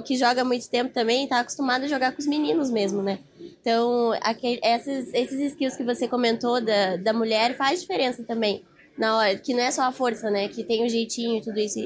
que 0.04 0.16
joga 0.16 0.44
muito 0.44 0.68
tempo 0.68 0.92
também 0.92 1.26
tá 1.26 1.40
acostumado 1.40 1.84
a 1.84 1.88
jogar 1.88 2.12
com 2.12 2.20
os 2.20 2.26
meninos 2.26 2.70
mesmo, 2.70 3.02
né? 3.02 3.18
Então, 3.60 4.12
aquele, 4.22 4.58
esses, 4.62 5.12
esses 5.12 5.40
skills 5.52 5.76
que 5.76 5.84
você 5.84 6.08
comentou 6.08 6.60
da, 6.60 6.96
da 6.96 7.12
mulher 7.12 7.56
faz 7.56 7.80
diferença 7.80 8.22
também. 8.22 8.64
Na 8.96 9.16
hora, 9.16 9.36
que 9.36 9.52
não 9.52 9.62
é 9.62 9.70
só 9.70 9.82
a 9.82 9.92
força, 9.92 10.30
né? 10.30 10.48
Que 10.48 10.64
tem 10.64 10.84
o 10.84 10.88
jeitinho 10.88 11.38
e 11.38 11.42
tudo 11.42 11.58
isso. 11.58 11.78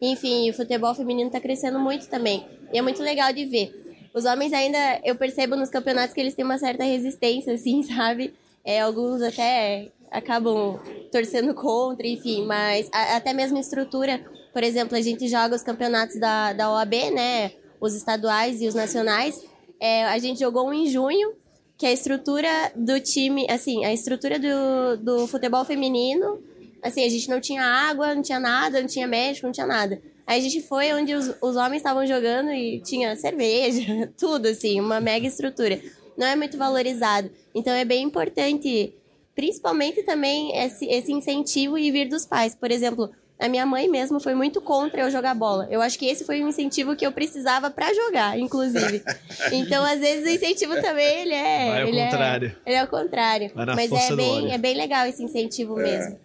Enfim, 0.00 0.50
o 0.50 0.54
futebol 0.54 0.94
feminino 0.94 1.28
está 1.28 1.40
crescendo 1.40 1.78
muito 1.78 2.08
também. 2.08 2.46
E 2.72 2.78
é 2.78 2.82
muito 2.82 3.02
legal 3.02 3.32
de 3.32 3.44
ver. 3.46 3.82
Os 4.14 4.24
homens 4.24 4.52
ainda, 4.52 5.00
eu 5.04 5.14
percebo 5.14 5.56
nos 5.56 5.70
campeonatos 5.70 6.14
que 6.14 6.20
eles 6.20 6.34
têm 6.34 6.44
uma 6.44 6.58
certa 6.58 6.84
resistência, 6.84 7.52
assim, 7.54 7.82
sabe? 7.82 8.34
É, 8.64 8.80
alguns 8.80 9.22
até 9.22 9.88
acabam 10.10 10.78
torcendo 11.10 11.54
contra, 11.54 12.06
enfim, 12.06 12.44
mas 12.44 12.88
a, 12.92 13.16
até 13.16 13.32
mesmo 13.32 13.58
estrutura. 13.58 14.22
Por 14.52 14.62
exemplo, 14.62 14.96
a 14.96 15.00
gente 15.00 15.26
joga 15.28 15.56
os 15.56 15.62
campeonatos 15.62 16.20
da, 16.20 16.52
da 16.52 16.70
OAB, 16.70 16.94
né? 17.12 17.52
Os 17.80 17.94
estaduais 17.94 18.60
e 18.60 18.68
os 18.68 18.74
nacionais. 18.74 19.42
É, 19.82 20.04
a 20.04 20.18
gente 20.18 20.38
jogou 20.38 20.68
um 20.68 20.72
em 20.72 20.86
junho, 20.86 21.34
que 21.76 21.84
a 21.84 21.92
estrutura 21.92 22.48
do 22.76 23.00
time, 23.00 23.46
assim, 23.50 23.84
a 23.84 23.92
estrutura 23.92 24.38
do, 24.38 24.96
do 24.98 25.26
futebol 25.26 25.64
feminino, 25.64 26.40
assim, 26.80 27.04
a 27.04 27.08
gente 27.08 27.28
não 27.28 27.40
tinha 27.40 27.64
água, 27.64 28.14
não 28.14 28.22
tinha 28.22 28.38
nada, 28.38 28.80
não 28.80 28.86
tinha 28.86 29.08
médico, 29.08 29.46
não 29.46 29.52
tinha 29.52 29.66
nada. 29.66 30.00
Aí 30.24 30.38
a 30.38 30.42
gente 30.42 30.62
foi 30.62 30.92
onde 30.92 31.12
os, 31.14 31.34
os 31.42 31.56
homens 31.56 31.78
estavam 31.78 32.06
jogando 32.06 32.52
e 32.52 32.80
tinha 32.80 33.16
cerveja, 33.16 34.12
tudo, 34.16 34.46
assim, 34.46 34.80
uma 34.80 35.00
mega 35.00 35.26
estrutura. 35.26 35.80
Não 36.16 36.28
é 36.28 36.36
muito 36.36 36.56
valorizado. 36.56 37.28
Então 37.52 37.72
é 37.72 37.84
bem 37.84 38.04
importante 38.04 38.94
Principalmente 39.34 40.02
também 40.02 40.54
esse, 40.56 40.84
esse 40.86 41.10
incentivo 41.10 41.78
e 41.78 41.90
vir 41.90 42.08
dos 42.08 42.26
pais. 42.26 42.54
Por 42.54 42.70
exemplo, 42.70 43.10
a 43.42 43.48
minha 43.48 43.66
mãe 43.66 43.88
mesmo 43.88 44.20
foi 44.20 44.34
muito 44.34 44.60
contra 44.60 45.02
eu 45.02 45.10
jogar 45.10 45.34
bola. 45.34 45.66
Eu 45.68 45.82
acho 45.82 45.98
que 45.98 46.06
esse 46.06 46.24
foi 46.24 46.42
um 46.42 46.48
incentivo 46.48 46.94
que 46.94 47.04
eu 47.04 47.10
precisava 47.10 47.70
para 47.70 47.92
jogar, 47.92 48.38
inclusive. 48.38 49.02
Então, 49.50 49.84
às 49.84 49.98
vezes, 49.98 50.24
o 50.24 50.34
incentivo 50.34 50.80
também, 50.80 51.22
ele 51.22 51.34
é... 51.34 51.68
Vai 51.68 51.82
ao 51.82 51.88
ele 51.88 51.98
é 51.98 52.04
contrário. 52.04 52.56
É, 52.64 52.70
ele 52.70 52.76
é 52.76 52.80
ao 52.80 52.86
contrário. 52.86 53.50
Mas 53.54 53.92
é 53.92 54.16
bem, 54.16 54.52
é 54.52 54.58
bem 54.58 54.76
legal 54.76 55.06
esse 55.06 55.22
incentivo 55.22 55.78
é. 55.80 55.82
mesmo. 55.82 56.20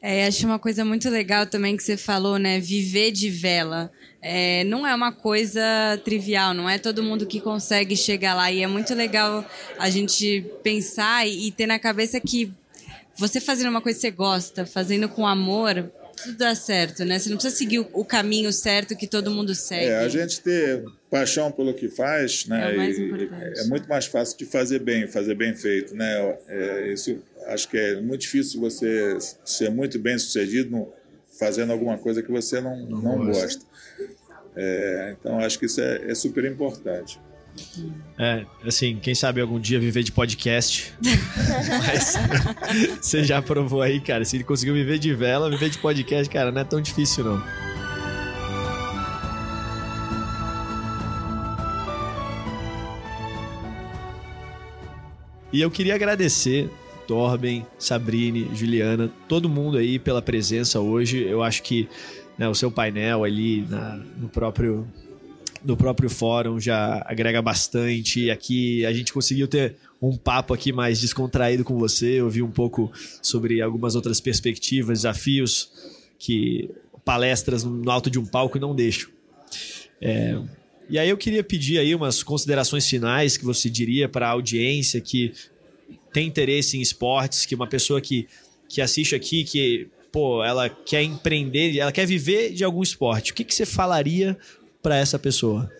É, 0.00 0.26
acho 0.26 0.46
uma 0.46 0.58
coisa 0.58 0.84
muito 0.84 1.08
legal 1.10 1.46
também 1.46 1.76
que 1.76 1.82
você 1.82 1.96
falou, 1.96 2.38
né? 2.38 2.60
Viver 2.60 3.10
de 3.10 3.28
vela. 3.30 3.90
É, 4.22 4.64
não 4.64 4.86
é 4.86 4.94
uma 4.94 5.12
coisa 5.12 5.62
trivial, 6.04 6.54
não 6.54 6.68
é 6.68 6.78
todo 6.78 7.02
mundo 7.02 7.26
que 7.26 7.40
consegue 7.40 7.96
chegar 7.96 8.34
lá. 8.34 8.52
E 8.52 8.62
é 8.62 8.66
muito 8.66 8.94
legal 8.94 9.44
a 9.78 9.90
gente 9.90 10.44
pensar 10.62 11.26
e, 11.26 11.48
e 11.48 11.50
ter 11.50 11.66
na 11.66 11.78
cabeça 11.78 12.20
que 12.20 12.52
você 13.16 13.40
fazendo 13.40 13.70
uma 13.70 13.80
coisa 13.80 13.96
que 13.96 14.02
você 14.02 14.10
gosta, 14.10 14.66
fazendo 14.66 15.08
com 15.08 15.26
amor, 15.26 15.90
tudo 16.14 16.36
dá 16.36 16.54
certo, 16.54 17.04
né? 17.04 17.18
Você 17.18 17.28
não 17.28 17.36
precisa 17.36 17.56
seguir 17.56 17.78
o, 17.78 18.04
caminho 18.04 18.52
certo 18.52 18.96
que 18.96 19.06
todo 19.06 19.30
mundo 19.30 19.54
segue. 19.54 19.86
É, 19.86 19.98
a 19.98 20.08
gente 20.08 20.40
ter 20.40 20.84
paixão 21.10 21.50
pelo 21.50 21.74
que 21.74 21.88
faz, 21.88 22.46
né? 22.46 22.72
É, 22.72 22.76
mais 22.76 22.98
importante. 22.98 23.60
é 23.60 23.64
muito 23.64 23.88
mais 23.88 24.06
fácil 24.06 24.38
de 24.38 24.46
fazer 24.46 24.78
bem, 24.80 25.06
fazer 25.06 25.34
bem 25.34 25.54
feito, 25.54 25.94
né? 25.94 26.38
É, 26.48 26.92
isso 26.92 27.22
acho 27.46 27.68
que 27.68 27.76
é 27.76 28.00
muito 28.00 28.22
difícil 28.22 28.60
você 28.60 29.18
ser 29.44 29.70
muito 29.70 29.98
bem 29.98 30.18
sucedido 30.18 30.92
fazendo 31.38 31.72
alguma 31.72 31.98
coisa 31.98 32.22
que 32.22 32.30
você 32.30 32.60
não, 32.60 32.76
não, 32.86 33.02
não 33.02 33.26
gosta. 33.26 33.64
É, 34.56 35.16
então, 35.18 35.38
acho 35.40 35.58
que 35.58 35.66
isso 35.66 35.80
é, 35.80 36.10
é, 36.10 36.14
super 36.14 36.44
importante. 36.44 37.20
É, 38.18 38.44
assim, 38.66 38.98
quem 39.00 39.14
sabe 39.14 39.40
algum 39.40 39.58
dia 39.58 39.78
viver 39.80 40.02
de 40.02 40.12
podcast. 40.12 40.94
Mas 41.86 42.14
você 43.00 43.24
já 43.24 43.42
provou 43.42 43.82
aí, 43.82 44.00
cara. 44.00 44.24
Se 44.24 44.36
ele 44.36 44.44
conseguiu 44.44 44.74
viver 44.74 44.98
de 44.98 45.12
vela, 45.14 45.50
viver 45.50 45.70
de 45.70 45.78
podcast, 45.78 46.32
cara, 46.32 46.50
não 46.50 46.60
é 46.60 46.64
tão 46.64 46.80
difícil, 46.80 47.24
não. 47.24 47.42
E 55.52 55.60
eu 55.60 55.70
queria 55.70 55.94
agradecer 55.94 56.68
Torben, 57.06 57.64
Sabrine, 57.78 58.50
Juliana, 58.54 59.08
todo 59.28 59.48
mundo 59.48 59.78
aí 59.78 59.98
pela 59.98 60.20
presença 60.20 60.80
hoje. 60.80 61.22
Eu 61.22 61.42
acho 61.42 61.62
que 61.62 61.88
né, 62.36 62.48
o 62.48 62.54
seu 62.54 62.70
painel 62.70 63.22
ali 63.22 63.64
na, 63.68 63.96
no 64.16 64.28
próprio 64.28 64.86
no 65.64 65.76
próprio 65.76 66.10
fórum 66.10 66.60
já 66.60 67.02
agrega 67.06 67.40
bastante. 67.40 68.30
Aqui 68.30 68.84
a 68.84 68.92
gente 68.92 69.12
conseguiu 69.12 69.48
ter 69.48 69.76
um 70.00 70.16
papo 70.16 70.52
aqui 70.52 70.72
mais 70.72 71.00
descontraído 71.00 71.64
com 71.64 71.78
você, 71.78 72.20
ouvir 72.20 72.42
um 72.42 72.50
pouco 72.50 72.92
sobre 73.22 73.62
algumas 73.62 73.94
outras 73.94 74.20
perspectivas, 74.20 74.98
desafios 74.98 75.70
que 76.18 76.70
palestras 77.04 77.64
no 77.64 77.90
alto 77.90 78.10
de 78.10 78.18
um 78.18 78.26
palco 78.26 78.58
não 78.58 78.74
deixam. 78.74 79.10
É, 80.00 80.38
e 80.88 80.98
aí 80.98 81.08
eu 81.08 81.16
queria 81.16 81.42
pedir 81.42 81.78
aí 81.78 81.94
umas 81.94 82.22
considerações 82.22 82.86
finais 82.88 83.36
que 83.36 83.44
você 83.44 83.70
diria 83.70 84.08
para 84.08 84.28
a 84.28 84.30
audiência 84.30 85.00
que 85.00 85.32
tem 86.12 86.26
interesse 86.26 86.76
em 86.76 86.80
esportes, 86.80 87.46
que 87.46 87.54
uma 87.54 87.66
pessoa 87.66 88.00
que, 88.00 88.28
que 88.68 88.80
assiste 88.80 89.14
aqui, 89.14 89.44
que 89.44 89.88
pô, 90.12 90.44
ela 90.44 90.68
quer 90.68 91.02
empreender, 91.02 91.76
ela 91.78 91.90
quer 91.90 92.06
viver 92.06 92.52
de 92.52 92.62
algum 92.62 92.82
esporte, 92.82 93.32
o 93.32 93.34
que, 93.34 93.44
que 93.44 93.54
você 93.54 93.66
falaria 93.66 94.38
para 94.84 94.98
essa 94.98 95.18
pessoa? 95.18 95.72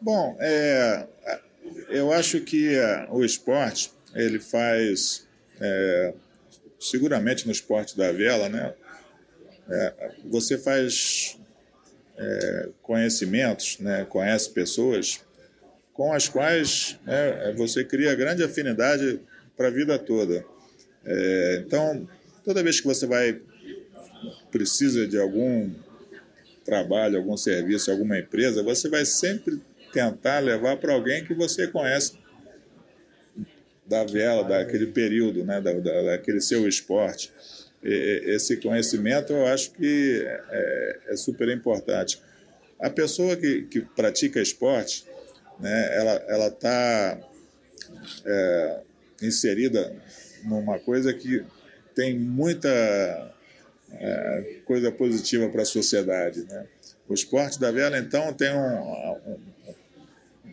Bom, 0.00 0.36
é, 0.40 1.06
eu 1.88 2.12
acho 2.12 2.40
que 2.40 2.74
é, 2.74 3.06
o 3.08 3.24
esporte 3.24 3.92
ele 4.12 4.40
faz 4.40 5.28
é, 5.60 6.12
seguramente 6.80 7.46
no 7.46 7.52
esporte 7.52 7.96
da 7.96 8.10
vela, 8.10 8.48
né? 8.48 8.74
É, 9.68 10.10
você 10.24 10.58
faz 10.58 11.38
é, 12.18 12.68
conhecimentos, 12.82 13.78
né? 13.78 14.04
Conhece 14.08 14.50
pessoas 14.50 15.20
com 15.92 16.12
as 16.12 16.28
quais 16.28 16.98
né, 17.06 17.54
você 17.56 17.84
cria 17.84 18.12
grande 18.16 18.42
afinidade 18.42 19.20
para 19.56 19.68
a 19.68 19.70
vida 19.70 19.96
toda. 20.00 20.44
É, 21.04 21.62
então, 21.64 22.08
toda 22.44 22.62
vez 22.62 22.80
que 22.80 22.86
você 22.88 23.06
vai 23.06 23.40
precisa 24.50 25.06
de 25.06 25.16
algum 25.16 25.70
trabalho, 26.70 27.18
algum 27.18 27.36
serviço, 27.36 27.90
alguma 27.90 28.18
empresa, 28.18 28.62
você 28.62 28.88
vai 28.88 29.04
sempre 29.04 29.60
tentar 29.92 30.38
levar 30.38 30.76
para 30.76 30.94
alguém 30.94 31.24
que 31.24 31.34
você 31.34 31.66
conhece 31.66 32.16
da 33.84 34.04
vela, 34.04 34.44
daquele 34.44 34.86
período, 34.86 35.44
né, 35.44 35.60
da, 35.60 35.72
da, 35.72 36.02
daquele 36.02 36.40
seu 36.40 36.68
esporte. 36.68 37.32
E, 37.82 38.22
esse 38.26 38.56
conhecimento 38.58 39.32
eu 39.32 39.46
acho 39.46 39.72
que 39.72 40.24
é, 40.24 40.98
é 41.08 41.16
super 41.16 41.48
importante. 41.48 42.22
A 42.78 42.88
pessoa 42.88 43.36
que, 43.36 43.62
que 43.62 43.80
pratica 43.80 44.40
esporte, 44.40 45.04
né, 45.58 45.96
ela 46.28 46.46
está 46.46 47.18
é, 48.24 48.80
inserida 49.20 49.92
numa 50.44 50.78
coisa 50.78 51.12
que 51.12 51.44
tem 51.96 52.16
muita 52.16 53.34
coisa 54.64 54.92
positiva 54.92 55.48
para 55.48 55.62
a 55.62 55.66
sociedade. 55.66 56.44
Né? 56.44 56.66
O 57.08 57.14
esporte 57.14 57.58
da 57.58 57.70
vela, 57.70 57.98
então, 57.98 58.32
tem 58.32 58.52
um, 58.52 58.78
um, 59.26 59.40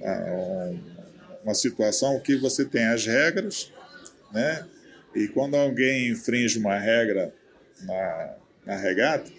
um, 0.02 0.80
uma 1.44 1.54
situação 1.54 2.20
que 2.20 2.36
você 2.36 2.66
tem 2.66 2.86
as 2.86 3.06
regras, 3.06 3.72
né? 4.34 4.66
e 5.16 5.28
quando 5.28 5.56
alguém 5.56 6.10
infringe 6.10 6.60
uma 6.60 6.78
regra 6.78 7.34
na, 7.84 8.36
na 8.66 8.76
regata, 8.76 9.32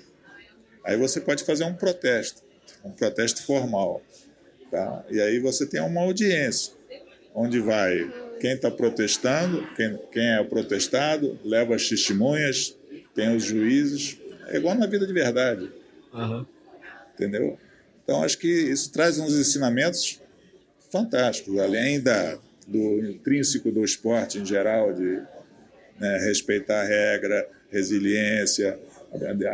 aí 0.85 0.97
você 0.97 1.21
pode 1.21 1.45
fazer 1.45 1.65
um 1.65 1.75
protesto, 1.75 2.43
um 2.85 2.91
protesto 2.91 3.45
formal. 3.45 4.01
Tá? 4.71 5.05
E 5.11 5.21
aí 5.21 5.39
você 5.39 5.67
tem 5.67 5.81
uma 5.81 6.03
audiência, 6.03 6.75
onde 7.35 7.59
vai 7.59 8.11
quem 8.41 8.53
está 8.53 8.71
protestando, 8.71 9.67
quem, 9.75 9.99
quem 10.13 10.29
é 10.29 10.41
o 10.41 10.47
protestado, 10.47 11.39
leva 11.45 11.75
as 11.75 11.89
testemunhas, 11.89 12.78
tem 13.15 13.35
os 13.35 13.45
juízes. 13.45 14.19
É 14.49 14.57
igual 14.57 14.75
na 14.75 14.87
vida 14.87 15.07
de 15.07 15.13
verdade. 15.13 15.71
Uhum. 16.13 16.47
Entendeu? 17.15 17.59
Então, 18.05 18.23
acho 18.23 18.39
que 18.39 18.49
isso 18.49 18.91
traz 18.91 19.19
uns 19.19 19.35
ensinamentos 19.35 20.21
fantásticos, 20.91 21.59
além 21.59 22.01
da, 22.01 22.39
do 22.67 23.05
intrínseco 23.05 23.71
do 23.71 23.85
esporte 23.85 24.39
em 24.39 24.47
geral, 24.47 24.93
de 24.93 25.21
né, 25.99 26.19
respeitar 26.25 26.81
a 26.81 26.85
regra, 26.85 27.47
resiliência, 27.71 28.79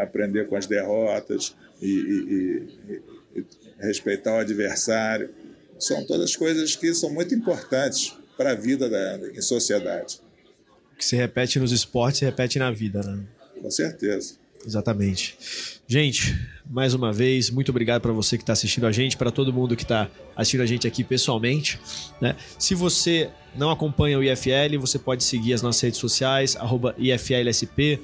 aprender 0.01 0.47
com 0.47 0.57
as 0.57 0.67
derrotas 0.67 1.57
e, 1.81 1.89
e, 1.89 3.03
e, 3.37 3.45
respeitar 3.79 4.35
o 4.35 4.39
adversário. 4.39 5.31
São 5.79 6.07
todas 6.07 6.37
coisas 6.37 6.77
que 6.77 6.95
são 6.95 7.11
muito 7.11 7.35
importantes 7.35 8.17
para 8.37 8.53
a 8.53 8.55
vida 8.55 8.89
da, 8.89 9.19
em 9.33 9.41
sociedade. 9.41 10.21
O 10.93 10.97
que 10.97 11.05
se 11.05 11.17
repete 11.17 11.59
nos 11.59 11.73
esportes 11.73 12.21
se 12.21 12.25
repete 12.25 12.59
na 12.59 12.71
vida, 12.71 13.03
né? 13.03 13.25
Com 13.65 13.71
certeza. 13.71 14.35
Exatamente. 14.67 15.39
Gente, 15.89 16.39
mais 16.69 16.93
uma 16.93 17.11
vez, 17.11 17.49
muito 17.49 17.71
obrigado 17.71 18.03
para 18.03 18.13
você 18.13 18.37
que 18.37 18.43
está 18.43 18.53
assistindo 18.53 18.87
a 18.87 18.93
gente, 18.93 19.17
para 19.17 19.31
todo 19.31 19.51
mundo 19.55 19.75
que 19.75 19.85
está 19.85 20.11
assistindo 20.37 20.61
a 20.61 20.67
gente 20.67 20.87
aqui 20.87 21.03
pessoalmente. 21.03 21.81
Né? 22.21 22.37
Se 22.59 22.75
você 22.75 23.31
não 23.57 23.71
acompanha 23.71 24.19
o 24.19 24.23
IFL, 24.23 24.79
você 24.79 24.99
pode 24.99 25.25
seguir 25.25 25.55
as 25.55 25.63
nossas 25.63 25.81
redes 25.81 25.99
sociais, 25.99 26.59
IFLSP. 26.99 28.01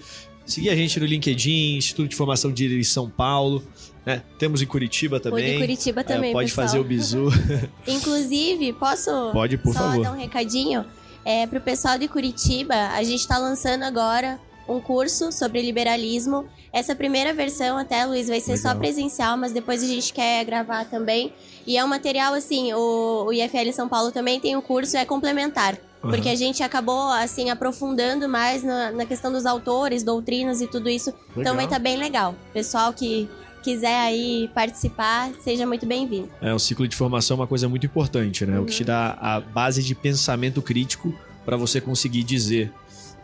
Seguir 0.47 0.71
a 0.71 0.75
gente 0.75 0.99
no 0.99 1.05
LinkedIn, 1.05 1.77
Instituto 1.77 2.09
de 2.09 2.17
Formação 2.17 2.51
de 2.51 2.83
São 2.83 3.11
Paulo. 3.11 3.63
Né? 4.07 4.23
Temos 4.39 4.63
em 4.63 4.67
Curitiba 4.67 5.21
também. 5.21 5.53
De 5.53 5.59
Curitiba 5.59 6.03
também, 6.03 6.31
é, 6.31 6.33
Pode 6.33 6.49
pessoal. 6.49 6.67
fazer 6.69 6.79
o 6.79 6.85
bizu. 6.85 7.29
Inclusive, 7.87 8.73
posso 8.73 9.11
pode, 9.31 9.59
por 9.59 9.75
só 9.75 9.81
favor. 9.81 10.05
dar 10.05 10.13
um 10.13 10.17
recadinho? 10.17 10.87
É, 11.23 11.47
para 11.47 11.59
o 11.59 11.63
pessoal 11.63 11.99
de 11.99 12.09
Curitiba, 12.09 12.75
a 12.75 13.03
gente 13.03 13.21
está 13.21 13.37
lançando 13.37 13.83
agora 13.83 14.41
um 14.71 14.81
curso 14.81 15.33
sobre 15.33 15.61
liberalismo. 15.61 16.47
Essa 16.73 16.95
primeira 16.95 17.35
versão, 17.35 17.77
até, 17.77 18.05
Luiz, 18.07 18.29
vai 18.29 18.41
ser 18.41 18.53
Legal. 18.53 18.73
só 18.73 18.79
presencial, 18.79 19.37
mas 19.37 19.53
depois 19.53 19.83
a 19.83 19.87
gente 19.87 20.13
quer 20.13 20.45
gravar 20.45 20.85
também. 20.85 21.33
E 21.67 21.77
é 21.77 21.85
um 21.85 21.89
material, 21.89 22.33
assim, 22.35 22.73
o, 22.73 23.27
o 23.27 23.33
IFL 23.33 23.73
São 23.73 23.89
Paulo 23.89 24.13
também 24.13 24.39
tem 24.39 24.57
um 24.57 24.63
curso, 24.63 24.97
é 24.97 25.05
complementar. 25.05 25.77
Uhum. 26.03 26.11
Porque 26.11 26.29
a 26.29 26.35
gente 26.35 26.63
acabou, 26.63 27.11
assim, 27.11 27.51
aprofundando 27.51 28.29
mais 28.29 28.63
na, 28.63 28.93
na 28.93 29.05
questão 29.05 29.33
dos 29.33 29.45
autores, 29.45 30.03
doutrinas 30.03 30.61
e 30.61 30.67
tudo 30.67 30.89
isso. 30.89 31.11
Legal. 31.11 31.35
Então 31.37 31.55
vai 31.57 31.65
estar 31.65 31.77
tá 31.77 31.83
bem 31.83 31.97
legal. 31.97 32.35
Pessoal 32.53 32.93
que 32.93 33.29
quiser 33.63 34.01
aí 34.01 34.49
participar, 34.55 35.31
seja 35.41 35.67
muito 35.67 35.85
bem-vindo. 35.85 36.31
É, 36.41 36.55
um 36.55 36.59
ciclo 36.59 36.89
de 36.89 36.97
formação 36.97 37.37
é 37.37 37.41
uma 37.41 37.47
coisa 37.47 37.69
muito 37.69 37.85
importante, 37.85 38.47
né? 38.47 38.57
Uhum. 38.57 38.63
O 38.63 38.67
que 38.67 38.73
te 38.73 38.85
dá 38.85 39.19
a 39.21 39.41
base 39.41 39.83
de 39.83 39.95
pensamento 39.95 40.63
crítico 40.63 41.15
para 41.45 41.57
você 41.57 41.81
conseguir 41.81 42.23
dizer 42.23 42.73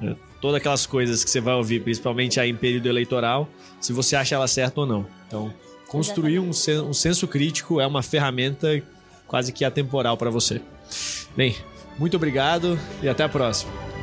né? 0.01 0.17
Todas 0.41 0.57
aquelas 0.57 0.87
coisas 0.87 1.25
que 1.25 1.31
você 1.31 1.41
vai 1.41 1.55
ouvir, 1.55 1.81
principalmente 1.81 2.39
aí 2.39 2.51
em 2.51 2.57
período 2.57 2.89
eleitoral, 2.89 3.49
se 3.81 3.93
você 3.93 4.17
acha 4.17 4.35
ela 4.35 4.49
certa 4.49 4.81
ou 4.81 4.87
não. 4.87 5.07
Então, 5.27 5.53
construir 5.89 6.39
um, 6.39 6.51
um 6.51 6.95
senso 6.95 7.27
crítico 7.27 7.81
é 7.81 7.87
uma 7.87 8.03
ferramenta 8.03 8.83
quase 9.27 9.53
que 9.53 9.65
atemporal 9.65 10.17
para 10.17 10.31
você. 10.31 10.61
Bem, 11.37 11.57
muito 11.99 12.17
obrigado 12.17 12.79
e 13.03 13.09
até 13.09 13.25
a 13.25 13.29
próxima. 13.29 13.96